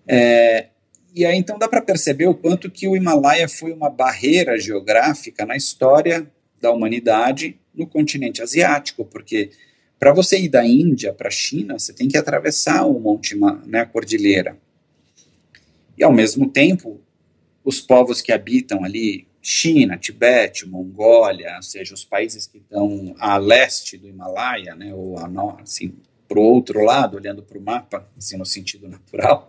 É, 0.06 0.68
e 1.18 1.26
aí, 1.26 1.36
então, 1.36 1.58
dá 1.58 1.66
para 1.66 1.82
perceber 1.82 2.28
o 2.28 2.34
quanto 2.34 2.70
que 2.70 2.86
o 2.86 2.94
Himalaia 2.94 3.48
foi 3.48 3.72
uma 3.72 3.90
barreira 3.90 4.56
geográfica 4.56 5.44
na 5.44 5.56
história 5.56 6.30
da 6.60 6.70
humanidade 6.70 7.58
no 7.74 7.88
continente 7.88 8.40
asiático, 8.40 9.04
porque 9.04 9.50
para 9.98 10.12
você 10.12 10.38
ir 10.38 10.48
da 10.48 10.64
Índia 10.64 11.12
para 11.12 11.26
a 11.26 11.32
China, 11.32 11.76
você 11.76 11.92
tem 11.92 12.06
que 12.06 12.16
atravessar 12.16 12.86
o 12.86 13.00
Monte, 13.00 13.36
né, 13.66 13.80
a 13.80 13.86
cordilheira. 13.86 14.56
E, 15.96 16.04
ao 16.04 16.12
mesmo 16.12 16.48
tempo, 16.48 17.00
os 17.64 17.80
povos 17.80 18.22
que 18.22 18.30
habitam 18.30 18.84
ali, 18.84 19.26
China, 19.42 19.96
Tibete, 19.96 20.68
Mongólia, 20.68 21.56
ou 21.56 21.62
seja, 21.64 21.94
os 21.94 22.04
países 22.04 22.46
que 22.46 22.58
estão 22.58 23.16
a 23.18 23.36
leste 23.38 23.96
do 23.96 24.08
Himalaia, 24.08 24.76
né, 24.76 24.94
ou 24.94 25.18
a 25.18 25.26
norte, 25.26 25.62
assim, 25.62 25.96
para 26.28 26.38
o 26.38 26.42
outro 26.42 26.80
lado, 26.84 27.16
olhando 27.16 27.42
para 27.42 27.58
o 27.58 27.60
mapa, 27.60 28.08
assim, 28.16 28.36
no 28.36 28.46
sentido 28.46 28.86
natural, 28.86 29.48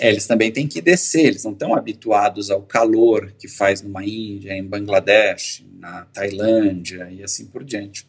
é, 0.00 0.08
eles 0.08 0.26
também 0.26 0.50
têm 0.50 0.66
que 0.66 0.80
descer, 0.80 1.26
eles 1.26 1.44
não 1.44 1.52
estão 1.52 1.74
habituados 1.74 2.50
ao 2.50 2.62
calor 2.62 3.34
que 3.38 3.46
faz 3.46 3.82
numa 3.82 4.02
Índia, 4.02 4.54
em 4.54 4.64
Bangladesh, 4.64 5.62
na 5.78 6.06
Tailândia 6.06 7.10
e 7.10 7.22
assim 7.22 7.44
por 7.44 7.62
diante. 7.62 8.06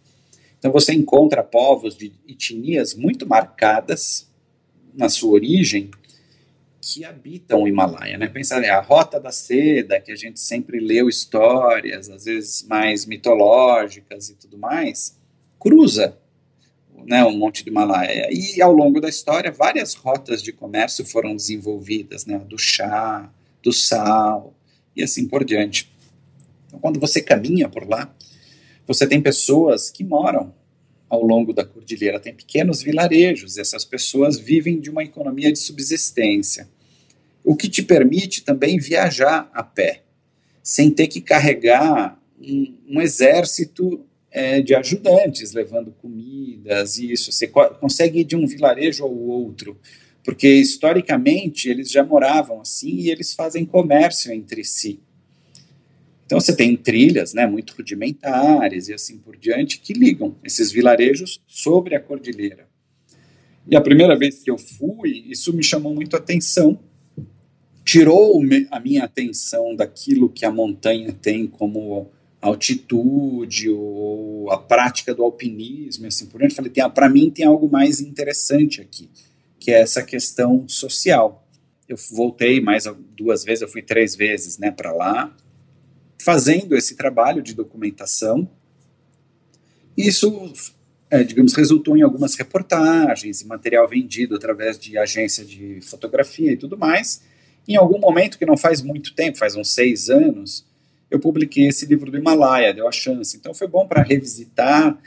Então 0.57 0.71
você 0.71 0.93
encontra 0.93 1.43
povos 1.43 1.97
de 1.97 2.13
etnias 2.25 2.95
muito 2.95 3.27
marcadas 3.27 4.31
na 4.93 5.09
sua 5.09 5.33
origem 5.33 5.91
que 6.81 7.03
habitam 7.03 7.63
o 7.63 7.67
Himalaia, 7.67 8.17
né? 8.17 8.27
Pensar 8.27 8.63
a 8.63 8.79
Rota 8.79 9.19
da 9.19 9.31
Seda, 9.31 9.99
que 9.99 10.13
a 10.13 10.15
gente 10.15 10.39
sempre 10.39 10.79
leu 10.79 11.09
histórias, 11.09 12.09
às 12.09 12.23
vezes 12.23 12.65
mais 12.69 13.05
mitológicas 13.05 14.29
e 14.29 14.35
tudo 14.35 14.57
mais, 14.57 15.19
cruza 15.59 16.17
né, 17.06 17.24
o 17.24 17.32
Monte 17.32 17.64
do 17.64 17.70
Himalaia. 17.70 18.28
E 18.32 18.62
ao 18.62 18.72
longo 18.72 18.99
da 18.99 19.10
história, 19.10 19.52
várias 19.52 19.93
rotas 19.93 20.41
de 20.41 20.52
comércio 20.52 21.06
foram 21.06 21.36
desenvolvidas, 21.36 22.26
né, 22.26 22.39
do 22.39 22.58
chá, 22.58 23.32
do 23.62 23.72
sal 23.72 24.54
e 24.95 25.04
assim 25.04 25.28
por 25.28 25.43
diante. 25.43 25.91
Então, 26.68 26.80
quando 26.80 26.99
você 26.99 27.22
caminha 27.22 27.70
por 27.70 27.88
lá, 27.88 28.14
você 28.88 29.08
tem 29.08 29.22
pessoas 29.22 29.89
que 29.89 30.04
moram 30.04 30.54
ao 31.10 31.24
longo 31.24 31.54
da 31.54 31.66
cordilheira, 31.66 32.20
tem 32.20 32.34
pequenos 32.34 32.82
vilarejos, 32.82 33.58
e 33.58 33.62
essas 33.62 33.84
pessoas 33.84 34.39
vivem 34.39 34.80
de 34.80 34.89
uma 34.89 35.04
economia 35.04 35.52
de 35.52 35.60
subsistência, 35.60 36.70
o 37.43 37.56
que 37.56 37.68
te 37.68 37.84
permite 37.84 38.43
também 38.43 38.80
viajar 38.80 39.49
a 39.54 39.62
pé, 39.62 40.04
sem 40.64 40.89
ter 40.89 41.08
que 41.08 41.20
carregar 41.20 42.18
um, 42.39 42.78
um 42.88 43.02
exército 43.02 44.06
é, 44.32 44.61
de 44.61 44.73
ajudantes 44.73 45.51
levando 45.51 45.91
comidas 45.91 46.97
e 46.97 47.11
isso. 47.11 47.32
Você 47.32 47.47
co 47.47 47.69
consegue 47.75 48.21
ir 48.21 48.23
de 48.23 48.36
um 48.36 48.47
vilarejo 48.47 49.03
ao 49.03 49.13
outro, 49.13 49.77
porque 50.23 50.47
historicamente 50.47 51.69
eles 51.69 51.91
já 51.91 52.03
moravam 52.03 52.61
assim 52.61 52.95
e 52.95 53.09
eles 53.09 53.34
fazem 53.34 53.65
comércio 53.65 54.32
entre 54.32 54.63
si. 54.63 54.99
Então 56.25 56.39
você 56.39 56.55
tem 56.55 56.77
trilhas, 56.77 57.34
né, 57.34 57.45
muito 57.45 57.75
rudimentares 57.75 58.88
e 58.88 58.93
assim 58.93 59.17
por 59.17 59.36
diante 59.36 59.79
que 59.79 59.91
ligam 59.91 60.34
esses 60.45 60.71
vilarejos 60.71 61.41
sobre 61.45 61.93
a 61.93 61.99
cordilheira. 61.99 62.69
E 63.67 63.75
a 63.75 63.82
primeira 63.82 64.17
vez 64.17 64.39
que 64.41 64.49
eu 64.49 64.57
fui, 64.57 65.25
isso 65.27 65.53
me 65.53 65.61
chamou 65.61 65.93
muito 65.93 66.15
a 66.15 66.19
atenção. 66.19 66.79
Tirou 67.84 68.41
a 68.69 68.79
minha 68.79 69.03
atenção 69.03 69.75
daquilo 69.75 70.29
que 70.29 70.45
a 70.45 70.51
montanha 70.51 71.11
tem 71.11 71.45
como 71.45 72.09
altitude 72.41 73.69
ou 73.69 74.51
a 74.51 74.57
prática 74.57 75.13
do 75.13 75.23
alpinismo 75.23 76.05
e 76.05 76.07
assim 76.07 76.25
por 76.25 76.39
diante. 76.39 76.55
Falei, 76.55 76.71
para 76.93 77.07
mim 77.07 77.29
tem 77.29 77.45
algo 77.45 77.69
mais 77.69 78.01
interessante 78.01 78.81
aqui, 78.81 79.09
que 79.59 79.71
é 79.71 79.81
essa 79.81 80.01
questão 80.01 80.67
social. 80.67 81.47
Eu 81.87 81.97
voltei 82.09 82.59
mais 82.59 82.85
duas 83.15 83.43
vezes, 83.43 83.61
eu 83.61 83.67
fui 83.67 83.81
três 83.81 84.15
vezes, 84.15 84.57
né, 84.57 84.71
para 84.71 84.91
lá, 84.91 85.35
fazendo 86.19 86.75
esse 86.75 86.95
trabalho 86.95 87.43
de 87.43 87.53
documentação. 87.53 88.49
Isso, 89.95 90.51
é, 91.09 91.23
digamos, 91.23 91.53
resultou 91.53 91.95
em 91.95 92.01
algumas 92.01 92.33
reportagens 92.35 93.41
e 93.41 93.45
material 93.45 93.87
vendido 93.87 94.35
através 94.35 94.79
de 94.79 94.97
agência 94.97 95.45
de 95.45 95.79
fotografia 95.81 96.53
e 96.53 96.57
tudo 96.57 96.77
mais. 96.77 97.21
Em 97.67 97.75
algum 97.75 97.99
momento, 97.99 98.39
que 98.39 98.45
não 98.45 98.57
faz 98.57 98.81
muito 98.81 99.13
tempo, 99.13 99.37
faz 99.37 99.55
uns 99.55 99.73
seis 99.73 100.09
anos, 100.09 100.65
eu 101.12 101.20
publiquei 101.20 101.68
esse 101.68 101.86
livro 101.86 102.09
do 102.09 102.18
Himalaia, 102.18 102.74
deu 102.74 102.88
a 102.88 102.91
chance. 102.91 103.36
Então 103.38 103.53
foi 103.53 103.68
bom 103.68 103.86
para 103.86 104.01
revisitar. 104.01 104.97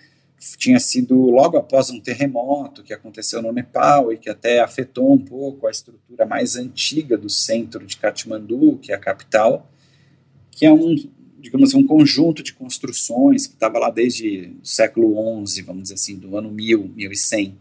Tinha 0.58 0.78
sido 0.78 1.30
logo 1.30 1.56
após 1.56 1.88
um 1.88 1.98
terremoto 1.98 2.82
que 2.82 2.92
aconteceu 2.92 3.40
no 3.40 3.50
Nepal 3.50 4.12
e 4.12 4.18
que 4.18 4.28
até 4.28 4.60
afetou 4.60 5.12
um 5.12 5.18
pouco 5.18 5.66
a 5.66 5.70
estrutura 5.70 6.26
mais 6.26 6.56
antiga 6.56 7.16
do 7.16 7.30
centro 7.30 7.86
de 7.86 7.96
Katmandu, 7.96 8.78
que 8.82 8.92
é 8.92 8.94
a 8.94 8.98
capital, 8.98 9.70
que 10.50 10.66
é 10.66 10.72
um 10.72 10.94
digamos, 11.44 11.74
um 11.74 11.86
conjunto 11.86 12.42
de 12.42 12.54
construções 12.54 13.46
que 13.46 13.52
estava 13.52 13.78
lá 13.78 13.90
desde 13.90 14.50
o 14.62 14.66
século 14.66 15.46
XI, 15.46 15.60
vamos 15.60 15.82
dizer 15.82 15.94
assim, 15.94 16.16
do 16.16 16.38
ano 16.38 16.50
1000, 16.50 16.92
1100. 16.96 17.54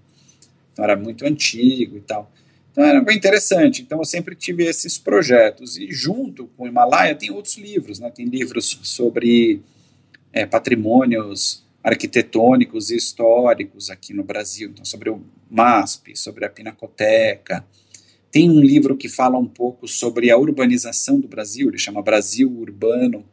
Então 0.71 0.85
era 0.85 0.95
muito 0.95 1.25
antigo 1.25 1.97
e 1.97 1.99
tal. 1.99 2.31
Então 2.73 2.83
era 2.83 2.99
bem 3.01 3.15
interessante. 3.15 3.83
Então 3.83 3.99
eu 3.99 4.05
sempre 4.05 4.35
tive 4.35 4.65
esses 4.65 4.97
projetos. 4.97 5.77
E 5.77 5.91
junto 5.91 6.47
com 6.57 6.63
o 6.63 6.67
Himalaia 6.67 7.15
tem 7.15 7.29
outros 7.31 7.55
livros, 7.55 7.99
né? 7.99 8.09
Tem 8.09 8.25
livros 8.25 8.79
sobre 8.81 9.61
é, 10.33 10.45
patrimônios 10.45 11.63
arquitetônicos 11.83 12.89
e 12.89 12.97
históricos 12.97 13.91
aqui 13.91 14.11
no 14.11 14.23
Brasil. 14.23 14.71
Então 14.71 14.83
sobre 14.83 15.11
o 15.11 15.21
MASP, 15.51 16.17
sobre 16.17 16.45
a 16.45 16.49
Pinacoteca. 16.49 17.63
Tem 18.31 18.49
um 18.49 18.59
livro 18.59 18.97
que 18.97 19.07
fala 19.07 19.37
um 19.37 19.47
pouco 19.47 19.87
sobre 19.87 20.31
a 20.31 20.37
urbanização 20.37 21.19
do 21.19 21.27
Brasil, 21.27 21.69
ele 21.69 21.77
chama 21.77 22.01
Brasil 22.01 22.51
Urbano, 22.51 23.23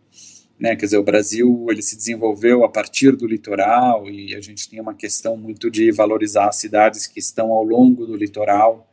né? 0.59 0.77
Quer 0.77 0.85
dizer, 0.85 0.99
o 0.99 1.03
Brasil 1.03 1.67
ele 1.71 1.81
se 1.81 1.97
desenvolveu 1.97 2.63
a 2.63 2.69
partir 2.69 3.17
do 3.17 3.27
litoral 3.27 4.07
e 4.11 4.35
a 4.35 4.41
gente 4.43 4.69
tem 4.69 4.79
uma 4.79 4.93
questão 4.93 5.39
muito 5.39 5.71
de 5.71 5.91
valorizar 5.91 6.49
as 6.49 6.57
cidades 6.57 7.07
que 7.07 7.19
estão 7.19 7.51
ao 7.51 7.65
longo 7.65 8.05
do 8.05 8.15
litoral. 8.15 8.90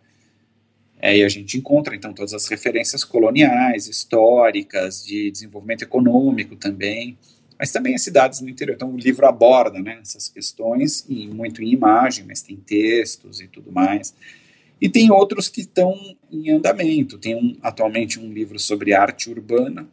É, 0.99 1.17
e 1.17 1.23
a 1.23 1.29
gente 1.29 1.57
encontra 1.57 1.95
então 1.95 2.11
todas 2.13 2.33
as 2.33 2.47
referências 2.47 3.03
coloniais, 3.03 3.87
históricas, 3.87 5.05
de 5.05 5.29
desenvolvimento 5.29 5.83
econômico 5.83 6.55
também, 6.55 7.17
mas 7.57 7.71
também 7.71 7.95
as 7.95 8.01
cidades 8.01 8.41
no 8.41 8.49
interior. 8.49 8.75
Então 8.75 8.91
o 8.91 8.97
livro 8.97 9.25
aborda 9.27 9.79
né, 9.79 9.99
essas 10.01 10.27
questões, 10.27 11.05
e 11.07 11.27
muito 11.27 11.61
em 11.61 11.71
imagem, 11.71 12.25
mas 12.27 12.41
tem 12.41 12.57
textos 12.57 13.39
e 13.39 13.47
tudo 13.47 13.71
mais. 13.71 14.13
E 14.79 14.89
tem 14.89 15.11
outros 15.11 15.49
que 15.49 15.61
estão 15.61 15.93
em 16.31 16.51
andamento. 16.51 17.17
Tem 17.17 17.35
um, 17.35 17.57
atualmente 17.61 18.19
um 18.19 18.31
livro 18.31 18.59
sobre 18.59 18.93
arte 18.93 19.29
urbana, 19.29 19.87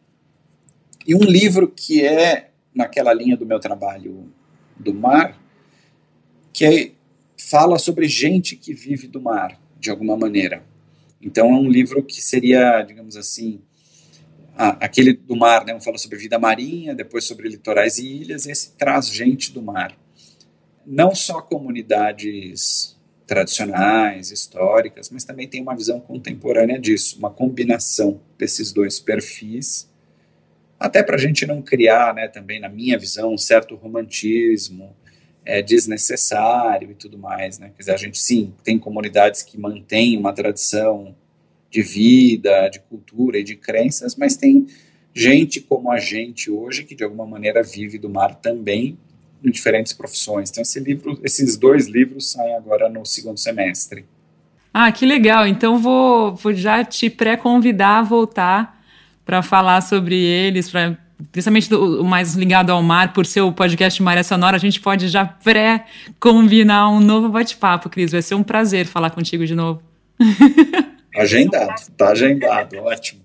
e 1.07 1.15
um 1.15 1.23
livro 1.23 1.69
que 1.69 2.03
é 2.03 2.51
naquela 2.75 3.13
linha 3.13 3.37
do 3.37 3.45
meu 3.45 3.61
trabalho 3.61 4.33
do 4.77 4.95
mar, 4.95 5.39
que 6.53 6.65
é, 6.65 6.93
fala 7.39 7.79
sobre 7.79 8.09
gente 8.09 8.57
que 8.57 8.73
vive 8.73 9.07
do 9.07 9.21
mar, 9.21 9.61
de 9.79 9.91
alguma 9.91 10.17
maneira. 10.17 10.65
Então 11.25 11.49
é 11.49 11.57
um 11.59 11.71
livro 11.71 12.03
que 12.03 12.21
seria, 12.21 12.83
digamos 12.83 13.17
assim, 13.17 13.61
aquele 14.55 15.15
do 15.15 15.35
mar, 15.35 15.65
né, 15.65 15.79
fala 15.81 15.97
sobre 15.97 16.19
vida 16.19 16.39
marinha, 16.39 16.95
depois 16.95 17.25
sobre 17.25 17.49
litorais 17.49 17.99
e 17.99 18.07
ilhas, 18.07 18.47
esse 18.47 18.73
traz 18.73 19.09
gente 19.09 19.51
do 19.51 19.63
mar. 19.63 19.97
Não 20.87 21.15
só 21.15 21.41
comunidades 21.41 22.95
tradicionais, 23.27 24.31
históricas, 24.31 25.09
mas 25.09 25.25
também 25.25 25.49
tem 25.49 25.63
uma 25.63 25.75
visão 25.75 25.99
contemporânea 25.99 26.79
disso, 26.79 27.19
uma 27.19 27.31
combinação 27.31 28.21
desses 28.39 28.71
dois 28.71 29.01
perfis 29.01 29.89
até 30.79 31.03
para 31.03 31.17
a 31.17 31.19
gente 31.19 31.47
não 31.47 31.63
criar, 31.63 32.15
né, 32.15 32.29
também 32.29 32.61
na 32.61 32.69
minha 32.69 32.99
visão, 32.99 33.33
um 33.33 33.39
certo 33.39 33.75
romantismo 33.75 34.95
é, 35.45 35.63
desnecessário 35.63 36.91
e 36.91 36.95
tudo 36.95 37.19
mais, 37.19 37.59
né? 37.59 37.71
Quer 37.75 37.83
dizer, 37.83 37.95
a 37.95 37.97
gente 37.97 38.19
sim 38.19 38.53
tem 38.63 38.79
comunidades 38.79 39.43
que 39.43 39.59
mantêm 39.59 40.17
uma 40.17 40.33
tradição 40.33 41.15
de 41.71 41.83
vida, 41.83 42.69
de 42.69 42.81
cultura 42.81 43.39
e 43.39 43.45
de 43.45 43.57
crenças, 43.57 44.15
mas 44.17 44.37
tem 44.37 44.67
gente 45.13 45.61
como 45.61 45.91
a 45.91 45.99
gente 45.99 46.51
hoje 46.51 46.85
que 46.85 46.95
de 46.95 47.05
alguma 47.05 47.27
maneira 47.27 47.63
vive 47.63 47.99
do 47.99 48.09
mar 48.09 48.35
também 48.35 48.99
em 49.45 49.51
diferentes 49.51 49.93
profissões. 49.93 50.51
Então 50.51 50.63
esse 50.63 50.81
livro, 50.81 51.21
esses 51.23 51.57
dois 51.57 51.87
livros 51.87 52.31
saem 52.31 52.55
agora 52.55 52.89
no 52.89 53.05
segundo 53.05 53.39
semestre. 53.39 54.05
Ah, 54.73 54.91
que 54.91 55.07
legal! 55.07 55.47
Então 55.47 55.79
vou, 55.79 56.35
vou 56.35 56.53
já 56.53 56.85
te 56.85 57.09
pré-convidar 57.09 57.99
a 57.99 58.03
voltar 58.03 58.85
para 59.25 59.43
falar 59.43 59.81
sobre 59.81 60.17
eles, 60.17 60.71
para 60.71 60.99
principalmente 61.31 61.69
do, 61.69 62.03
o 62.03 62.05
mais 62.05 62.35
ligado 62.35 62.71
ao 62.71 62.83
mar, 62.83 63.13
por 63.13 63.27
ser 63.27 63.41
o 63.41 63.53
podcast 63.53 64.03
Maré 64.03 64.23
Sonora, 64.23 64.57
a 64.57 64.61
gente 64.61 64.81
pode 64.81 65.09
já 65.09 65.25
pré-combinar 65.25 66.91
um 66.91 67.01
novo 67.01 67.29
bate-papo, 67.29 67.89
Cris. 67.89 68.13
Vai 68.13 68.23
ser 68.23 68.35
um 68.35 68.43
prazer 68.43 68.87
falar 68.87 69.11
contigo 69.11 69.47
de 69.47 69.55
novo. 69.55 69.83
Agendado, 71.17 71.81
tá 71.97 72.09
agendado, 72.09 72.77
ótimo. 72.79 73.21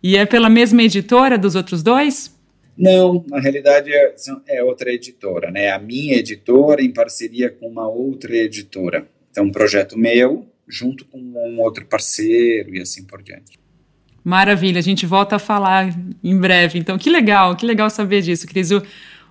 E 0.00 0.16
é 0.16 0.24
pela 0.24 0.48
mesma 0.48 0.82
editora 0.84 1.36
dos 1.36 1.56
outros 1.56 1.82
dois? 1.82 2.32
Não, 2.76 3.24
na 3.28 3.40
realidade 3.40 3.92
é, 3.92 4.14
é 4.46 4.62
outra 4.62 4.92
editora, 4.92 5.50
né? 5.50 5.72
A 5.72 5.80
minha 5.80 6.14
editora 6.14 6.80
em 6.80 6.92
parceria 6.92 7.50
com 7.50 7.66
uma 7.66 7.88
outra 7.88 8.36
editora. 8.36 9.08
Então, 9.32 9.46
um 9.46 9.50
projeto 9.50 9.98
meu 9.98 10.46
junto 10.68 11.04
com 11.06 11.18
um 11.18 11.60
outro 11.60 11.84
parceiro 11.86 12.74
e 12.74 12.80
assim 12.80 13.04
por 13.04 13.20
diante. 13.20 13.58
Maravilha, 14.28 14.78
a 14.78 14.82
gente 14.82 15.06
volta 15.06 15.36
a 15.36 15.38
falar 15.38 15.88
em 16.22 16.38
breve. 16.38 16.78
Então, 16.78 16.98
que 16.98 17.08
legal, 17.08 17.56
que 17.56 17.64
legal 17.64 17.88
saber 17.88 18.20
disso, 18.20 18.46
Cris. 18.46 18.68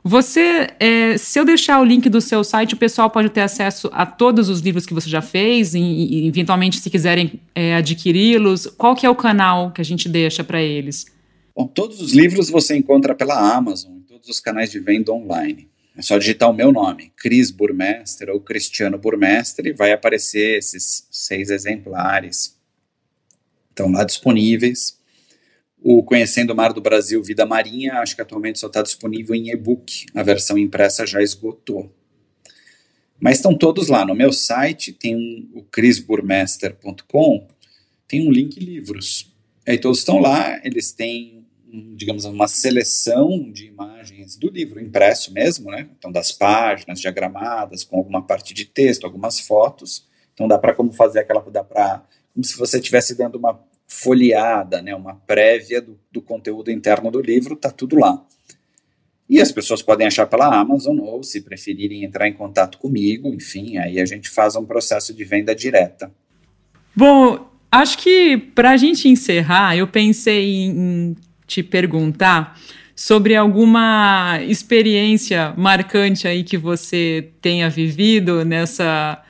Você, 0.04 0.70
é, 0.80 1.16
se 1.20 1.40
eu 1.40 1.46
deixar 1.46 1.80
o 1.80 1.86
link 1.86 2.10
do 2.10 2.20
seu 2.20 2.44
site, 2.44 2.74
o 2.74 2.78
pessoal 2.78 3.08
pode 3.08 3.30
ter 3.30 3.42
acesso 3.42 3.92
a 3.94 4.08
todos 4.08 4.50
os 4.50 4.60
livros 4.60 4.88
que 4.88 4.96
você 4.96 5.08
já 5.08 5.22
fez 5.22 5.76
e, 5.76 5.80
e 5.80 6.28
eventualmente, 6.28 6.80
se 6.80 6.90
quiserem 6.90 7.40
é, 7.54 7.76
adquiri-los, 7.76 8.66
qual 8.76 8.96
que 8.96 9.06
é 9.06 9.10
o 9.10 9.14
canal 9.14 9.70
que 9.70 9.82
a 9.82 9.86
gente 9.86 10.10
deixa 10.10 10.44
para 10.44 10.64
eles? 10.64 11.06
Bom, 11.56 11.68
todos 11.68 12.02
os 12.02 12.14
livros 12.14 12.50
você 12.50 12.76
encontra 12.76 13.14
pela 13.14 13.56
Amazon, 13.56 13.98
em 13.98 14.02
todos 14.02 14.28
os 14.28 14.40
canais 14.40 14.72
de 14.72 14.80
venda 14.80 15.14
online. 15.14 15.68
É 15.96 16.02
só 16.02 16.18
digitar 16.18 16.50
o 16.50 16.54
meu 16.54 16.72
nome, 16.72 17.12
Cris 17.16 17.52
Burmester 17.52 18.32
ou 18.32 18.40
Cristiano 18.40 18.98
Burmester, 18.98 19.68
e 19.68 19.74
vai 19.74 19.92
aparecer 19.92 20.58
esses 20.58 21.08
seis 21.12 21.52
exemplares 21.52 22.57
estão 23.78 23.92
lá 23.92 24.04
disponíveis. 24.04 24.98
O 25.80 26.04
Conhecendo 26.04 26.52
o 26.52 26.56
Mar 26.56 26.74
do 26.74 26.82
Brasil 26.82 27.22
Vida 27.24 27.46
Marinha, 27.46 28.00
acho 28.00 28.16
que 28.16 28.22
atualmente 28.22 28.58
só 28.60 28.66
está 28.66 28.82
disponível 28.82 29.36
em 29.36 29.52
e-book, 29.52 30.08
a 30.16 30.24
versão 30.24 30.58
impressa 30.58 31.06
já 31.06 31.22
esgotou. 31.22 31.94
Mas 33.20 33.38
estão 33.38 33.56
todos 33.56 33.88
lá 33.88 34.04
no 34.04 34.16
meu 34.16 34.34
site, 34.34 34.92
tem 34.92 35.16
um, 35.16 35.50
o 35.54 35.64
crisburmester.com, 35.64 37.48
tem 38.08 38.28
um 38.28 38.32
link 38.32 38.60
livros. 38.60 39.34
Aí 39.68 39.78
todos 39.78 40.00
estão 40.00 40.20
lá, 40.20 40.60
eles 40.64 40.92
têm, 40.92 41.46
digamos, 41.96 42.26
uma 42.26 42.48
seleção 42.48 43.52
de 43.52 43.68
imagens 43.68 44.36
do 44.36 44.50
livro 44.50 44.80
impresso 44.80 45.34
mesmo, 45.34 45.70
né? 45.70 45.90
Então, 45.98 46.12
das 46.12 46.32
páginas 46.32 47.00
diagramadas, 47.00 47.84
com 47.84 47.98
alguma 47.98 48.22
parte 48.22 48.54
de 48.54 48.66
texto, 48.66 49.04
algumas 49.04 49.40
fotos. 49.40 50.08
Então, 50.34 50.48
dá 50.48 50.58
para 50.58 50.74
como 50.74 50.92
fazer 50.92 51.20
aquela, 51.20 51.42
dá 51.42 51.64
para 51.64 52.04
como 52.38 52.46
se 52.46 52.56
você 52.56 52.78
estivesse 52.78 53.18
dando 53.18 53.36
uma 53.36 53.60
folheada, 53.88 54.80
né, 54.80 54.94
uma 54.94 55.16
prévia 55.16 55.82
do, 55.82 56.00
do 56.12 56.22
conteúdo 56.22 56.70
interno 56.70 57.10
do 57.10 57.20
livro, 57.20 57.56
está 57.56 57.72
tudo 57.72 57.98
lá. 57.98 58.24
E 59.28 59.42
as 59.42 59.52
pessoas 59.52 59.82
podem 59.82 60.06
achar 60.06 60.28
pela 60.28 60.56
Amazon 60.56 61.00
ou, 61.00 61.24
se 61.24 61.42
preferirem, 61.42 62.04
entrar 62.04 62.28
em 62.28 62.34
contato 62.34 62.78
comigo, 62.78 63.34
enfim, 63.34 63.78
aí 63.78 64.00
a 64.00 64.06
gente 64.06 64.30
faz 64.30 64.56
um 64.56 64.64
processo 64.64 65.16
de 65.16 65.24
venda 65.24 65.56
direta. 65.56 66.12
Bom, 66.96 67.50
acho 67.72 67.98
que 67.98 68.38
para 68.38 68.70
a 68.72 68.78
gente 68.78 69.10
encerrar, 69.10 69.76
eu 69.76 69.88
pensei 69.88 70.66
em 70.66 71.16
te 71.48 71.64
perguntar 71.64 72.60
sobre 72.96 73.36
alguma 73.36 74.40
experiência 74.44 75.56
marcante 75.58 76.28
aí 76.28 76.44
que 76.44 76.58
você 76.58 77.32
tenha 77.42 77.68
vivido 77.68 78.46
nessa, 78.46 79.24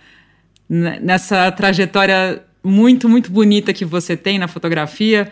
nessa 0.70 1.50
trajetória 1.54 2.47
muito, 2.64 3.08
muito 3.08 3.32
bonita 3.32 3.74
que 3.74 3.86
você 3.86 4.16
tem 4.18 4.38
na 4.40 4.48
fotografia. 4.48 5.32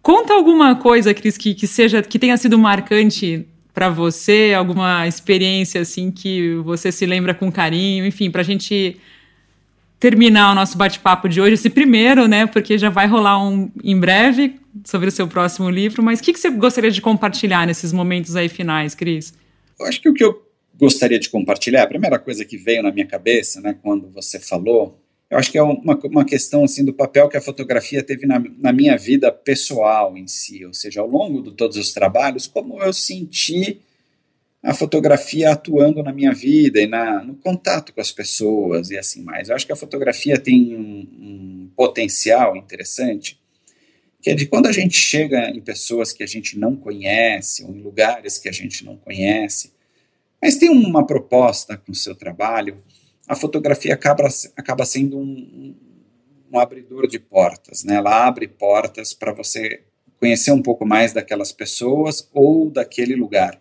Conta 0.00 0.32
alguma 0.32 0.76
coisa, 0.76 1.12
Cris, 1.12 1.36
que, 1.36 1.54
que 1.54 1.66
seja 1.66 2.02
que 2.02 2.18
tenha 2.18 2.36
sido 2.36 2.58
marcante 2.58 3.46
para 3.74 3.88
você, 3.88 4.52
alguma 4.56 5.06
experiência 5.08 5.80
assim 5.80 6.10
que 6.10 6.54
você 6.56 6.92
se 6.92 7.06
lembra 7.06 7.34
com 7.34 7.50
carinho, 7.50 8.06
enfim, 8.06 8.30
para 8.30 8.42
a 8.42 8.44
gente 8.44 8.96
terminar 9.98 10.52
o 10.52 10.54
nosso 10.54 10.76
bate-papo 10.76 11.28
de 11.28 11.40
hoje, 11.40 11.54
esse 11.54 11.70
primeiro, 11.70 12.26
né? 12.26 12.46
Porque 12.46 12.76
já 12.76 12.90
vai 12.90 13.06
rolar 13.06 13.42
um 13.42 13.70
em 13.82 13.98
breve 13.98 14.56
sobre 14.84 15.08
o 15.08 15.12
seu 15.12 15.28
próximo 15.28 15.70
livro. 15.70 16.02
Mas 16.02 16.18
o 16.18 16.22
que, 16.22 16.32
que 16.32 16.40
você 16.40 16.50
gostaria 16.50 16.90
de 16.90 17.00
compartilhar 17.00 17.66
nesses 17.66 17.92
momentos 17.92 18.34
aí 18.34 18.48
finais, 18.48 18.94
Cris? 18.94 19.32
Eu 19.78 19.86
acho 19.86 20.00
que 20.02 20.08
o 20.08 20.14
que 20.14 20.24
eu 20.24 20.42
gostaria 20.74 21.18
de 21.18 21.28
compartilhar, 21.28 21.84
a 21.84 21.86
primeira 21.86 22.18
coisa 22.18 22.44
que 22.44 22.56
veio 22.56 22.82
na 22.82 22.90
minha 22.90 23.06
cabeça, 23.06 23.60
né, 23.60 23.76
quando 23.80 24.10
você 24.10 24.40
falou, 24.40 25.00
eu 25.32 25.38
acho 25.38 25.50
que 25.50 25.56
é 25.56 25.62
uma, 25.62 25.98
uma 26.04 26.26
questão 26.26 26.62
assim 26.62 26.84
do 26.84 26.92
papel 26.92 27.26
que 27.26 27.38
a 27.38 27.40
fotografia 27.40 28.02
teve 28.02 28.26
na, 28.26 28.38
na 28.58 28.70
minha 28.70 28.98
vida 28.98 29.32
pessoal 29.32 30.14
em 30.14 30.28
si, 30.28 30.62
ou 30.62 30.74
seja, 30.74 31.00
ao 31.00 31.08
longo 31.08 31.40
de 31.40 31.52
todos 31.52 31.78
os 31.78 31.90
trabalhos, 31.90 32.46
como 32.46 32.82
eu 32.82 32.92
senti 32.92 33.80
a 34.62 34.74
fotografia 34.74 35.52
atuando 35.52 36.02
na 36.02 36.12
minha 36.12 36.34
vida 36.34 36.82
e 36.82 36.86
na, 36.86 37.24
no 37.24 37.34
contato 37.34 37.94
com 37.94 38.00
as 38.02 38.12
pessoas 38.12 38.90
e 38.90 38.98
assim 38.98 39.22
mais. 39.22 39.48
Eu 39.48 39.54
acho 39.54 39.64
que 39.64 39.72
a 39.72 39.76
fotografia 39.76 40.38
tem 40.38 40.76
um, 40.76 41.00
um 41.00 41.70
potencial 41.74 42.54
interessante, 42.54 43.40
que 44.20 44.28
é 44.28 44.34
de 44.34 44.44
quando 44.44 44.66
a 44.66 44.72
gente 44.72 44.98
chega 44.98 45.48
em 45.48 45.62
pessoas 45.62 46.12
que 46.12 46.22
a 46.22 46.28
gente 46.28 46.58
não 46.58 46.76
conhece, 46.76 47.64
ou 47.64 47.74
em 47.74 47.80
lugares 47.80 48.36
que 48.36 48.50
a 48.50 48.52
gente 48.52 48.84
não 48.84 48.98
conhece, 48.98 49.72
mas 50.42 50.56
tem 50.56 50.68
uma 50.68 51.06
proposta 51.06 51.78
com 51.78 51.92
o 51.92 51.94
seu 51.94 52.14
trabalho, 52.14 52.82
a 53.28 53.34
fotografia 53.34 53.94
acaba, 53.94 54.28
acaba 54.56 54.84
sendo 54.84 55.18
um, 55.18 55.74
um 56.52 56.58
abridor 56.58 57.06
de 57.06 57.18
portas, 57.18 57.84
né? 57.84 57.94
Ela 57.96 58.26
abre 58.26 58.46
portas 58.46 59.14
para 59.14 59.32
você 59.32 59.82
conhecer 60.18 60.52
um 60.52 60.62
pouco 60.62 60.86
mais 60.86 61.12
daquelas 61.12 61.50
pessoas 61.50 62.28
ou 62.32 62.70
daquele 62.70 63.16
lugar. 63.16 63.58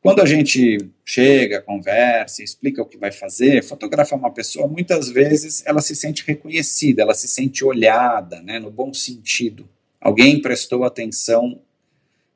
Quando 0.00 0.20
a 0.20 0.26
gente 0.26 0.78
chega, 1.04 1.60
conversa, 1.60 2.42
explica 2.42 2.80
o 2.80 2.86
que 2.86 2.96
vai 2.96 3.12
fazer, 3.12 3.62
fotografa 3.62 4.16
uma 4.16 4.30
pessoa, 4.30 4.66
muitas 4.66 5.10
vezes 5.10 5.62
ela 5.66 5.82
se 5.82 5.94
sente 5.94 6.24
reconhecida, 6.26 7.02
ela 7.02 7.12
se 7.12 7.28
sente 7.28 7.62
olhada, 7.62 8.40
né, 8.40 8.58
no 8.58 8.70
bom 8.70 8.94
sentido. 8.94 9.68
Alguém 10.00 10.40
prestou 10.40 10.84
atenção 10.84 11.60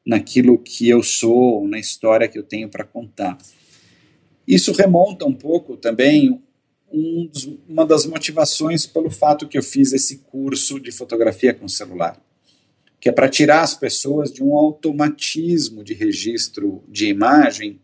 naquilo 0.05 0.59
que 0.59 0.89
eu 0.89 1.03
sou, 1.03 1.67
na 1.67 1.79
história 1.79 2.29
que 2.29 2.39
eu 2.39 2.43
tenho 2.43 2.69
para 2.69 2.85
contar. 2.85 3.39
Isso 4.47 4.73
remonta 4.73 5.25
um 5.25 5.35
pouco 5.35 5.77
também 5.77 6.41
um 6.93 7.27
dos, 7.27 7.49
uma 7.69 7.87
das 7.87 8.07
motivações 8.07 8.87
pelo 8.87 9.11
fato 9.11 9.49
que 9.49 9.59
eu 9.59 9.63
fiz 9.63 9.93
esse 9.93 10.19
curso 10.19 10.79
de 10.79 10.93
fotografia 10.93 11.53
com 11.53 11.67
celular 11.67 12.23
que 13.05 13.11
é 13.11 13.13
para 13.13 13.29
tirar 13.29 13.61
as 13.61 13.75
pessoas 13.75 14.33
de 14.33 14.43
um 14.43 14.57
automatismo 14.57 15.85
de 15.85 15.93
registro 15.93 16.83
de 16.89 17.07
imagem 17.07 17.79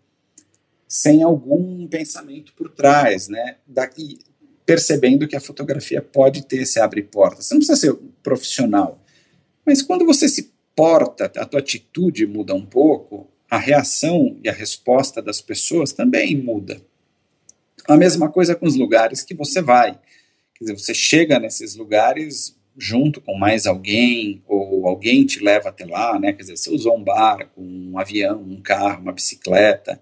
sem 0.89 1.23
algum 1.23 1.87
pensamento 1.87 2.55
por 2.55 2.71
trás, 2.71 3.29
né? 3.29 3.59
Daqui, 3.67 4.21
percebendo 4.65 5.29
que 5.29 5.37
a 5.37 5.41
fotografia 5.41 6.01
pode 6.01 6.47
ter 6.47 6.63
esse 6.63 6.81
abre 6.81 7.03
porta. 7.03 7.43
Você 7.43 7.53
não 7.53 7.59
precisa 7.59 7.79
ser 7.79 7.95
profissional, 8.23 9.05
mas 9.63 9.83
quando 9.83 10.07
você 10.07 10.27
se 10.27 10.55
porta, 10.75 11.31
a 11.37 11.45
tua 11.45 11.61
atitude 11.61 12.27
muda 12.27 12.55
um 12.55 12.65
pouco, 12.65 13.29
a 13.51 13.59
reação 13.59 14.39
e 14.45 14.49
a 14.49 14.53
resposta 14.53 15.21
das 15.21 15.41
pessoas 15.41 15.93
também 15.93 16.37
muda. 16.37 16.81
A 17.89 17.97
mesma 17.97 18.31
coisa 18.31 18.55
com 18.55 18.67
os 18.67 18.77
lugares 18.77 19.23
que 19.23 19.35
você 19.35 19.61
vai. 19.61 19.99
Quer 20.55 20.65
dizer, 20.65 20.79
você 20.79 20.95
chega 20.95 21.41
nesses 21.41 21.75
lugares 21.75 22.57
junto 22.79 23.21
com 23.21 23.37
mais 23.37 23.67
alguém, 23.67 24.43
ou 24.47 24.87
alguém 24.87 25.27
te 25.27 25.43
leva 25.43 25.71
até 25.71 25.85
lá, 25.85 26.19
né? 26.19 26.33
Quer 26.33 26.43
dizer, 26.43 26.57
você 26.57 26.71
usou 26.71 26.97
um 26.97 27.03
barco, 27.03 27.61
um 27.61 27.99
avião, 27.99 28.41
um 28.41 28.63
carro, 28.63 29.03
uma 29.03 29.13
bicicleta, 29.13 30.01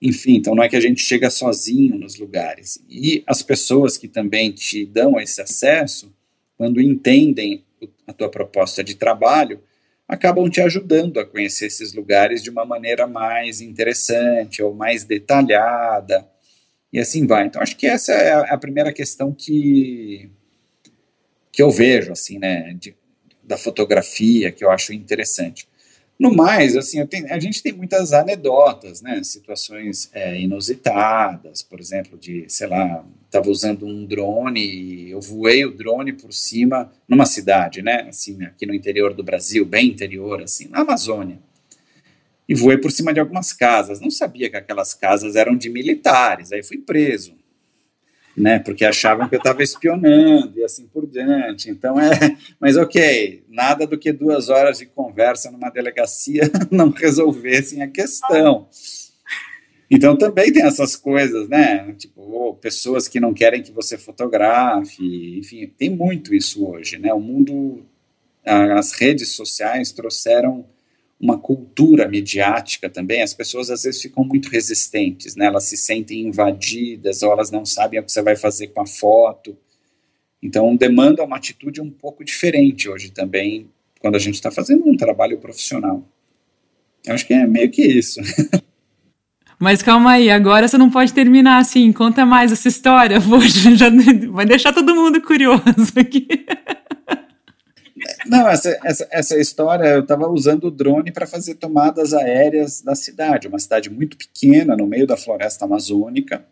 enfim, 0.00 0.36
então 0.36 0.54
não 0.54 0.62
é 0.62 0.68
que 0.68 0.76
a 0.76 0.80
gente 0.80 1.00
chega 1.00 1.28
sozinho 1.28 1.98
nos 1.98 2.16
lugares. 2.16 2.80
E 2.88 3.24
as 3.26 3.42
pessoas 3.42 3.96
que 3.96 4.06
também 4.06 4.52
te 4.52 4.86
dão 4.86 5.18
esse 5.18 5.40
acesso, 5.40 6.14
quando 6.56 6.80
entendem 6.80 7.64
a 8.06 8.12
tua 8.12 8.30
proposta 8.30 8.84
de 8.84 8.94
trabalho, 8.94 9.60
acabam 10.08 10.48
te 10.48 10.60
ajudando 10.62 11.20
a 11.20 11.26
conhecer 11.26 11.66
esses 11.66 11.92
lugares 11.92 12.42
de 12.42 12.48
uma 12.48 12.64
maneira 12.64 13.06
mais 13.06 13.60
interessante 13.60 14.62
ou 14.62 14.74
mais 14.74 15.04
detalhada, 15.04 16.26
e 16.90 16.98
assim 16.98 17.26
vai. 17.26 17.46
Então, 17.46 17.60
acho 17.60 17.76
que 17.76 17.86
essa 17.86 18.12
é 18.12 18.32
a 18.50 18.56
primeira 18.56 18.92
questão 18.92 19.32
que 19.32 20.30
que 21.52 21.62
eu 21.62 21.70
vejo, 21.72 22.12
assim, 22.12 22.38
né, 22.38 22.72
de, 22.74 22.94
da 23.42 23.58
fotografia, 23.58 24.52
que 24.52 24.64
eu 24.64 24.70
acho 24.70 24.92
interessante. 24.92 25.66
No 26.16 26.32
mais, 26.32 26.76
assim, 26.76 27.04
tenho, 27.04 27.32
a 27.32 27.40
gente 27.40 27.60
tem 27.60 27.72
muitas 27.72 28.12
anedotas, 28.12 29.02
né, 29.02 29.20
situações 29.24 30.08
é, 30.12 30.38
inusitadas, 30.38 31.60
por 31.60 31.80
exemplo, 31.80 32.16
de, 32.16 32.44
sei 32.48 32.68
lá, 32.68 33.04
estava 33.28 33.50
usando 33.50 33.86
um 33.86 34.06
drone 34.06 34.60
e 34.60 35.10
eu 35.10 35.20
voei 35.20 35.64
o 35.64 35.70
drone 35.70 36.14
por 36.14 36.32
cima, 36.32 36.90
numa 37.06 37.26
cidade, 37.26 37.82
né, 37.82 38.06
assim, 38.08 38.42
aqui 38.44 38.64
no 38.64 38.74
interior 38.74 39.12
do 39.12 39.22
Brasil, 39.22 39.64
bem 39.64 39.88
interior, 39.88 40.42
assim, 40.42 40.66
na 40.68 40.80
Amazônia, 40.80 41.38
e 42.48 42.54
voei 42.54 42.78
por 42.78 42.90
cima 42.90 43.12
de 43.12 43.20
algumas 43.20 43.52
casas, 43.52 44.00
não 44.00 44.10
sabia 44.10 44.48
que 44.48 44.56
aquelas 44.56 44.94
casas 44.94 45.36
eram 45.36 45.54
de 45.54 45.68
militares, 45.68 46.52
aí 46.52 46.62
fui 46.62 46.78
preso, 46.78 47.34
né? 48.34 48.58
Porque 48.60 48.84
achavam 48.84 49.28
que 49.28 49.34
eu 49.34 49.38
estava 49.38 49.62
espionando 49.62 50.58
e 50.58 50.64
assim 50.64 50.86
por 50.86 51.06
diante. 51.06 51.68
Então 51.68 52.00
é, 52.00 52.36
mas 52.60 52.76
ok, 52.76 53.44
nada 53.48 53.86
do 53.86 53.98
que 53.98 54.12
duas 54.12 54.48
horas 54.48 54.78
de 54.78 54.86
conversa 54.86 55.50
numa 55.50 55.70
delegacia 55.70 56.42
não 56.70 56.90
resolvessem 56.90 57.82
a 57.82 57.88
questão. 57.88 58.68
Então 59.90 60.16
também 60.16 60.52
tem 60.52 60.62
essas 60.64 60.96
coisas, 60.96 61.48
né? 61.48 61.92
Tipo, 61.94 62.54
pessoas 62.60 63.08
que 63.08 63.18
não 63.18 63.32
querem 63.32 63.62
que 63.62 63.72
você 63.72 63.96
fotografe, 63.96 65.38
enfim, 65.38 65.66
tem 65.78 65.88
muito 65.88 66.34
isso 66.34 66.66
hoje, 66.66 66.98
né? 66.98 67.12
O 67.14 67.20
mundo, 67.20 67.86
as 68.44 68.92
redes 68.92 69.30
sociais 69.30 69.90
trouxeram 69.90 70.66
uma 71.20 71.38
cultura 71.38 72.06
midiática 72.06 72.88
também, 72.88 73.22
as 73.22 73.34
pessoas 73.34 73.70
às 73.70 73.82
vezes 73.82 74.00
ficam 74.00 74.22
muito 74.22 74.48
resistentes, 74.50 75.34
né? 75.34 75.46
Elas 75.46 75.64
se 75.64 75.76
sentem 75.76 76.20
invadidas 76.28 77.22
ou 77.22 77.32
elas 77.32 77.50
não 77.50 77.64
sabem 77.64 77.98
o 77.98 78.04
que 78.04 78.12
você 78.12 78.22
vai 78.22 78.36
fazer 78.36 78.68
com 78.68 78.82
a 78.82 78.86
foto. 78.86 79.56
Então 80.42 80.76
demanda 80.76 81.24
uma 81.24 81.36
atitude 81.36 81.80
um 81.80 81.90
pouco 81.90 82.22
diferente 82.22 82.88
hoje 82.88 83.10
também, 83.10 83.68
quando 84.00 84.16
a 84.16 84.20
gente 84.20 84.34
está 84.34 84.50
fazendo 84.50 84.86
um 84.88 84.96
trabalho 84.96 85.38
profissional. 85.38 86.06
Eu 87.04 87.14
acho 87.14 87.26
que 87.26 87.32
é 87.32 87.46
meio 87.46 87.70
que 87.70 87.82
isso. 87.82 88.20
Mas 89.58 89.82
calma 89.82 90.12
aí, 90.12 90.30
agora 90.30 90.68
você 90.68 90.78
não 90.78 90.88
pode 90.88 91.12
terminar 91.12 91.58
assim. 91.58 91.92
Conta 91.92 92.24
mais 92.24 92.52
essa 92.52 92.68
história. 92.68 93.20
Poxa, 93.20 93.74
já 93.74 93.90
vai 94.30 94.46
deixar 94.46 94.72
todo 94.72 94.94
mundo 94.94 95.20
curioso 95.20 95.62
aqui. 95.96 96.28
Não, 98.26 98.48
essa, 98.48 98.78
essa, 98.84 99.08
essa 99.10 99.38
história, 99.38 99.84
eu 99.86 100.00
estava 100.00 100.28
usando 100.28 100.64
o 100.64 100.70
drone 100.70 101.10
para 101.10 101.26
fazer 101.26 101.56
tomadas 101.56 102.14
aéreas 102.14 102.80
da 102.80 102.94
cidade, 102.94 103.48
uma 103.48 103.58
cidade 103.58 103.90
muito 103.90 104.16
pequena, 104.16 104.76
no 104.76 104.86
meio 104.86 105.06
da 105.06 105.16
floresta 105.16 105.64
amazônica. 105.64 106.44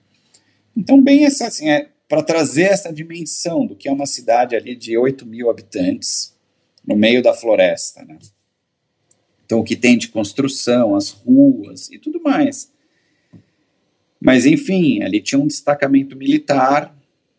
Então, 0.76 1.00
bem 1.00 1.24
essa, 1.24 1.46
assim, 1.46 1.70
é, 1.70 1.88
para 2.08 2.22
trazer 2.22 2.64
essa 2.64 2.92
dimensão 2.92 3.66
do 3.66 3.76
que 3.76 3.88
é 3.88 3.92
uma 3.92 4.06
cidade 4.06 4.56
ali 4.56 4.74
de 4.74 4.96
8 4.98 5.24
mil 5.24 5.48
habitantes, 5.48 6.34
no 6.84 6.96
meio 6.96 7.22
da 7.22 7.32
floresta, 7.32 8.04
né? 8.04 8.18
Então, 9.44 9.60
o 9.60 9.64
que 9.64 9.76
tem 9.76 9.96
de 9.96 10.08
construção, 10.08 10.96
as 10.96 11.10
ruas 11.10 11.88
e 11.90 11.98
tudo 11.98 12.20
mais. 12.20 12.72
Mas, 14.20 14.46
enfim, 14.46 15.02
ali 15.02 15.20
tinha 15.20 15.38
um 15.38 15.46
destacamento 15.46 16.16
militar 16.16 16.96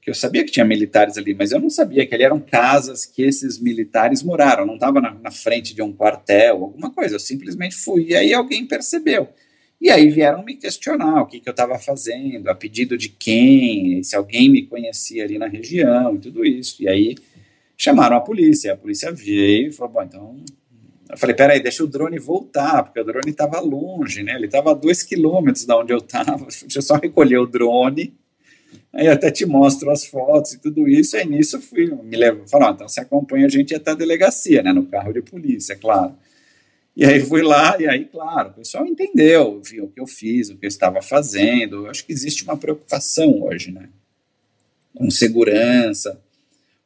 que 0.08 0.10
eu 0.10 0.16
sabia 0.16 0.46
que 0.46 0.52
tinha 0.52 0.66
militares 0.66 1.18
ali, 1.18 1.34
mas 1.34 1.52
eu 1.52 1.60
não 1.60 1.70
sabia 1.70 2.06
que 2.06 2.16
ali 2.16 2.24
eram 2.24 2.40
casas 2.40 3.06
que 3.06 3.22
esses 3.22 3.60
militares 3.60 4.24
moraram, 4.24 4.66
não 4.66 4.76
estava 4.76 5.02
na, 5.02 5.14
na, 5.14 5.32
frente 5.32 5.76
de 5.76 5.82
um 5.82 5.92
quartel, 5.92 6.64
alguma 6.64 6.90
coisa, 6.90 7.16
eu 7.16 7.20
simplesmente 7.20 7.76
fui, 7.76 8.06
e 8.06 8.16
aí 8.16 8.34
alguém 8.34 8.66
percebeu. 8.66 9.28
E 9.82 9.92
aí 9.92 10.10
vieram 10.10 10.46
me 10.46 10.56
questionar 10.56 11.22
o 11.22 11.26
que, 11.26 11.42
que 11.42 11.50
eu 11.50 11.52
estava 11.52 11.78
fazendo, 11.78 12.48
a 12.48 12.56
pedido 12.56 12.98
de 12.98 13.10
quem, 13.10 14.02
se 14.02 14.16
alguém 14.16 14.50
me 14.50 14.66
conhecia 14.66 15.26
ali 15.26 15.38
na 15.38 15.48
região 15.48 16.16
e 16.16 16.20
tudo 16.20 16.46
isso. 16.46 16.82
E 16.82 16.88
aí 16.88 17.16
chamaram 17.76 18.16
a 18.16 18.22
polícia, 18.22 18.72
a 18.72 18.78
polícia 18.78 19.12
veio 19.12 19.68
e 19.68 19.74
falou, 19.74 19.92
bom, 19.92 20.04
então... 20.04 20.46
Eu 21.10 21.18
falei, 21.18 21.36
peraí, 21.36 21.62
deixa 21.62 21.84
o 21.84 21.88
drone 21.88 22.20
voltar, 22.20 22.84
porque 22.84 23.00
o 23.00 23.04
drone 23.04 23.30
estava 23.30 23.60
longe, 23.60 24.24
né? 24.24 24.36
Ele 24.36 24.48
estava 24.48 24.72
a 24.72 24.74
dois 24.74 25.04
quilômetros 25.04 25.66
da 25.66 25.78
onde 25.78 25.94
eu 25.94 26.00
estava. 26.00 26.46
Deixa 26.62 26.80
eu 26.80 26.82
só 26.82 26.96
recolher 26.96 27.38
o 27.38 27.48
drone 27.48 28.14
Aí 28.94 29.08
até 29.08 29.30
te 29.30 29.46
mostro 29.46 29.92
as 29.92 30.06
fotos 30.06 30.54
e 30.54 30.60
tudo 30.60 30.88
isso. 30.88 31.16
Aí 31.16 31.26
nisso 31.26 31.62
fui, 31.62 31.86
me 31.86 32.18
levou, 32.18 32.48
falou, 32.48 32.72
então 32.72 32.88
você 32.88 33.02
acompanha 33.02 33.46
a 33.46 33.50
gente 33.50 33.76
até 33.76 33.92
a 33.92 33.96
delegacia, 33.96 34.64
né, 34.64 34.74
no 34.74 34.86
carro 34.86 35.14
de 35.14 35.22
polícia, 35.22 35.76
claro. 35.76 36.16
E 36.96 37.06
aí 37.06 37.20
fui 37.20 37.44
lá, 37.44 37.80
e 37.80 37.88
aí, 37.88 38.06
claro, 38.06 38.50
o 38.50 38.54
pessoal 38.54 38.88
entendeu, 38.88 39.62
viu 39.64 39.86
o 39.86 39.88
que 39.88 40.02
eu 40.02 40.08
fiz, 40.08 40.50
o 40.50 40.58
que 40.58 40.66
eu 40.66 40.68
estava 40.68 41.00
fazendo. 41.00 41.86
Eu 41.86 41.92
acho 41.92 42.04
que 42.04 42.12
existe 42.12 42.44
uma 42.44 42.58
preocupação 42.58 43.44
hoje, 43.44 43.72
né? 43.72 43.88
Com 44.96 45.12
segurança. 45.12 46.20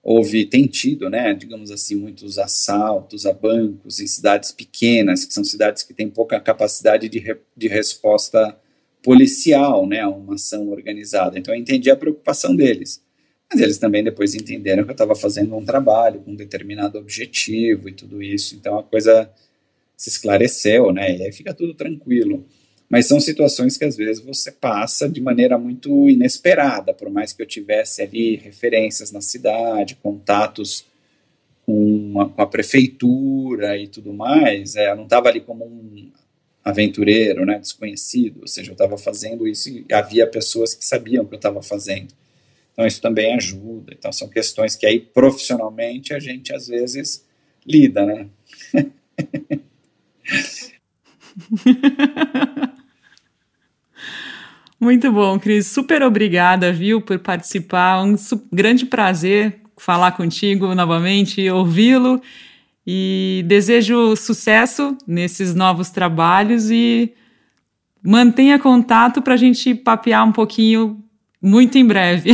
Houve, 0.03 0.45
tem 0.45 0.65
tido, 0.65 1.09
né, 1.09 1.33
digamos 1.33 1.69
assim, 1.69 1.95
muitos 1.95 2.39
assaltos 2.39 3.25
a 3.25 3.33
bancos 3.33 3.99
em 3.99 4.07
cidades 4.07 4.51
pequenas, 4.51 5.25
que 5.25 5.33
são 5.33 5.43
cidades 5.43 5.83
que 5.83 5.93
têm 5.93 6.09
pouca 6.09 6.39
capacidade 6.39 7.07
de, 7.07 7.19
re, 7.19 7.37
de 7.55 7.67
resposta 7.67 8.57
policial, 9.03 9.85
né, 9.87 10.05
uma 10.07 10.35
ação 10.35 10.69
organizada. 10.69 11.37
Então 11.37 11.53
eu 11.53 11.59
entendi 11.59 11.91
a 11.91 11.95
preocupação 11.95 12.55
deles. 12.55 13.03
Mas 13.51 13.61
eles 13.61 13.77
também 13.77 14.03
depois 14.03 14.33
entenderam 14.33 14.83
que 14.83 14.91
eu 14.91 14.93
estava 14.93 15.13
fazendo 15.13 15.55
um 15.55 15.65
trabalho 15.65 16.21
com 16.21 16.31
um 16.31 16.35
determinado 16.35 16.97
objetivo 16.97 17.89
e 17.89 17.93
tudo 17.93 18.23
isso. 18.23 18.55
Então 18.55 18.79
a 18.79 18.83
coisa 18.83 19.29
se 19.97 20.09
esclareceu, 20.09 20.91
né? 20.91 21.17
E 21.17 21.23
aí 21.25 21.31
fica 21.31 21.53
tudo 21.53 21.73
tranquilo. 21.73 22.45
Mas 22.91 23.05
são 23.05 23.21
situações 23.21 23.77
que 23.77 23.85
às 23.85 23.95
vezes 23.95 24.21
você 24.21 24.51
passa 24.51 25.07
de 25.07 25.21
maneira 25.21 25.57
muito 25.57 26.09
inesperada, 26.09 26.93
por 26.93 27.09
mais 27.09 27.31
que 27.31 27.41
eu 27.41 27.45
tivesse 27.45 28.01
ali 28.01 28.35
referências 28.35 29.13
na 29.13 29.21
cidade, 29.21 29.97
contatos 30.03 30.85
com 31.65 32.19
a, 32.19 32.27
com 32.27 32.41
a 32.41 32.45
prefeitura 32.45 33.77
e 33.77 33.87
tudo 33.87 34.11
mais, 34.11 34.75
é, 34.75 34.91
eu 34.91 34.97
não 34.97 35.05
estava 35.05 35.29
ali 35.29 35.39
como 35.39 35.63
um 35.63 36.11
aventureiro, 36.65 37.45
né, 37.45 37.59
desconhecido, 37.59 38.41
ou 38.41 38.47
seja, 38.47 38.71
eu 38.71 38.73
estava 38.73 38.97
fazendo 38.97 39.47
isso 39.47 39.69
e 39.69 39.85
havia 39.89 40.27
pessoas 40.27 40.75
que 40.75 40.83
sabiam 40.83 41.23
o 41.23 41.27
que 41.27 41.35
eu 41.35 41.37
estava 41.37 41.61
fazendo. 41.61 42.13
Então 42.73 42.85
isso 42.85 43.01
também 43.01 43.33
ajuda. 43.35 43.93
Então 43.97 44.11
são 44.11 44.27
questões 44.27 44.75
que 44.75 44.85
aí 44.85 44.99
profissionalmente 44.99 46.13
a 46.13 46.19
gente 46.19 46.53
às 46.53 46.67
vezes 46.67 47.25
lida, 47.65 48.05
né? 48.05 48.27
Muito 54.81 55.11
bom, 55.11 55.37
Cris. 55.37 55.67
Super 55.67 56.01
obrigada, 56.01 56.73
viu, 56.73 56.99
por 57.01 57.19
participar. 57.19 58.01
Um 58.03 58.15
grande 58.51 58.87
prazer 58.87 59.61
falar 59.77 60.13
contigo 60.13 60.73
novamente, 60.73 61.47
ouvi-lo. 61.51 62.19
e 62.85 63.43
desejo 63.45 64.15
sucesso 64.15 64.97
nesses 65.05 65.53
novos 65.53 65.91
trabalhos 65.91 66.71
e 66.71 67.13
mantenha 68.01 68.57
contato 68.57 69.21
para 69.21 69.35
a 69.35 69.37
gente 69.37 69.75
papear 69.75 70.27
um 70.27 70.31
pouquinho 70.31 71.03
muito 71.39 71.77
em 71.77 71.85
breve. 71.85 72.31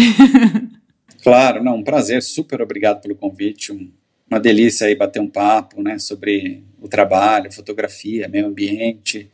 claro, 1.21 1.61
não, 1.61 1.75
um 1.75 1.83
prazer, 1.83 2.23
super 2.23 2.61
obrigado 2.61 3.01
pelo 3.01 3.15
convite, 3.15 3.73
um, 3.73 3.91
uma 4.31 4.39
delícia 4.39 4.87
aí 4.87 4.95
bater 4.95 5.19
um 5.19 5.29
papo, 5.29 5.83
né, 5.83 5.99
sobre 5.99 6.63
o 6.81 6.87
trabalho, 6.87 7.51
fotografia, 7.51 8.29
meio 8.29 8.47
ambiente, 8.47 9.29